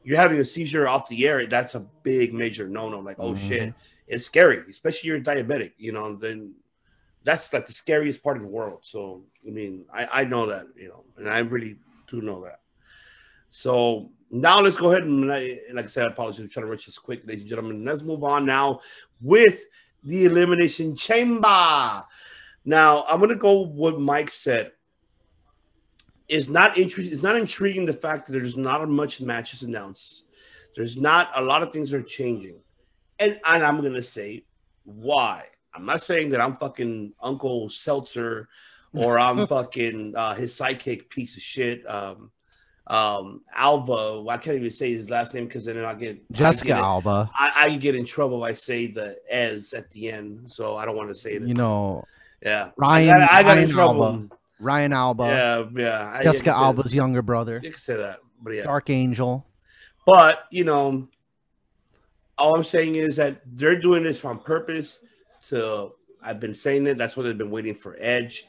you're 0.02 0.16
having 0.16 0.40
a 0.40 0.44
seizure 0.44 0.88
off 0.88 1.08
the 1.08 1.28
air. 1.28 1.46
That's 1.46 1.76
a 1.76 1.86
big, 2.02 2.34
major 2.34 2.68
no-no. 2.68 2.98
Like, 2.98 3.18
oh 3.20 3.34
Mhm. 3.34 3.48
shit, 3.48 3.74
it's 4.08 4.26
scary, 4.26 4.64
especially 4.68 5.08
you're 5.08 5.20
diabetic. 5.20 5.72
You 5.78 5.92
know, 5.92 6.16
then 6.16 6.56
that's 7.22 7.52
like 7.52 7.66
the 7.66 7.72
scariest 7.72 8.20
part 8.24 8.36
of 8.36 8.42
the 8.42 8.48
world. 8.48 8.80
So 8.82 9.22
I 9.46 9.50
mean, 9.50 9.84
I, 9.92 10.22
I 10.22 10.24
know 10.24 10.46
that, 10.46 10.66
you 10.74 10.88
know, 10.88 11.04
and 11.18 11.28
I 11.28 11.38
really 11.38 11.76
do 12.08 12.20
know 12.20 12.42
that. 12.42 12.60
So 13.50 14.10
now 14.32 14.60
let's 14.60 14.76
go 14.76 14.90
ahead 14.90 15.04
and 15.04 15.28
like 15.28 15.84
I 15.84 15.86
said, 15.86 16.04
I 16.08 16.10
apologize 16.10 16.44
for 16.44 16.48
trying 16.52 16.66
to 16.66 16.72
rush 16.72 16.86
this 16.86 16.98
quick, 16.98 17.20
ladies 17.26 17.42
and 17.42 17.50
gentlemen. 17.50 17.84
Let's 17.84 18.02
move 18.02 18.24
on 18.24 18.44
now 18.44 18.80
with 19.20 19.60
the 20.02 20.24
elimination 20.24 20.96
chamber. 20.96 22.04
Now 22.64 23.04
I'm 23.08 23.20
gonna 23.20 23.36
go 23.36 23.66
what 23.66 24.00
Mike 24.00 24.30
said. 24.30 24.72
It's 26.30 26.48
not 26.48 26.78
interesting. 26.78 27.12
It's 27.12 27.24
not 27.24 27.36
intriguing 27.36 27.86
the 27.86 27.92
fact 27.92 28.26
that 28.26 28.32
there's 28.32 28.56
not 28.56 28.88
much 28.88 29.20
matches 29.20 29.62
announced. 29.62 30.24
There's 30.76 30.96
not 30.96 31.30
a 31.34 31.42
lot 31.42 31.62
of 31.62 31.72
things 31.72 31.92
are 31.92 32.02
changing, 32.02 32.60
and 33.18 33.40
and 33.44 33.64
I'm 33.64 33.82
gonna 33.82 34.02
say 34.02 34.44
why. 34.84 35.46
I'm 35.74 35.84
not 35.84 36.02
saying 36.02 36.30
that 36.30 36.40
I'm 36.40 36.56
fucking 36.56 37.14
Uncle 37.20 37.68
Seltzer 37.68 38.48
or 38.92 39.18
I'm 39.18 39.46
fucking 39.48 40.14
uh, 40.16 40.34
his 40.34 40.54
sidekick 40.54 41.08
piece 41.08 41.36
of 41.36 41.42
shit. 41.42 41.88
Um, 41.88 42.30
um, 42.86 43.42
Alva, 43.54 44.24
I 44.28 44.36
can't 44.36 44.56
even 44.56 44.70
say 44.70 44.92
his 44.92 45.10
last 45.10 45.34
name 45.34 45.46
because 45.46 45.64
then 45.64 45.84
I 45.84 45.94
get 45.94 46.30
Jessica 46.32 46.74
I 46.74 46.76
get, 46.76 46.84
Alba. 46.84 47.30
I, 47.34 47.52
I 47.56 47.76
get 47.76 47.94
in 47.94 48.04
trouble. 48.04 48.42
I 48.42 48.52
say 48.52 48.86
the 48.86 49.16
"as" 49.30 49.72
at 49.72 49.90
the 49.90 50.10
end, 50.10 50.50
so 50.50 50.76
I 50.76 50.84
don't 50.84 50.96
want 50.96 51.08
to 51.08 51.14
say 51.14 51.34
it. 51.34 51.42
You 51.42 51.54
know, 51.54 52.04
yeah, 52.42 52.70
Ryan. 52.76 53.10
I 53.10 53.14
got, 53.14 53.30
I 53.30 53.42
got 53.42 53.48
Ryan 53.48 53.62
in 53.62 53.70
trouble. 53.70 54.04
Alba. 54.04 54.36
Ryan 54.60 54.92
Alba. 54.92 55.24
Yeah, 55.24 55.64
yeah. 55.74 56.22
Jessica 56.22 56.50
you 56.50 56.56
Alba's 56.56 56.90
that. 56.90 56.96
younger 56.96 57.22
brother. 57.22 57.60
You 57.62 57.70
can 57.70 57.80
say 57.80 57.96
that, 57.96 58.20
but 58.42 58.54
yeah. 58.54 58.64
Dark 58.64 58.90
Angel. 58.90 59.46
But 60.06 60.44
you 60.50 60.64
know, 60.64 61.08
all 62.38 62.54
I'm 62.54 62.62
saying 62.62 62.96
is 62.96 63.16
that 63.16 63.40
they're 63.46 63.80
doing 63.80 64.02
this 64.02 64.24
on 64.24 64.38
purpose. 64.38 65.00
So 65.40 65.96
I've 66.22 66.40
been 66.40 66.54
saying 66.54 66.86
it. 66.86 66.98
That's 66.98 67.16
what 67.16 67.24
they've 67.24 67.36
been 67.36 67.50
waiting 67.50 67.74
for 67.74 67.96
Edge. 67.98 68.44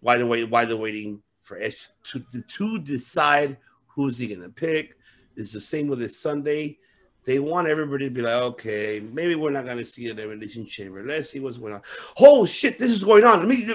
Why 0.00 0.18
the 0.18 0.26
wait? 0.26 0.50
Why 0.50 0.64
they're 0.64 0.76
waiting 0.76 1.22
for 1.42 1.58
Edge 1.58 1.88
to 2.04 2.24
to 2.40 2.78
decide 2.78 3.56
who's 3.86 4.18
he 4.18 4.28
gonna 4.28 4.48
pick? 4.48 4.96
It's 5.36 5.52
the 5.52 5.60
same 5.60 5.88
with 5.88 5.98
this 5.98 6.18
Sunday. 6.18 6.78
They 7.24 7.38
want 7.38 7.68
everybody 7.68 8.06
to 8.06 8.10
be 8.10 8.22
like, 8.22 8.34
okay, 8.34 9.00
maybe 9.00 9.34
we're 9.34 9.50
not 9.50 9.66
gonna 9.66 9.84
see 9.84 10.08
an 10.08 10.18
elimination 10.18 10.66
chamber. 10.66 11.04
Let's 11.04 11.30
see 11.30 11.40
what's 11.40 11.58
going 11.58 11.74
on. 11.74 11.82
Oh 12.18 12.46
shit, 12.46 12.78
this 12.78 12.90
is 12.90 13.04
going 13.04 13.24
on. 13.24 13.40
Let 13.40 13.48
me 13.48 13.74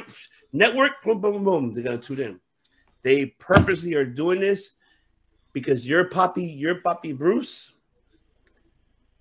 network. 0.55 1.03
Boom, 1.03 1.19
boom, 1.19 1.33
boom, 1.33 1.43
boom. 1.43 1.73
They're 1.73 1.83
gonna 1.83 1.97
tune 1.97 2.19
in. 2.19 2.39
They 3.03 3.27
purposely 3.27 3.93
are 3.95 4.05
doing 4.05 4.39
this 4.39 4.71
because 5.53 5.87
your 5.87 6.05
poppy, 6.05 6.45
your 6.45 6.75
poppy 6.75 7.13
Bruce, 7.13 7.71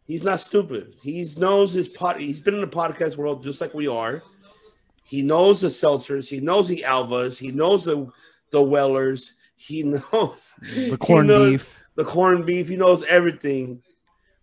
he's 0.06 0.22
not 0.22 0.40
stupid. 0.40 0.94
He 1.02 1.26
knows 1.36 1.72
his 1.72 1.88
pod. 1.88 2.20
He's 2.20 2.40
been 2.40 2.54
in 2.54 2.60
the 2.60 2.66
podcast 2.66 3.16
world 3.16 3.42
just 3.42 3.60
like 3.60 3.74
we 3.74 3.88
are. 3.88 4.22
He 5.04 5.22
knows 5.22 5.60
the 5.60 5.68
seltzers. 5.68 6.28
He 6.28 6.40
knows 6.40 6.66
the 6.68 6.84
Alvas. 6.86 7.38
He 7.38 7.52
knows 7.52 7.84
the 7.84 8.08
the 8.50 8.62
Wellers. 8.62 9.34
He 9.56 9.82
knows 10.12 10.54
The 10.62 10.96
corned 10.98 11.28
knows 11.28 11.50
beef. 11.50 11.82
The 11.96 12.04
corned 12.04 12.46
beef. 12.46 12.68
He 12.68 12.76
knows 12.76 13.02
everything. 13.04 13.82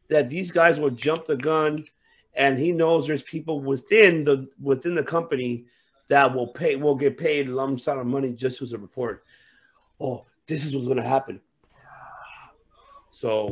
That 0.10 0.30
these 0.30 0.52
guys 0.52 0.78
will 0.78 0.90
jump 0.90 1.26
the 1.26 1.38
gun, 1.38 1.86
and 2.34 2.60
he 2.60 2.74
knows 2.74 3.08
there's 3.08 3.24
people 3.24 3.62
within 3.62 4.26
the 4.26 4.50
within 4.62 4.94
the 4.94 5.04
company 5.04 5.66
that 6.12 6.36
will 6.36 6.48
pay 6.48 6.76
will 6.76 6.96
get 6.96 7.18
paid 7.18 7.48
a 7.48 7.52
lump 7.54 7.80
sum 7.80 7.98
of 7.98 8.06
money 8.06 8.34
just 8.34 8.62
as 8.62 8.74
a 8.74 8.78
report. 8.78 9.24
Oh, 9.98 10.26
this 10.46 10.66
is 10.66 10.76
what's 10.76 10.86
going 10.86 10.98
to 10.98 11.08
happen. 11.08 11.40
So 13.12 13.50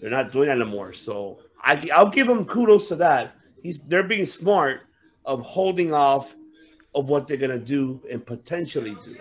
they're 0.00 0.08
not 0.08 0.32
doing 0.32 0.48
that 0.48 0.58
anymore. 0.58 0.94
So 0.94 1.40
I, 1.62 1.86
I'll 1.94 2.08
give 2.08 2.26
them 2.26 2.46
kudos 2.46 2.88
to 2.88 2.96
that. 2.96 3.34
He's 3.62 3.78
they're 3.80 4.02
being 4.02 4.24
smart 4.24 4.80
of 5.26 5.42
holding 5.42 5.92
off 5.92 6.34
of 6.94 7.10
what 7.10 7.28
they're 7.28 7.36
gonna 7.36 7.58
do 7.58 8.00
and 8.10 8.24
potentially 8.24 8.96
do. 9.04 9.16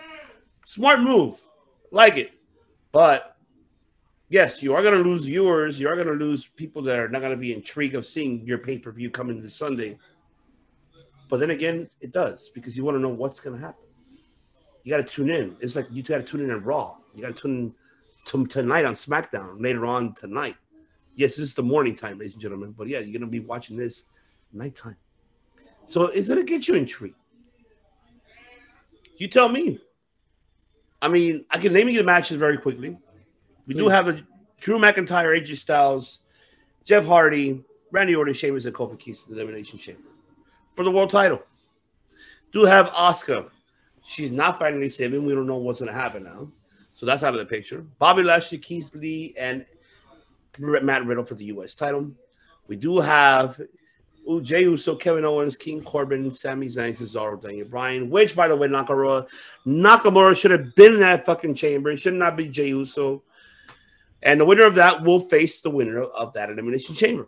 Smart 0.65 1.01
move, 1.01 1.43
like 1.91 2.15
it. 2.15 2.31
But 2.93 3.35
yes, 4.29 4.63
you 4.63 4.73
are 4.73 4.83
gonna 4.83 4.97
lose 4.97 5.25
viewers. 5.25 5.81
You 5.81 5.89
are 5.89 5.97
gonna 5.97 6.11
lose 6.11 6.45
people 6.45 6.81
that 6.83 6.97
are 6.97 7.09
not 7.09 7.21
gonna 7.21 7.35
be 7.35 7.53
intrigued 7.53 7.95
of 7.95 8.05
seeing 8.05 8.45
your 8.45 8.59
pay 8.59 8.77
per 8.77 8.91
view 8.91 9.09
coming 9.09 9.41
this 9.41 9.55
Sunday. 9.55 9.97
But 11.29 11.39
then 11.39 11.51
again, 11.51 11.89
it 11.99 12.11
does 12.11 12.49
because 12.49 12.77
you 12.77 12.83
want 12.83 12.95
to 12.95 13.01
know 13.01 13.09
what's 13.09 13.39
gonna 13.39 13.57
happen. 13.57 13.83
You 14.83 14.91
got 14.91 14.97
to 14.97 15.03
tune 15.03 15.29
in. 15.29 15.57
It's 15.59 15.75
like 15.75 15.87
you 15.91 16.01
got 16.01 16.19
to 16.19 16.23
tune 16.23 16.39
in 16.39 16.49
at 16.49 16.63
Raw. 16.63 16.95
You 17.13 17.21
got 17.21 17.35
to 17.35 17.41
tune 17.41 17.57
in 17.57 17.75
to, 18.27 18.45
tonight 18.45 18.85
on 18.85 18.93
SmackDown 18.93 19.61
later 19.61 19.85
on 19.85 20.13
tonight. 20.13 20.55
Yes, 21.15 21.31
this 21.31 21.49
is 21.49 21.53
the 21.53 21.63
morning 21.63 21.93
time, 21.93 22.19
ladies 22.19 22.33
and 22.33 22.41
gentlemen. 22.41 22.73
But 22.77 22.87
yeah, 22.87 22.99
you're 22.99 23.19
gonna 23.19 23.29
be 23.29 23.39
watching 23.39 23.75
this 23.75 24.05
nighttime. 24.53 24.95
So 25.87 26.07
is 26.07 26.29
it 26.29 26.35
gonna 26.35 26.45
get 26.45 26.67
you 26.67 26.75
intrigued? 26.75 27.15
You 29.17 29.27
tell 29.27 29.49
me. 29.49 29.81
I 31.01 31.09
mean, 31.09 31.45
I 31.49 31.57
can 31.57 31.73
name 31.73 31.89
you 31.89 31.97
the 31.97 32.03
matches 32.03 32.37
very 32.37 32.57
quickly. 32.57 32.97
We 33.65 33.73
do 33.73 33.89
have 33.89 34.07
a 34.07 34.21
Drew 34.61 34.79
McIntyre, 34.79 35.37
AJ 35.37 35.57
Styles, 35.57 36.19
Jeff 36.85 37.05
Hardy, 37.05 37.63
Randy 37.91 38.15
Orton, 38.15 38.33
Sheamus, 38.33 38.65
and 38.65 38.73
Kofi 38.73 38.97
Keys 38.97 39.25
to 39.25 39.33
the 39.33 39.41
Elimination 39.41 39.77
Chamber 39.77 40.09
for 40.77 40.83
the 40.83 40.91
world 40.91 41.09
title. 41.09 41.41
Do 42.51 42.63
have 42.63 42.85
Asuka. 42.91 43.49
She's 44.05 44.31
not 44.31 44.59
fighting 44.59 44.79
Lacey 44.79 45.03
Evans. 45.03 45.25
We 45.25 45.33
don't 45.33 45.47
know 45.47 45.57
what's 45.57 45.79
going 45.79 45.91
to 45.91 45.99
happen 45.99 46.23
now. 46.23 46.49
So 46.93 47.05
that's 47.05 47.23
out 47.23 47.33
of 47.33 47.39
the 47.39 47.45
picture. 47.45 47.83
Bobby 47.97 48.23
Lashley, 48.23 48.59
Keith 48.59 48.93
Lee, 48.93 49.33
and 49.37 49.65
Matt 50.59 51.05
Riddle 51.05 51.25
for 51.25 51.33
the 51.33 51.45
U.S. 51.45 51.73
title. 51.73 52.11
We 52.67 52.75
do 52.75 52.99
have 52.99 53.59
Jey 54.43 54.61
Uso, 54.61 54.95
Kevin 54.95 55.25
Owens, 55.25 55.55
King 55.55 55.81
Corbin, 55.81 56.29
Sami 56.29 56.67
Zayn, 56.67 56.95
Cesaro, 56.95 57.41
Daniel 57.41 57.67
Bryan. 57.67 58.09
Which, 58.11 58.35
by 58.35 58.47
the 58.47 58.55
way, 58.55 58.67
Nakamura, 58.67 59.27
Nakamura 59.65 60.39
should 60.39 60.51
have 60.51 60.75
been 60.75 60.93
in 60.93 60.99
that 60.99 61.25
fucking 61.25 61.55
chamber. 61.55 61.89
It 61.89 61.97
should 61.97 62.13
not 62.13 62.37
be 62.37 62.49
Jey 62.49 62.67
Uso. 62.67 63.23
And 64.21 64.39
the 64.39 64.45
winner 64.45 64.65
of 64.67 64.75
that 64.75 65.03
will 65.03 65.21
face 65.21 65.59
the 65.59 65.71
winner 65.71 66.03
of 66.03 66.33
that 66.33 66.51
elimination 66.51 66.93
chamber. 66.93 67.27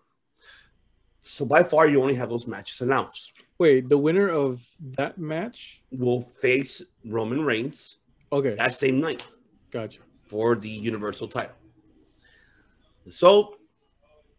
So 1.23 1.45
by 1.45 1.63
far, 1.63 1.87
you 1.87 2.01
only 2.01 2.15
have 2.15 2.29
those 2.29 2.47
matches 2.47 2.81
announced. 2.81 3.33
Wait, 3.59 3.89
the 3.89 3.97
winner 3.97 4.29
of 4.29 4.65
that 4.79 5.17
match 5.17 5.81
will 5.91 6.21
face 6.41 6.81
Roman 7.05 7.43
Reigns. 7.43 7.97
Okay. 8.31 8.55
That 8.55 8.73
same 8.73 9.01
night. 9.01 9.27
Gotcha. 9.69 9.99
For 10.25 10.55
the 10.55 10.69
Universal 10.69 11.27
title. 11.27 11.55
So, 13.09 13.55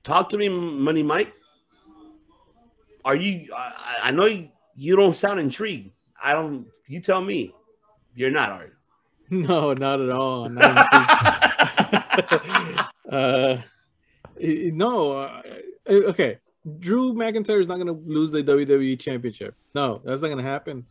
talk 0.03 0.31
to 0.31 0.39
me, 0.39 0.49
Money 0.49 1.03
Mike. 1.03 1.35
Are 3.05 3.15
you? 3.15 3.49
I, 3.55 3.97
I 4.05 4.11
know 4.11 4.25
you, 4.25 4.49
you 4.75 4.97
don't 4.97 5.15
sound 5.15 5.39
intrigued. 5.39 5.91
I 6.23 6.33
don't. 6.33 6.67
You 6.87 7.01
tell 7.01 7.21
me. 7.21 7.55
You're 8.15 8.31
not, 8.31 8.51
are 8.51 8.65
you? 8.65 8.71
No, 9.47 9.75
not 9.75 10.01
at 10.01 10.11
all. 10.11 10.49
Not 10.49 10.65
uh, 13.11 13.59
no. 14.41 15.13
Uh, 15.13 15.43
okay. 15.89 16.39
Drew 16.79 17.15
McIntyre 17.15 17.61
is 17.61 17.69
not 17.69 17.77
going 17.77 17.87
to 17.87 18.03
lose 18.07 18.31
the 18.31 18.43
WWE 18.43 18.99
Championship. 18.99 19.55
No, 19.75 20.01
that's 20.05 20.23
not 20.23 20.29
going 20.29 20.45
to 20.45 20.51
happen. 20.51 20.87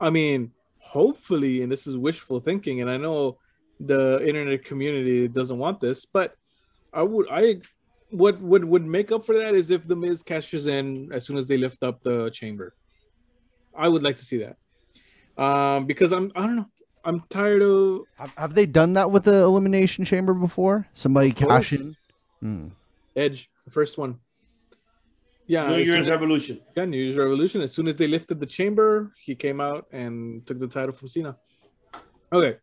I 0.00 0.10
mean, 0.10 0.52
hopefully, 0.78 1.62
and 1.62 1.70
this 1.70 1.86
is 1.86 1.96
wishful 1.96 2.40
thinking, 2.40 2.80
and 2.80 2.90
I 2.90 2.96
know 2.96 3.38
the 3.78 4.26
internet 4.26 4.64
community 4.64 5.28
doesn't 5.28 5.58
want 5.58 5.80
this, 5.80 6.04
but 6.04 6.34
I 6.92 7.02
would, 7.02 7.26
I, 7.30 7.60
what 8.10 8.40
would 8.40 8.64
would 8.64 8.84
make 8.84 9.12
up 9.12 9.24
for 9.24 9.36
that 9.38 9.54
is 9.54 9.70
if 9.70 9.86
the 9.86 9.96
Miz 9.96 10.22
cashes 10.22 10.66
in 10.66 11.12
as 11.12 11.24
soon 11.24 11.36
as 11.36 11.46
they 11.46 11.56
lift 11.56 11.82
up 11.82 12.02
the 12.02 12.30
chamber. 12.30 12.74
I 13.76 13.88
would 13.88 14.02
like 14.02 14.16
to 14.16 14.24
see 14.24 14.38
that, 14.38 15.42
um, 15.42 15.86
because 15.86 16.12
I'm, 16.12 16.32
I 16.34 16.40
don't 16.42 16.56
know, 16.56 16.70
I'm 17.04 17.22
tired 17.28 17.62
of. 17.62 18.00
Have, 18.16 18.34
have 18.36 18.54
they 18.54 18.66
done 18.66 18.94
that 18.94 19.10
with 19.10 19.24
the 19.24 19.42
elimination 19.42 20.04
chamber 20.04 20.34
before? 20.34 20.88
Somebody 20.92 21.32
cash 21.32 21.72
in. 21.72 21.96
Hmm. 22.40 22.68
Edge, 23.14 23.50
the 23.64 23.70
first 23.70 23.96
one. 23.96 24.18
Yeah, 25.46 25.68
New 25.68 25.76
Year's 25.78 26.08
Revolution. 26.08 26.60
Yeah, 26.76 26.84
New 26.86 26.96
Year's 27.02 27.16
Revolution. 27.16 27.60
As 27.62 27.72
soon 27.72 27.86
as 27.88 27.96
they 27.96 28.08
lifted 28.08 28.40
the 28.40 28.46
chamber, 28.46 29.12
he 29.20 29.34
came 29.34 29.60
out 29.60 29.86
and 29.92 30.44
took 30.46 30.58
the 30.58 30.66
title 30.66 30.92
from 30.92 31.08
Cena. 31.08 31.36
Okay, 32.32 32.56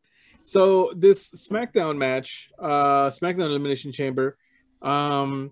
so 0.43 0.91
this 0.95 1.29
SmackDown 1.31 1.97
match, 1.97 2.49
uh, 2.59 3.07
SmackDown 3.09 3.45
Elimination 3.45 3.91
Chamber, 3.93 4.37
um, 4.81 5.51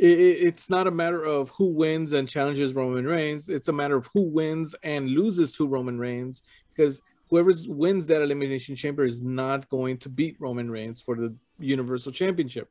i 0.00 0.06
i- 0.06 0.38
it's 0.48 0.70
not 0.70 0.86
a 0.86 0.90
matter 0.90 1.22
of 1.22 1.50
who 1.50 1.66
wins 1.66 2.14
and 2.14 2.26
challenges 2.26 2.72
Roman 2.74 3.04
Reigns. 3.04 3.50
It's 3.50 3.68
a 3.68 3.72
matter 3.72 3.96
of 3.96 4.08
who 4.14 4.22
wins 4.22 4.74
and 4.82 5.10
loses 5.10 5.52
to 5.52 5.66
Roman 5.68 5.98
Reigns 5.98 6.42
because 6.70 7.02
whoever 7.28 7.52
wins 7.68 8.06
that 8.06 8.22
Elimination 8.22 8.74
Chamber 8.76 9.04
is 9.04 9.22
not 9.22 9.68
going 9.68 9.98
to 9.98 10.08
beat 10.08 10.36
Roman 10.40 10.70
Reigns 10.70 11.02
for 11.02 11.14
the 11.16 11.34
Universal 11.58 12.12
Championship. 12.12 12.70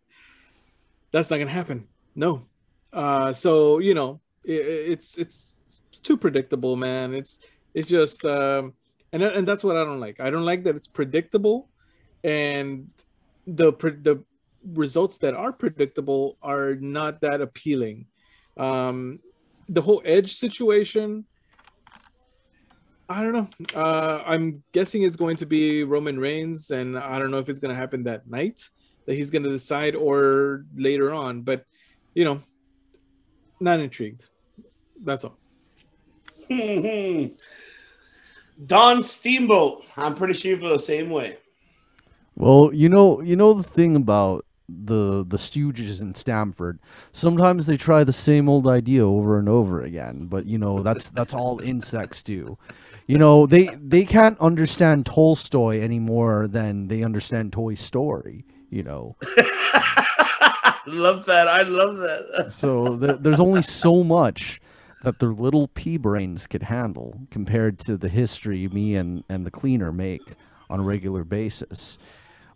That's 1.12 1.30
not 1.30 1.38
gonna 1.38 1.52
happen. 1.52 1.88
No. 2.16 2.48
Uh, 2.94 3.32
so 3.34 3.80
you 3.80 3.94
know, 3.94 4.22
i 4.48 4.52
i- 4.52 4.86
it's 4.94 5.18
it's 5.18 5.82
too 6.04 6.18
predictable, 6.18 6.76
man. 6.76 7.14
It's 7.14 7.40
it's 7.74 7.88
just 7.88 8.26
um, 8.26 8.74
and 9.12 9.24
and 9.24 9.48
that's 9.48 9.64
what 9.64 9.78
I 9.78 9.84
don't 9.84 10.00
like. 10.00 10.20
I 10.20 10.30
don't 10.30 10.46
like 10.46 10.64
that 10.64 10.76
it's 10.76 10.88
predictable, 10.88 11.70
and 12.24 12.90
the 13.46 13.72
the 13.74 14.24
results 14.66 15.18
that 15.20 15.34
are 15.34 15.54
predictable 15.54 16.38
are 16.42 16.76
not 16.76 17.22
that 17.22 17.42
appealing. 17.42 18.08
Um, 18.58 19.20
the 19.68 19.82
whole 19.82 20.02
edge 20.04 20.34
situation, 20.36 21.26
I 23.08 23.24
don't 23.24 23.34
know. 23.34 23.48
Uh, 23.82 24.24
I'm 24.26 24.64
guessing 24.72 25.04
it's 25.04 25.16
going 25.16 25.38
to 25.38 25.46
be 25.46 25.84
Roman 25.84 26.20
Reigns, 26.20 26.70
and 26.70 26.98
I 26.98 27.18
don't 27.18 27.32
know 27.32 27.40
if 27.40 27.50
it's 27.50 27.60
going 27.60 27.74
to 27.74 27.80
happen 27.80 28.04
that 28.04 28.28
night 28.28 28.62
that 29.08 29.16
he's 29.16 29.32
going 29.32 29.44
to 29.44 29.50
decide 29.50 29.96
or 29.96 30.66
later 30.76 31.12
on. 31.14 31.42
But 31.42 31.64
you 32.14 32.24
know, 32.24 32.42
not 33.60 33.80
intrigued. 33.80 34.28
That's 35.04 35.24
all. 35.24 35.38
Don 38.66 39.04
Steamboat. 39.04 39.86
I'm 39.96 40.16
pretty 40.16 40.34
sure 40.34 40.52
you 40.52 40.58
feel 40.58 40.70
the 40.70 40.80
same 40.80 41.10
way. 41.10 41.38
Well, 42.36 42.72
you 42.74 42.90
know, 42.90 43.22
you 43.22 43.36
know 43.36 43.54
the 43.54 43.64
thing 43.64 43.96
about 43.96 44.46
the 44.68 45.26
the 45.28 45.38
Stooges 45.38 46.02
in 46.02 46.16
Stamford. 46.16 46.80
Sometimes 47.12 47.68
they 47.68 47.78
try 47.78 48.04
the 48.04 48.14
same 48.14 48.48
old 48.48 48.68
idea 48.68 49.06
over 49.06 49.40
and 49.40 49.50
over 49.50 49.82
again, 49.82 50.28
but 50.28 50.46
you 50.46 50.58
know 50.58 50.82
that's 50.82 51.10
that's 51.10 51.34
all 51.34 51.60
insects 51.60 52.24
do. 52.24 52.58
You 53.08 53.18
know 53.18 53.46
they 53.46 53.70
they 53.76 54.06
can't 54.06 54.40
understand 54.40 55.06
Tolstoy 55.06 55.80
any 55.80 56.00
more 56.00 56.48
than 56.48 56.88
they 56.88 57.04
understand 57.04 57.54
Toy 57.54 57.74
Story. 57.74 58.46
You 58.70 58.84
know, 58.84 59.16
love 60.86 61.26
that. 61.26 61.48
I 61.48 61.64
love 61.64 61.98
that. 61.98 62.48
so 62.52 62.98
th- 62.98 63.20
there's 63.20 63.40
only 63.40 63.62
so 63.62 64.04
much 64.04 64.62
that 65.04 65.20
their 65.20 65.30
little 65.30 65.68
pea 65.68 65.98
brains 65.98 66.46
could 66.48 66.64
handle 66.64 67.22
compared 67.32 67.80
to 67.80 67.98
the 67.98 68.10
history 68.10 68.68
me 68.68 68.96
and 68.96 69.24
and 69.30 69.46
the 69.46 69.52
cleaner 69.52 69.92
make 69.92 70.36
on 70.70 70.80
a 70.80 70.84
regular 70.84 71.24
basis. 71.24 71.98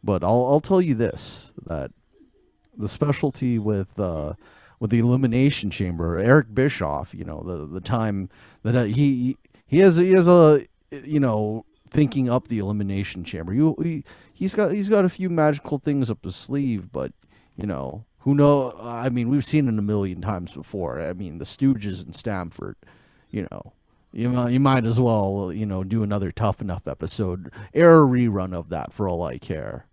But 0.03 0.23
I'll 0.23 0.45
I'll 0.47 0.61
tell 0.61 0.81
you 0.81 0.95
this 0.95 1.53
that 1.65 1.91
the 2.77 2.87
specialty 2.87 3.59
with 3.59 3.99
uh, 3.99 4.33
with 4.79 4.91
the 4.91 4.99
elimination 4.99 5.69
chamber, 5.69 6.17
Eric 6.17 6.53
Bischoff, 6.53 7.13
you 7.13 7.23
know, 7.23 7.41
the 7.41 7.65
the 7.65 7.81
time 7.81 8.29
that 8.63 8.89
he 8.89 9.37
he 9.65 9.79
has 9.79 9.97
he 9.97 10.11
has 10.11 10.27
a 10.27 10.65
you 10.91 11.19
know 11.19 11.65
thinking 11.89 12.29
up 12.29 12.47
the 12.47 12.59
elimination 12.59 13.23
chamber. 13.23 13.53
You 13.53 13.75
he, 13.81 14.03
he's 14.33 14.53
got 14.53 14.71
he's 14.71 14.89
got 14.89 15.05
a 15.05 15.09
few 15.09 15.29
magical 15.29 15.77
things 15.77 16.11
up 16.11 16.23
his 16.23 16.35
sleeve, 16.35 16.91
but 16.91 17.13
you 17.55 17.65
know 17.65 18.05
who 18.23 18.35
know? 18.35 18.75
I 18.81 19.09
mean, 19.09 19.29
we've 19.29 19.45
seen 19.45 19.67
it 19.67 19.77
a 19.77 19.81
million 19.81 20.21
times 20.21 20.51
before. 20.51 20.99
I 21.01 21.13
mean, 21.13 21.37
the 21.37 21.45
Stooges 21.45 22.05
in 22.05 22.13
Stamford, 22.13 22.75
you 23.29 23.47
know. 23.51 23.73
You 24.15 24.29
might, 24.29 24.49
you 24.51 24.59
might 24.59 24.85
as 24.85 24.99
well, 24.99 25.51
you 25.51 25.65
know, 25.65 25.83
do 25.83 26.03
another 26.03 26.31
tough 26.31 26.61
enough 26.61 26.87
episode, 26.87 27.51
air 27.73 28.03
a 28.03 28.05
rerun 28.05 28.53
of 28.53 28.69
that 28.69 28.93
for 28.93 29.09
all 29.09 29.23
I 29.23 29.39
care. 29.39 29.87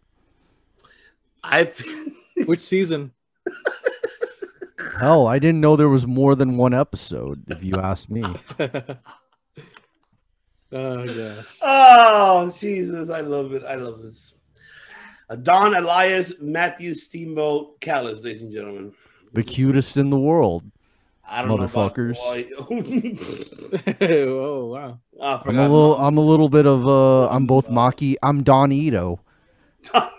I've 1.43 1.83
Which 2.47 2.61
season? 2.61 3.13
Hell, 5.01 5.27
I 5.27 5.39
didn't 5.39 5.63
know 5.63 5.77
there 5.77 5.89
was 5.89 6.07
more 6.07 6.35
than 6.35 6.59
one 6.59 6.75
episode. 6.75 7.45
If 7.49 7.65
you 7.65 7.77
ask 7.77 8.11
me, 8.11 8.23
Oh 10.73 11.07
gosh. 11.07 11.47
Oh 11.63 12.51
Jesus, 12.51 13.11
I 13.11 13.21
love 13.21 13.53
it. 13.55 13.65
I 13.65 13.75
love 13.75 14.03
this. 14.03 14.35
Don 15.37 15.75
Elias 15.75 16.41
Matthew 16.41 16.95
Steamboat 16.95 17.81
Callis, 17.81 18.25
ladies 18.25 18.43
and 18.43 18.53
gentlemen. 18.53 18.93
the 19.33 19.43
cutest 19.43 19.97
in 19.97 20.11
the 20.11 20.19
world, 20.19 20.65
I 21.27 21.43
don't 21.43 21.59
motherfuckers. 21.59 22.17
know 22.17 22.77
about 23.99 24.11
oh 24.11 24.67
wow. 24.67 24.99
Oh, 25.21 25.23
I 25.23 25.43
I'm 25.47 25.59
a 25.59 25.63
little, 25.63 25.97
I'm 25.97 26.17
a 26.17 26.21
little 26.21 26.49
bit 26.49 26.67
of, 26.67 26.87
uh, 26.89 27.29
I'm 27.29 27.47
both 27.47 27.69
Maki. 27.69 28.17
I'm 28.23 28.43
Don 28.43 28.73
Ito. 28.73 29.21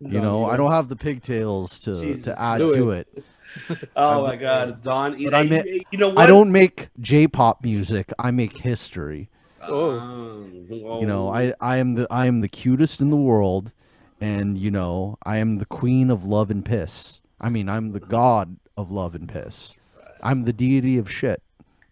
You 0.00 0.20
know, 0.20 0.44
I 0.44 0.58
don't 0.58 0.70
have 0.70 0.88
the 0.88 0.96
pigtails 0.96 1.78
to 1.80 1.98
Jesus, 1.98 2.24
to 2.24 2.40
add 2.40 2.58
do 2.58 2.74
to 2.74 2.90
it. 2.90 3.24
oh 3.96 4.22
my 4.22 4.36
God, 4.36 4.82
Don. 4.82 5.22
But 5.22 5.34
I 5.34 5.42
you, 5.42 5.82
you 5.92 5.98
know 5.98 6.10
what? 6.10 6.18
I 6.18 6.26
don't 6.26 6.52
make 6.52 6.88
J-pop 7.00 7.62
music. 7.62 8.12
I 8.18 8.30
make 8.30 8.58
history. 8.58 9.30
Oh. 9.68 9.98
Um, 9.98 10.66
You 10.68 11.06
know, 11.06 11.28
I 11.28 11.54
I 11.60 11.76
am 11.76 11.94
the 11.94 12.06
I 12.10 12.26
am 12.26 12.40
the 12.40 12.48
cutest 12.48 13.00
in 13.00 13.10
the 13.10 13.16
world, 13.16 13.72
and 14.20 14.56
you 14.58 14.70
know, 14.70 15.18
I 15.24 15.38
am 15.38 15.58
the 15.58 15.66
queen 15.66 16.10
of 16.10 16.24
love 16.24 16.50
and 16.50 16.64
piss. 16.64 17.20
I 17.40 17.48
mean, 17.48 17.68
I'm 17.68 17.92
the 17.92 18.00
god 18.00 18.56
of 18.76 18.90
love 18.90 19.14
and 19.14 19.28
piss. 19.28 19.76
I'm 20.22 20.44
the 20.44 20.52
deity 20.52 20.96
of 20.96 21.10
shit, 21.10 21.42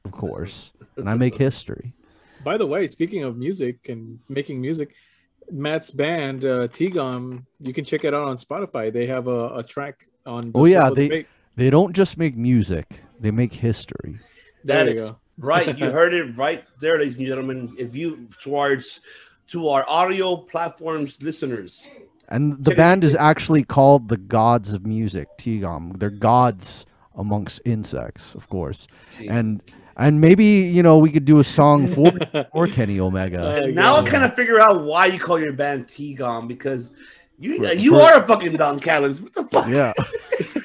of 0.05 0.12
course, 0.12 0.73
and 0.97 1.09
I 1.09 1.14
make 1.14 1.37
history. 1.37 1.93
By 2.43 2.57
the 2.57 2.66
way, 2.66 2.87
speaking 2.87 3.23
of 3.23 3.37
music 3.37 3.89
and 3.89 4.18
making 4.29 4.61
music, 4.61 4.95
Matt's 5.51 5.91
band 5.91 6.45
uh, 6.45 6.68
Tigam, 6.68 7.45
you 7.61 7.73
can 7.73 7.85
check 7.85 8.05
it 8.05 8.14
out 8.14 8.27
on 8.27 8.37
Spotify. 8.37 8.93
They 8.93 9.07
have 9.07 9.29
a, 9.29 9.59
a 9.59 9.62
track 9.62 10.09
on. 10.27 10.53
the 10.53 10.59
Oh 10.59 10.64
yeah, 10.64 10.91
they 10.91 11.09
Debate. 11.09 11.27
they 11.57 11.70
don't 11.70 11.95
just 11.95 12.16
make 12.16 12.37
music; 12.37 13.01
they 13.20 13.31
make 13.31 13.53
history. 13.53 14.18
That 14.64 14.85
There 14.85 14.95
you 14.95 15.01
go. 15.03 15.18
Right. 15.39 15.76
You 15.78 15.91
heard 15.91 16.14
it 16.14 16.37
right 16.37 16.64
there, 16.80 16.99
ladies 16.99 17.16
and 17.16 17.26
gentlemen. 17.26 17.74
If 17.78 17.97
you 17.97 18.28
towards 18.41 19.01
to 19.49 19.68
our 19.68 19.85
audio 19.89 20.37
platforms 20.37 21.20
listeners, 21.22 21.87
And 22.28 22.64
the 22.64 22.74
band 22.74 23.05
is 23.05 23.14
actually 23.14 23.64
called 23.64 24.09
the 24.09 24.16
Gods 24.16 24.72
of 24.72 24.87
Music, 24.87 25.28
Tigam. 25.39 25.99
They're 25.99 26.11
gods 26.11 26.87
amongst 27.16 27.61
insects, 27.64 28.35
of 28.35 28.49
course. 28.49 28.87
And 29.28 29.61
and 29.97 30.20
maybe 30.20 30.45
you 30.45 30.83
know 30.83 30.97
we 30.99 31.11
could 31.11 31.24
do 31.26 31.41
a 31.41 31.45
song 31.45 31.87
for 31.89 32.12
for 32.53 32.66
Kenny 32.68 32.99
Omega. 33.01 33.64
Uh, 33.64 33.66
now 33.66 33.97
I 33.97 34.05
yeah. 34.05 34.11
kind 34.11 34.24
of 34.24 34.35
figure 34.35 34.59
out 34.61 34.85
why 34.85 35.07
you 35.07 35.18
call 35.18 35.39
your 35.39 35.53
band 35.53 35.89
T-Gom 35.89 36.49
because 36.49 36.91
you 37.39 37.59
For- 37.62 37.74
you 37.74 37.91
for- 37.93 38.03
are 38.03 38.22
a 38.22 38.26
fucking 38.26 38.57
Don 38.57 38.78
Callis. 38.80 39.20
What 39.20 39.35
the 39.35 39.45
fuck? 39.45 39.68
Yeah, 39.68 39.93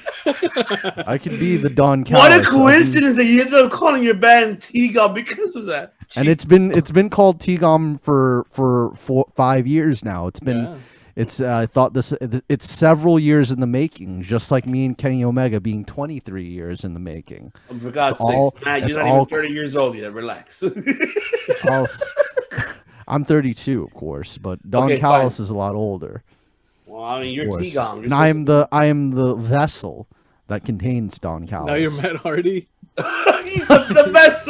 I 1.06 1.18
could 1.18 1.38
be 1.38 1.56
the 1.56 1.70
Don. 1.70 2.04
Callis. 2.04 2.22
What 2.22 2.32
a 2.32 2.34
Callis. 2.42 2.46
I'll 2.46 2.52
be- 2.52 2.72
coincidence 2.72 3.16
that 3.16 3.24
you 3.24 3.40
ended 3.42 3.54
up 3.54 3.70
calling 3.72 4.02
your 4.02 4.14
band 4.14 4.62
T-Gom 4.62 5.14
because 5.14 5.56
of 5.56 5.66
that. 5.66 5.94
And 6.16 6.26
it's 6.28 6.44
been 6.44 6.70
it's 6.72 6.90
been 6.90 7.10
called 7.10 7.38
Tigam 7.40 8.00
for 8.00 8.46
for 8.50 8.92
four, 8.96 9.26
five 9.34 9.66
years 9.66 10.04
now. 10.04 10.26
It's 10.26 10.40
been 10.40 10.64
Yeah. 10.64 10.76
it's 11.16 11.40
uh, 11.40 11.58
I 11.58 11.66
thought 11.66 11.92
this 11.92 12.12
it's 12.48 12.70
several 12.70 13.18
years 13.18 13.50
in 13.50 13.60
the 13.60 13.66
making, 13.66 14.22
just 14.22 14.50
like 14.50 14.66
me 14.66 14.86
and 14.86 14.96
Kenny 14.96 15.22
Omega 15.22 15.60
being 15.60 15.84
23 15.84 16.44
years 16.44 16.82
in 16.84 16.94
the 16.94 17.00
making. 17.00 17.52
For 17.80 17.90
God's 17.90 18.20
all- 18.20 18.52
sake, 18.56 18.64
Matt, 18.64 18.88
you're 18.88 18.98
not 18.98 19.06
all- 19.06 19.22
even 19.28 19.38
30 19.42 19.48
years 19.52 19.76
old 19.76 19.96
yet. 19.96 20.12
Relax. 20.14 20.62
I'll 21.64 21.84
s- 21.84 22.02
I'm 23.06 23.24
32, 23.24 23.82
of 23.84 23.92
course, 23.94 24.36
but 24.38 24.58
Don 24.70 24.84
Okay, 24.84 24.98
Callis 24.98 25.38
fine. 25.38 25.44
is 25.44 25.50
a 25.50 25.54
lot 25.54 25.74
older. 25.74 26.22
well, 26.86 27.02
I 27.04 27.20
mean, 27.20 27.34
you're. 27.34 27.50
T-Gom. 27.58 28.04
And 28.04 28.12
I 28.14 28.28
am 28.28 28.44
the 28.46 28.66
I 28.72 28.86
am 28.86 29.10
the 29.10 29.34
vessel 29.34 30.06
that 30.48 30.64
contains 30.64 31.18
Don 31.18 31.46
Callis. 31.46 31.66
Now 31.66 31.74
you're 31.74 32.02
Matt 32.02 32.16
Hardy. 32.16 32.68
He's 33.44 33.66
the, 33.68 34.04
the 34.04 34.10
best. 34.12 34.48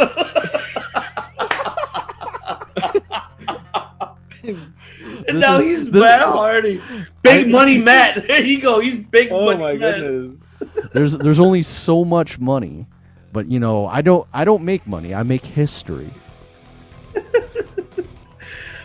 and 4.44 4.56
This 5.26 5.34
now 5.34 5.58
is- 5.58 5.66
he's 5.66 5.90
this- 5.90 6.02
Matt 6.02 6.22
Hardy. 6.22 6.80
Big 7.22 7.46
I- 7.46 7.50
money 7.50 7.78
Matt. 7.78 8.26
There 8.26 8.42
you 8.42 8.60
go. 8.60 8.80
He's 8.80 8.98
big 8.98 9.30
Oh 9.30 9.44
money 9.44 9.58
my 9.58 9.72
Matt. 9.74 10.00
goodness. 10.00 10.48
There's 10.92 11.12
there's 11.18 11.40
only 11.40 11.62
so 11.62 12.04
much 12.04 12.38
money, 12.38 12.86
but 13.32 13.46
you 13.50 13.60
know 13.60 13.86
I 13.86 14.00
don't 14.02 14.26
I 14.32 14.44
don't 14.44 14.64
make 14.64 14.86
money. 14.86 15.14
I 15.14 15.22
make 15.22 15.44
history. 15.44 16.10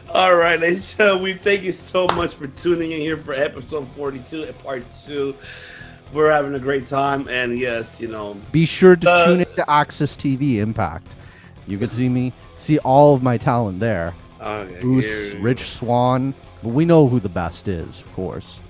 All 0.10 0.36
right, 0.36 0.60
ladies 0.60 0.92
and 0.92 0.98
gentlemen, 1.00 1.24
we 1.24 1.34
thank 1.34 1.64
you 1.64 1.72
so 1.72 2.06
much 2.16 2.36
for 2.36 2.46
tuning 2.46 2.92
in 2.92 3.00
here 3.02 3.18
for 3.18 3.34
episode 3.34 3.88
42 3.96 4.44
and 4.44 4.60
part 4.60 4.84
two. 5.06 5.36
We're 6.14 6.32
having 6.32 6.54
a 6.54 6.60
great 6.60 6.86
time, 6.86 7.28
and 7.28 7.58
yes, 7.58 8.00
you 8.00 8.08
know, 8.08 8.38
Be 8.52 8.66
sure 8.66 8.96
to 8.96 9.10
Uh, 9.10 9.26
tune 9.26 9.40
into 9.40 9.66
AXS 9.68 10.16
TV 10.16 10.60
Impact. 10.60 11.16
You 11.68 11.78
can 11.78 11.90
see 11.90 12.08
me 12.10 12.34
see 12.56 12.78
all 12.80 13.16
of 13.16 13.24
my 13.24 13.38
talent 13.38 13.80
there. 13.80 14.14
okay, 14.40 14.80
here- 14.82 15.40
Rich 15.40 15.62
Swann. 15.62 16.34
But 16.62 16.70
we 16.70 16.86
know 16.86 17.08
who 17.08 17.20
the 17.20 17.30
best 17.30 17.68
is, 17.68 18.00
of 18.02 18.14
course. 18.14 18.62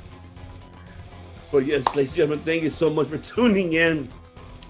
But 1.51 1.65
yes, 1.65 1.85
ladies 1.95 2.09
and 2.11 2.17
gentlemen, 2.17 2.45
thank 2.45 2.63
you 2.63 2.69
so 2.71 2.89
much 2.89 3.07
for 3.07 3.17
tuning 3.19 3.73
in 3.73 4.07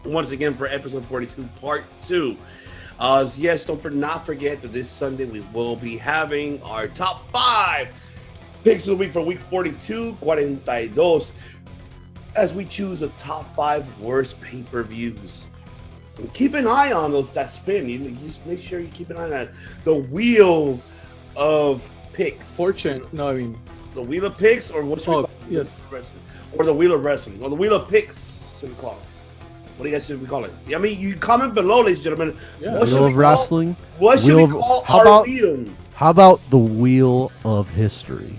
once 0.04 0.32
again 0.32 0.54
for 0.54 0.66
episode 0.68 1.06
42, 1.06 1.48
part 1.62 1.84
two. 2.04 2.36
Uh, 3.00 3.28
yes, 3.38 3.64
don't 3.66 3.82
for 3.82 3.90
not 3.90 4.26
forget 4.26 4.62
that 4.62 4.74
this 4.74 4.90
Sunday 4.90 5.26
we 5.26 5.42
will 5.54 5.76
be 5.78 5.96
having 5.98 6.62
our 6.64 6.88
top 6.88 7.30
five 7.32 7.88
picks 8.64 8.84
of 8.84 8.92
the 8.92 8.96
week 8.98 9.12
for 9.12 9.22
week 9.22 9.40
42, 9.50 10.16
42, 10.16 11.32
as 12.36 12.54
we 12.54 12.66
choose 12.66 13.02
the 13.02 13.10
top 13.10 13.54
five 13.56 13.86
worst 14.00 14.40
pay 14.42 14.62
per 14.64 14.84
views. 14.84 15.46
Keep 16.34 16.54
an 16.54 16.68
eye 16.68 16.92
on 16.92 17.12
those 17.12 17.32
that 17.32 17.50
spin. 17.50 17.90
You 17.90 18.12
just 18.12 18.46
make 18.46 18.60
sure 18.60 18.80
you 18.80 18.88
keep 18.90 19.10
an 19.10 19.18
eye 19.18 19.24
on 19.24 19.30
that. 19.32 19.50
The 19.84 19.96
wheel 19.96 20.80
of 21.36 21.90
picks. 22.14 22.56
Fortune. 22.56 23.04
No, 23.12 23.30
I 23.30 23.34
mean, 23.36 23.58
The 23.96 24.02
wheel 24.02 24.26
of 24.26 24.38
picks, 24.38 24.72
or 24.72 24.84
what's 24.84 25.08
Oh, 25.08 25.30
yes. 25.50 25.80
wrestling, 25.92 26.22
or 26.54 26.66
the 26.66 26.74
wheel 26.74 26.94
of 26.94 27.04
wrestling, 27.06 27.40
or 27.44 27.50
the 27.50 27.56
wheel 27.56 27.74
of 27.76 27.88
picks. 27.90 28.58
Should 28.60 28.70
we 28.70 28.76
call 28.76 28.94
it? 28.94 28.98
What 29.78 29.84
do 29.84 29.90
you 29.90 29.96
guys 29.96 30.06
should 30.08 30.20
we 30.22 30.28
call 30.28 30.46
it? 30.46 30.52
I 30.74 30.78
mean, 30.80 31.00
you 31.00 31.16
comment 31.16 31.54
below, 31.54 31.82
ladies 31.82 31.98
and 31.98 32.04
gentlemen. 32.18 32.38
Yeah. 32.60 32.78
What 32.80 32.90
should 32.90 32.98
Wheel 33.00 33.06
of 33.08 33.16
Wrestling. 33.16 33.76
What 34.00 34.20
should 34.20 34.28
Wheel 34.36 34.48
we 34.48 34.54
of- 34.60 34.84
how 34.86 34.98
our 34.98 35.02
about- 35.02 35.28
wheel? 35.28 35.66
How 35.96 36.10
about 36.10 36.42
the 36.50 36.58
Wheel 36.58 37.32
of 37.46 37.70
History? 37.70 38.34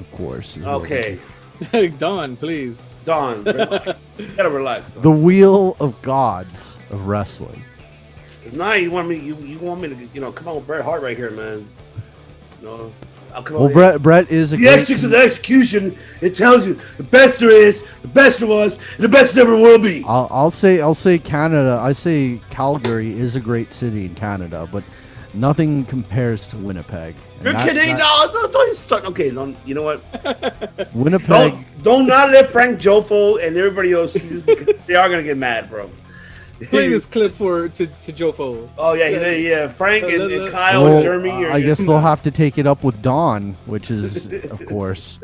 Of 0.00 0.10
course. 0.12 0.56
is 0.56 0.64
what 0.64 0.74
Okay, 0.82 1.18
Don, 1.98 2.36
please. 2.36 2.92
Don, 3.04 3.44
relax. 3.44 4.06
You 4.18 4.26
gotta 4.36 4.50
relax. 4.50 4.92
Don. 4.92 5.02
The 5.02 5.10
Wheel 5.10 5.76
of 5.80 6.00
Gods 6.02 6.78
of 6.90 7.06
Wrestling. 7.06 7.62
Nah, 8.52 8.74
you 8.74 8.90
want 8.90 9.08
me? 9.08 9.16
You, 9.16 9.36
you 9.36 9.58
want 9.58 9.80
me 9.80 9.88
to? 9.88 10.08
You 10.14 10.20
know, 10.20 10.32
come 10.32 10.48
on, 10.48 10.56
with 10.56 10.66
Bret 10.66 10.84
Hart 10.84 11.02
right 11.02 11.16
here, 11.16 11.30
man. 11.30 11.66
No, 12.62 12.92
I'll 13.34 13.42
come 13.42 13.56
Well, 13.56 13.66
on. 13.66 13.72
Bret 13.72 14.02
Bret 14.02 14.30
is 14.30 14.52
a 14.52 14.56
the 14.56 14.62
great. 14.62 14.90
of 14.90 15.10
the 15.10 15.16
execution. 15.18 15.96
It 16.20 16.36
tells 16.36 16.66
you 16.66 16.78
the 16.96 17.02
best 17.02 17.38
there 17.38 17.50
is, 17.50 17.82
the 18.02 18.08
best 18.08 18.38
there 18.40 18.48
was, 18.48 18.76
and 18.94 19.04
the 19.04 19.08
best 19.08 19.36
ever 19.36 19.54
will 19.54 19.78
be. 19.78 20.04
I'll, 20.06 20.28
I'll 20.30 20.50
say 20.50 20.80
I'll 20.80 20.94
say 20.94 21.18
Canada. 21.18 21.78
I 21.82 21.92
say 21.92 22.40
Calgary 22.50 23.18
is 23.18 23.36
a 23.36 23.40
great 23.40 23.72
city 23.72 24.04
in 24.06 24.14
Canada, 24.14 24.68
but 24.70 24.84
nothing 25.36 25.84
compares 25.84 26.48
to 26.48 26.56
Winnipeg. 26.56 27.14
You're 27.42 27.52
that- 27.52 27.68
kidding? 27.68 27.96
that- 27.96 27.98
no, 27.98 28.32
don't, 28.32 28.52
don't 28.52 28.66
you 28.68 28.74
start. 28.74 29.04
Okay, 29.06 29.30
don't, 29.30 29.56
you 29.64 29.74
know 29.74 29.82
what? 29.82 30.02
Winnipeg. 30.94 31.28
Don't, 31.28 31.82
don't 31.82 32.06
not 32.06 32.30
let 32.30 32.48
Frank 32.48 32.80
Jofo 32.80 33.44
and 33.44 33.56
everybody 33.56 33.92
else 33.92 34.14
see 34.14 34.26
this 34.26 34.42
because 34.42 34.74
they 34.86 34.94
are 34.94 35.08
gonna 35.08 35.22
get 35.22 35.36
mad, 35.36 35.68
bro. 35.70 35.90
Play 36.70 36.88
this 36.88 37.04
clip 37.14 37.34
for 37.34 37.68
to, 37.68 37.86
to 37.86 38.12
Jofo. 38.12 38.68
Oh 38.78 38.94
yeah, 38.94 39.08
yeah, 39.08 39.30
yeah. 39.32 39.68
Frank 39.68 40.04
and, 40.04 40.32
and 40.32 40.50
Kyle 40.50 40.84
Well, 40.84 40.94
and 40.94 41.02
Jeremy. 41.02 41.44
Are 41.44 41.50
I 41.50 41.60
guess 41.60 41.78
they'll 41.78 41.98
have 42.00 42.22
to 42.22 42.30
take 42.30 42.56
it 42.56 42.66
up 42.66 42.82
with 42.82 43.02
Don, 43.02 43.52
which 43.66 43.90
is, 43.90 44.32
of 44.50 44.64
course. 44.66 45.18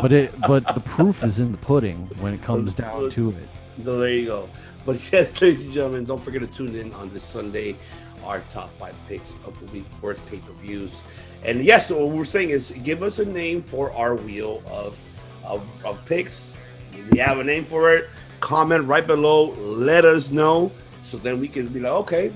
but 0.00 0.12
it, 0.12 0.34
but 0.40 0.74
the 0.74 0.80
proof 0.80 1.22
is 1.22 1.38
in 1.38 1.52
the 1.52 1.58
pudding 1.58 2.08
when 2.20 2.34
it 2.34 2.42
comes 2.42 2.74
down 2.74 3.08
to 3.10 3.30
it. 3.30 3.48
So 3.84 4.00
there 4.00 4.10
you 4.12 4.26
go. 4.26 4.48
But 4.84 5.12
yes, 5.12 5.40
ladies 5.40 5.64
and 5.64 5.72
gentlemen, 5.72 6.04
don't 6.04 6.22
forget 6.22 6.40
to 6.40 6.46
tune 6.48 6.74
in 6.74 6.92
on 6.94 7.08
this 7.14 7.24
Sunday. 7.24 7.76
Our 8.24 8.40
top 8.50 8.70
five 8.78 8.94
picks 9.08 9.34
of 9.44 9.58
the 9.60 9.66
week, 9.66 9.84
worst 10.00 10.26
pay 10.26 10.38
per 10.38 10.52
views. 10.52 11.02
And 11.44 11.64
yes, 11.64 11.90
what 11.90 12.08
we're 12.08 12.24
saying 12.24 12.50
is 12.50 12.72
give 12.82 13.02
us 13.02 13.18
a 13.18 13.24
name 13.24 13.62
for 13.62 13.92
our 13.92 14.14
wheel 14.14 14.62
of, 14.66 14.98
of, 15.44 15.62
of 15.84 16.04
picks. 16.06 16.56
If 16.92 17.14
you 17.14 17.22
have 17.22 17.38
a 17.38 17.44
name 17.44 17.66
for 17.66 17.92
it, 17.94 18.08
comment 18.40 18.84
right 18.84 19.06
below. 19.06 19.50
Let 19.52 20.04
us 20.04 20.30
know. 20.30 20.72
So 21.02 21.18
then 21.18 21.38
we 21.38 21.48
can 21.48 21.66
be 21.68 21.80
like, 21.80 21.92
okay, 21.92 22.32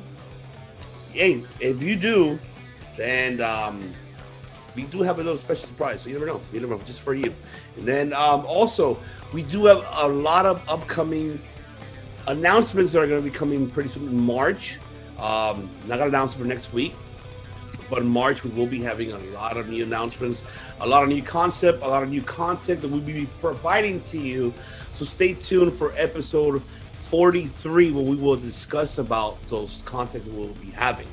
hey, 1.12 1.43
if 1.59 1.82
you 1.82 1.97
do, 1.97 2.39
then 2.97 3.40
um, 3.40 3.93
we 4.74 4.82
do 4.82 5.02
have 5.02 5.19
a 5.19 5.23
little 5.23 5.39
special 5.39 5.66
surprise. 5.66 6.02
So 6.02 6.10
you 6.10 6.15
never 6.15 6.27
know. 6.27 6.40
You 6.52 6.60
never 6.60 6.77
know, 6.77 6.82
just 6.82 7.01
for 7.01 7.15
you. 7.15 7.35
And 7.77 7.86
then 7.86 8.12
um, 8.12 8.44
also, 8.47 8.98
we 9.32 9.43
do 9.43 9.65
have 9.66 9.85
a 9.93 10.06
lot 10.06 10.47
of 10.47 10.62
upcoming 10.69 11.40
announcements 12.27 12.93
that 12.93 13.01
are 13.01 13.06
going 13.06 13.23
to 13.23 13.31
be 13.31 13.35
coming 13.35 13.70
pretty 13.70 13.89
soon 13.89 14.06
in 14.06 14.20
March. 14.20 14.78
Um, 15.19 15.69
not 15.86 15.97
to 15.97 16.05
announce 16.05 16.35
for 16.35 16.45
next 16.45 16.73
week, 16.73 16.95
but 17.90 18.01
in 18.01 18.09
March 18.09 18.45
we 18.45 18.51
will 18.51 18.66
be 18.66 18.82
having 18.82 19.12
a 19.12 19.19
lot 19.19 19.57
of 19.57 19.69
new 19.69 19.82
announcements, 19.82 20.43
a 20.81 20.86
lot 20.86 21.03
of 21.03 21.09
new 21.09 21.23
concept, 21.23 21.82
a 21.82 21.89
lot 21.89 22.03
of 22.03 22.11
new 22.11 22.23
content 22.23 22.81
that 22.82 22.89
we'll 22.89 23.01
be 23.01 23.27
providing 23.40 24.01
to 24.03 24.19
you. 24.19 24.55
So 24.93 25.05
stay 25.05 25.35
tuned 25.35 25.73
for 25.73 25.93
episode 25.97 26.62
43 27.09 27.93
where 27.93 28.05
we 28.05 28.16
will 28.16 28.36
discuss 28.36 28.99
about 28.99 29.43
those 29.49 29.82
content 29.82 30.27
we'll 30.27 30.49
be 30.49 30.70
having. 30.70 31.09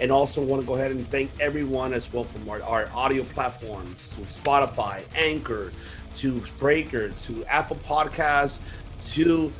And 0.00 0.12
also 0.12 0.42
want 0.42 0.62
to 0.62 0.66
go 0.66 0.74
ahead 0.74 0.90
and 0.90 1.08
thank 1.08 1.30
everyone 1.40 1.92
as 1.92 2.12
well 2.12 2.24
from 2.24 2.48
our, 2.48 2.62
our 2.62 2.88
audio 2.94 3.24
platforms 3.24 4.08
to 4.08 4.20
Spotify, 4.22 5.02
Anchor, 5.14 5.72
to 6.16 6.42
Breaker, 6.58 7.10
to 7.10 7.44
Apple 7.46 7.76
Podcasts, 7.76 8.60
to 9.12 9.52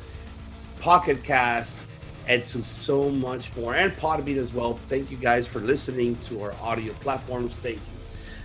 Pocket 0.79 1.23
Cast, 1.23 1.81
and 2.29 2.45
to 2.45 2.61
so 2.63 3.09
much 3.09 3.53
more, 3.57 3.75
and 3.75 3.91
Podbean 3.97 4.37
as 4.37 4.53
well. 4.53 4.75
Thank 4.87 5.11
you 5.11 5.17
guys 5.17 5.47
for 5.47 5.59
listening 5.59 6.15
to 6.27 6.41
our 6.43 6.53
audio 6.61 6.93
platforms. 6.93 7.59
Thank 7.59 7.77
you. 7.77 7.81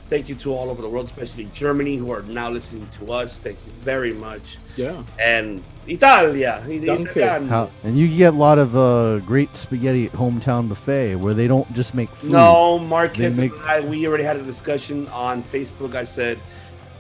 Thank 0.09 0.29
you 0.29 0.35
to 0.37 0.53
all 0.53 0.69
over 0.71 0.83
the 0.83 0.89
world, 0.89 1.07
especially 1.07 1.45
Germany, 1.55 1.97
who 1.97 2.13
are 2.13 2.23
now 2.23 2.51
listening 2.51 2.87
to 2.99 3.13
us. 3.13 3.39
Thank 3.39 3.59
you 3.67 3.73
very 3.81 4.13
much. 4.13 4.59
Yeah. 4.77 5.03
And 5.19 5.63
Italia. 5.87 6.63
Danke. 6.67 7.49
How, 7.49 7.71
and 7.83 7.97
you 7.97 8.09
get 8.09 8.35
a 8.35 8.37
lot 8.37 8.59
of 8.59 8.77
uh, 8.77 9.21
great 9.21 9.57
spaghetti 9.57 10.07
at 10.07 10.13
Hometown 10.13 10.69
Buffet 10.69 11.17
where 11.17 11.33
they 11.33 11.47
don't 11.47 11.71
just 11.73 11.95
make 11.95 12.11
food. 12.11 12.33
No, 12.33 12.79
They 12.79 12.85
Marcus 12.85 13.39
make- 13.39 13.53
and 13.53 13.63
I, 13.63 13.81
we 13.81 14.07
already 14.07 14.25
had 14.25 14.37
a 14.37 14.43
discussion 14.43 15.09
on 15.09 15.43
Facebook. 15.45 15.95
I 15.95 16.05
said, 16.05 16.39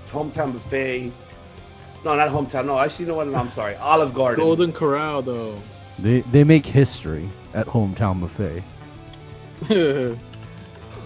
hometown 0.07 0.53
buffet. 0.53 1.13
No, 2.05 2.15
not 2.17 2.29
hometown. 2.29 2.67
No, 2.67 2.79
actually, 2.79 3.05
you 3.07 3.11
know 3.11 3.17
what? 3.17 3.27
No, 3.29 3.39
I'm 3.39 3.49
sorry. 3.51 3.75
Olive 3.77 4.15
Garden. 4.15 4.43
Golden 4.45 4.73
Corral 4.73 5.23
though. 5.23 5.59
They 5.99 6.21
they 6.23 6.45
make 6.45 6.67
history 6.67 7.29
at 7.55 7.67
Hometown 7.67 8.21
Buffet. 8.21 8.63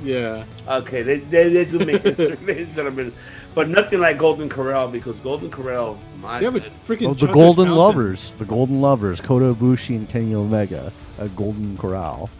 yeah. 0.02 0.44
Okay, 0.68 1.02
they, 1.02 1.18
they, 1.18 1.48
they 1.50 1.64
do 1.64 1.78
make 1.80 2.02
history, 2.02 2.36
ladies 2.42 2.66
and 2.68 2.74
gentlemen. 2.74 3.12
But 3.54 3.68
nothing 3.68 4.00
like 4.00 4.18
Golden 4.18 4.48
Corral 4.48 4.88
because 4.88 5.20
Golden 5.20 5.50
Corral, 5.50 5.98
my 6.20 6.38
They 6.38 6.44
have 6.44 6.54
a 6.54 6.60
goodness. 6.60 6.78
freaking 6.86 7.08
Oh, 7.10 7.14
the 7.14 7.26
Golden 7.26 7.66
fountain. 7.66 7.76
Lovers, 7.76 8.36
the 8.36 8.44
Golden 8.44 8.80
Lovers, 8.80 9.20
Kota 9.20 9.54
Ibushi 9.54 9.96
and 9.96 10.08
Kenny 10.08 10.34
Omega 10.34 10.92
at 11.18 11.34
Golden 11.34 11.76
Corral. 11.76 12.30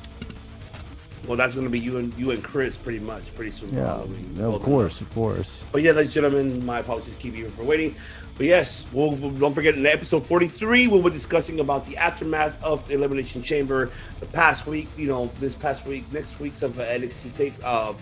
Well, 1.27 1.37
that's 1.37 1.55
going 1.55 1.67
to 1.67 1.71
be 1.71 1.79
you 1.81 1.99
and 1.99 2.15
you 2.19 2.31
and 2.31 2.43
Chris 2.43 2.77
pretty 2.79 3.01
much 3.01 3.35
pretty 3.35 3.51
soon. 3.51 3.71
for 3.71 3.77
Yeah, 3.77 3.87
Halloween. 3.87 4.35
no, 4.35 4.45
of 4.47 4.51
Golden 4.53 4.61
course, 4.67 5.01
of 5.01 5.13
course. 5.13 5.65
But 5.73 5.83
yeah, 5.83 5.93
ladies 5.93 6.17
and 6.17 6.25
gentlemen, 6.33 6.65
my 6.65 6.79
apologies 6.79 7.13
to 7.15 7.21
keep 7.21 7.37
you 7.37 7.49
for 7.51 7.65
waiting. 7.65 7.95
But 8.39 8.47
yes, 8.47 8.87
we'll, 8.93 9.11
we'll- 9.17 9.33
don't 9.33 9.53
forget 9.53 9.75
in 9.75 9.85
episode 9.85 10.25
43, 10.25 10.87
we'll 10.87 11.03
be 11.03 11.11
discussing 11.11 11.59
about 11.59 11.85
the 11.87 11.97
aftermath 11.97 12.63
of 12.63 12.87
the 12.87 12.95
Elimination 12.95 13.43
Chamber. 13.43 13.91
The 14.21 14.27
past 14.27 14.65
week, 14.67 14.87
you 14.97 15.09
know, 15.09 15.29
this 15.41 15.57
past 15.57 15.85
week, 15.85 16.11
next 16.13 16.39
week's 16.39 16.63
of 16.63 16.79
uh, 16.79 16.85
NXT 16.85 17.35
tape, 17.35 17.55
uh, 17.65 17.95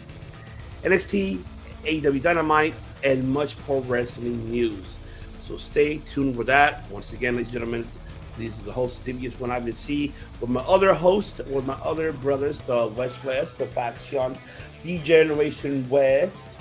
NXT, 0.84 1.42
AEW 1.84 2.22
Dynamite, 2.22 2.74
and 3.02 3.28
much 3.30 3.58
pro 3.60 3.80
wrestling 3.80 4.50
news. 4.50 4.98
So 5.40 5.56
stay 5.56 5.98
tuned 5.98 6.36
for 6.36 6.44
that. 6.44 6.88
Once 6.90 7.14
again, 7.14 7.36
ladies 7.36 7.54
and 7.54 7.60
gentlemen, 7.60 7.88
this 8.36 8.58
is 8.58 8.66
the 8.66 8.72
host 8.72 9.02
Devious 9.04 9.40
One 9.40 9.50
I've 9.50 9.74
C 9.74 10.12
with 10.42 10.50
my 10.50 10.60
other 10.62 10.92
host, 10.92 11.40
with 11.46 11.64
my 11.64 11.74
other 11.76 12.12
brothers, 12.12 12.60
the 12.60 12.88
West 12.88 13.24
West, 13.24 13.56
the 13.56 13.66
faction, 13.66 14.36
D 14.82 14.98
Generation 14.98 15.88
West, 15.88 16.58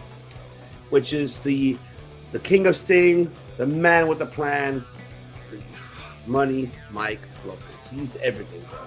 which 0.91 1.11
is 1.11 1.39
the 1.39 1.77
the 2.31 2.39
king 2.39 2.67
of 2.67 2.77
Sting, 2.77 3.29
the 3.57 3.65
man 3.65 4.07
with 4.07 4.19
the 4.19 4.25
plan, 4.25 4.83
money, 6.27 6.69
Mike 6.91 7.21
Lopez. 7.45 7.89
He's 7.91 8.15
everything, 8.17 8.61
bro. 8.69 8.79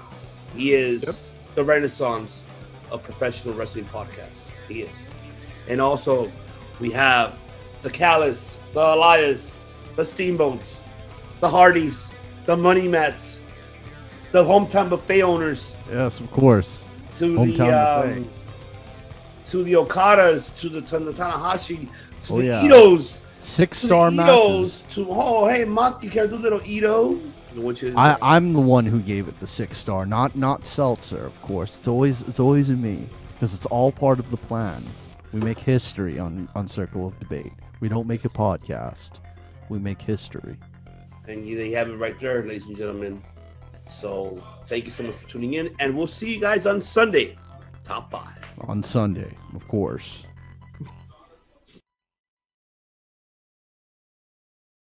He 0.55 0.73
is 0.75 1.25
the 1.55 1.65
renaissance 1.65 2.45
of 2.91 3.03
professional 3.03 3.55
wrestling 3.55 3.85
podcasts. 3.87 4.47
He 4.69 4.83
is. 4.83 5.11
And 5.69 5.81
also, 5.81 6.31
we 6.81 6.91
have 6.93 7.39
the 7.83 7.91
Callis, 7.91 8.59
the 8.73 8.81
Elias, 8.81 9.59
the 9.97 10.05
Steamboats, 10.05 10.83
the 11.41 11.49
Hardys, 11.49 12.13
the 12.47 12.57
Money 12.57 12.89
Mats, 12.89 13.41
the 14.33 14.43
hometown 14.43 14.89
buffet 14.91 15.23
owners, 15.23 15.77
Yes, 15.91 16.21
of 16.21 16.31
course. 16.31 16.85
to 17.19 17.35
Hometown 17.35 17.57
the 17.57 17.65
buffet. 17.65 18.17
um, 18.19 18.31
to 19.47 19.63
the 19.65 19.73
Okadas, 19.75 20.59
to 20.59 20.69
the, 20.69 20.81
to 20.83 20.99
the 20.99 21.13
Tanahashi, 21.13 21.89
to 22.25 22.33
Oh, 22.35 22.39
the 22.39 22.47
yeah. 22.47 22.63
Itos, 22.63 23.21
Six 23.41 23.79
star 23.79 24.11
matches. 24.11 24.85
To 24.91 25.07
oh 25.11 25.47
hey 25.47 25.65
Mark, 25.65 26.03
you 26.03 26.11
care 26.11 26.25
to 26.25 26.31
do 26.31 26.37
little 26.37 26.61
Ito, 26.67 27.21
I, 27.97 28.17
I'm 28.21 28.53
the 28.53 28.61
one 28.61 28.85
who 28.87 29.01
gave 29.01 29.29
it 29.29 29.39
the 29.41 29.47
six 29.47 29.79
star, 29.79 30.07
not 30.07 30.37
not 30.37 30.67
Seltzer, 30.67 31.25
of 31.25 31.41
course. 31.43 31.79
It's 31.79 31.89
always 31.89 32.23
it's 32.23 32.41
always 32.41 32.71
in 32.71 32.83
me 32.83 33.07
because 33.35 33.55
it's 33.55 33.67
all 33.67 33.93
part 33.93 34.19
of 34.19 34.31
the 34.31 34.37
plan. 34.37 34.85
We 35.33 35.41
make 35.41 35.61
history 35.61 36.19
on 36.19 36.49
on 36.55 36.67
Circle 36.69 37.07
of 37.07 37.19
Debate. 37.21 37.53
We 37.81 37.89
don't 37.89 38.07
make 38.09 38.25
a 38.25 38.29
podcast. 38.29 39.21
We 39.69 39.79
make 39.79 40.01
history. 40.03 40.57
and 41.29 41.47
you, 41.47 41.57
they 41.57 41.71
have 41.73 41.91
it 41.91 41.97
right 41.97 42.19
there, 42.19 42.43
ladies 42.43 42.67
and 42.67 42.77
gentlemen. 42.77 43.23
So 43.89 44.43
thank 44.67 44.85
you 44.87 44.91
so 44.91 45.03
much 45.05 45.15
for 45.15 45.29
tuning 45.29 45.55
in, 45.55 45.75
and 45.79 45.97
we'll 45.97 46.07
see 46.07 46.35
you 46.35 46.41
guys 46.41 46.67
on 46.67 46.81
Sunday. 46.81 47.37
Top 47.85 48.11
five. 48.11 48.39
On 48.67 48.83
Sunday, 48.83 49.31
of 49.55 49.67
course. 49.69 50.27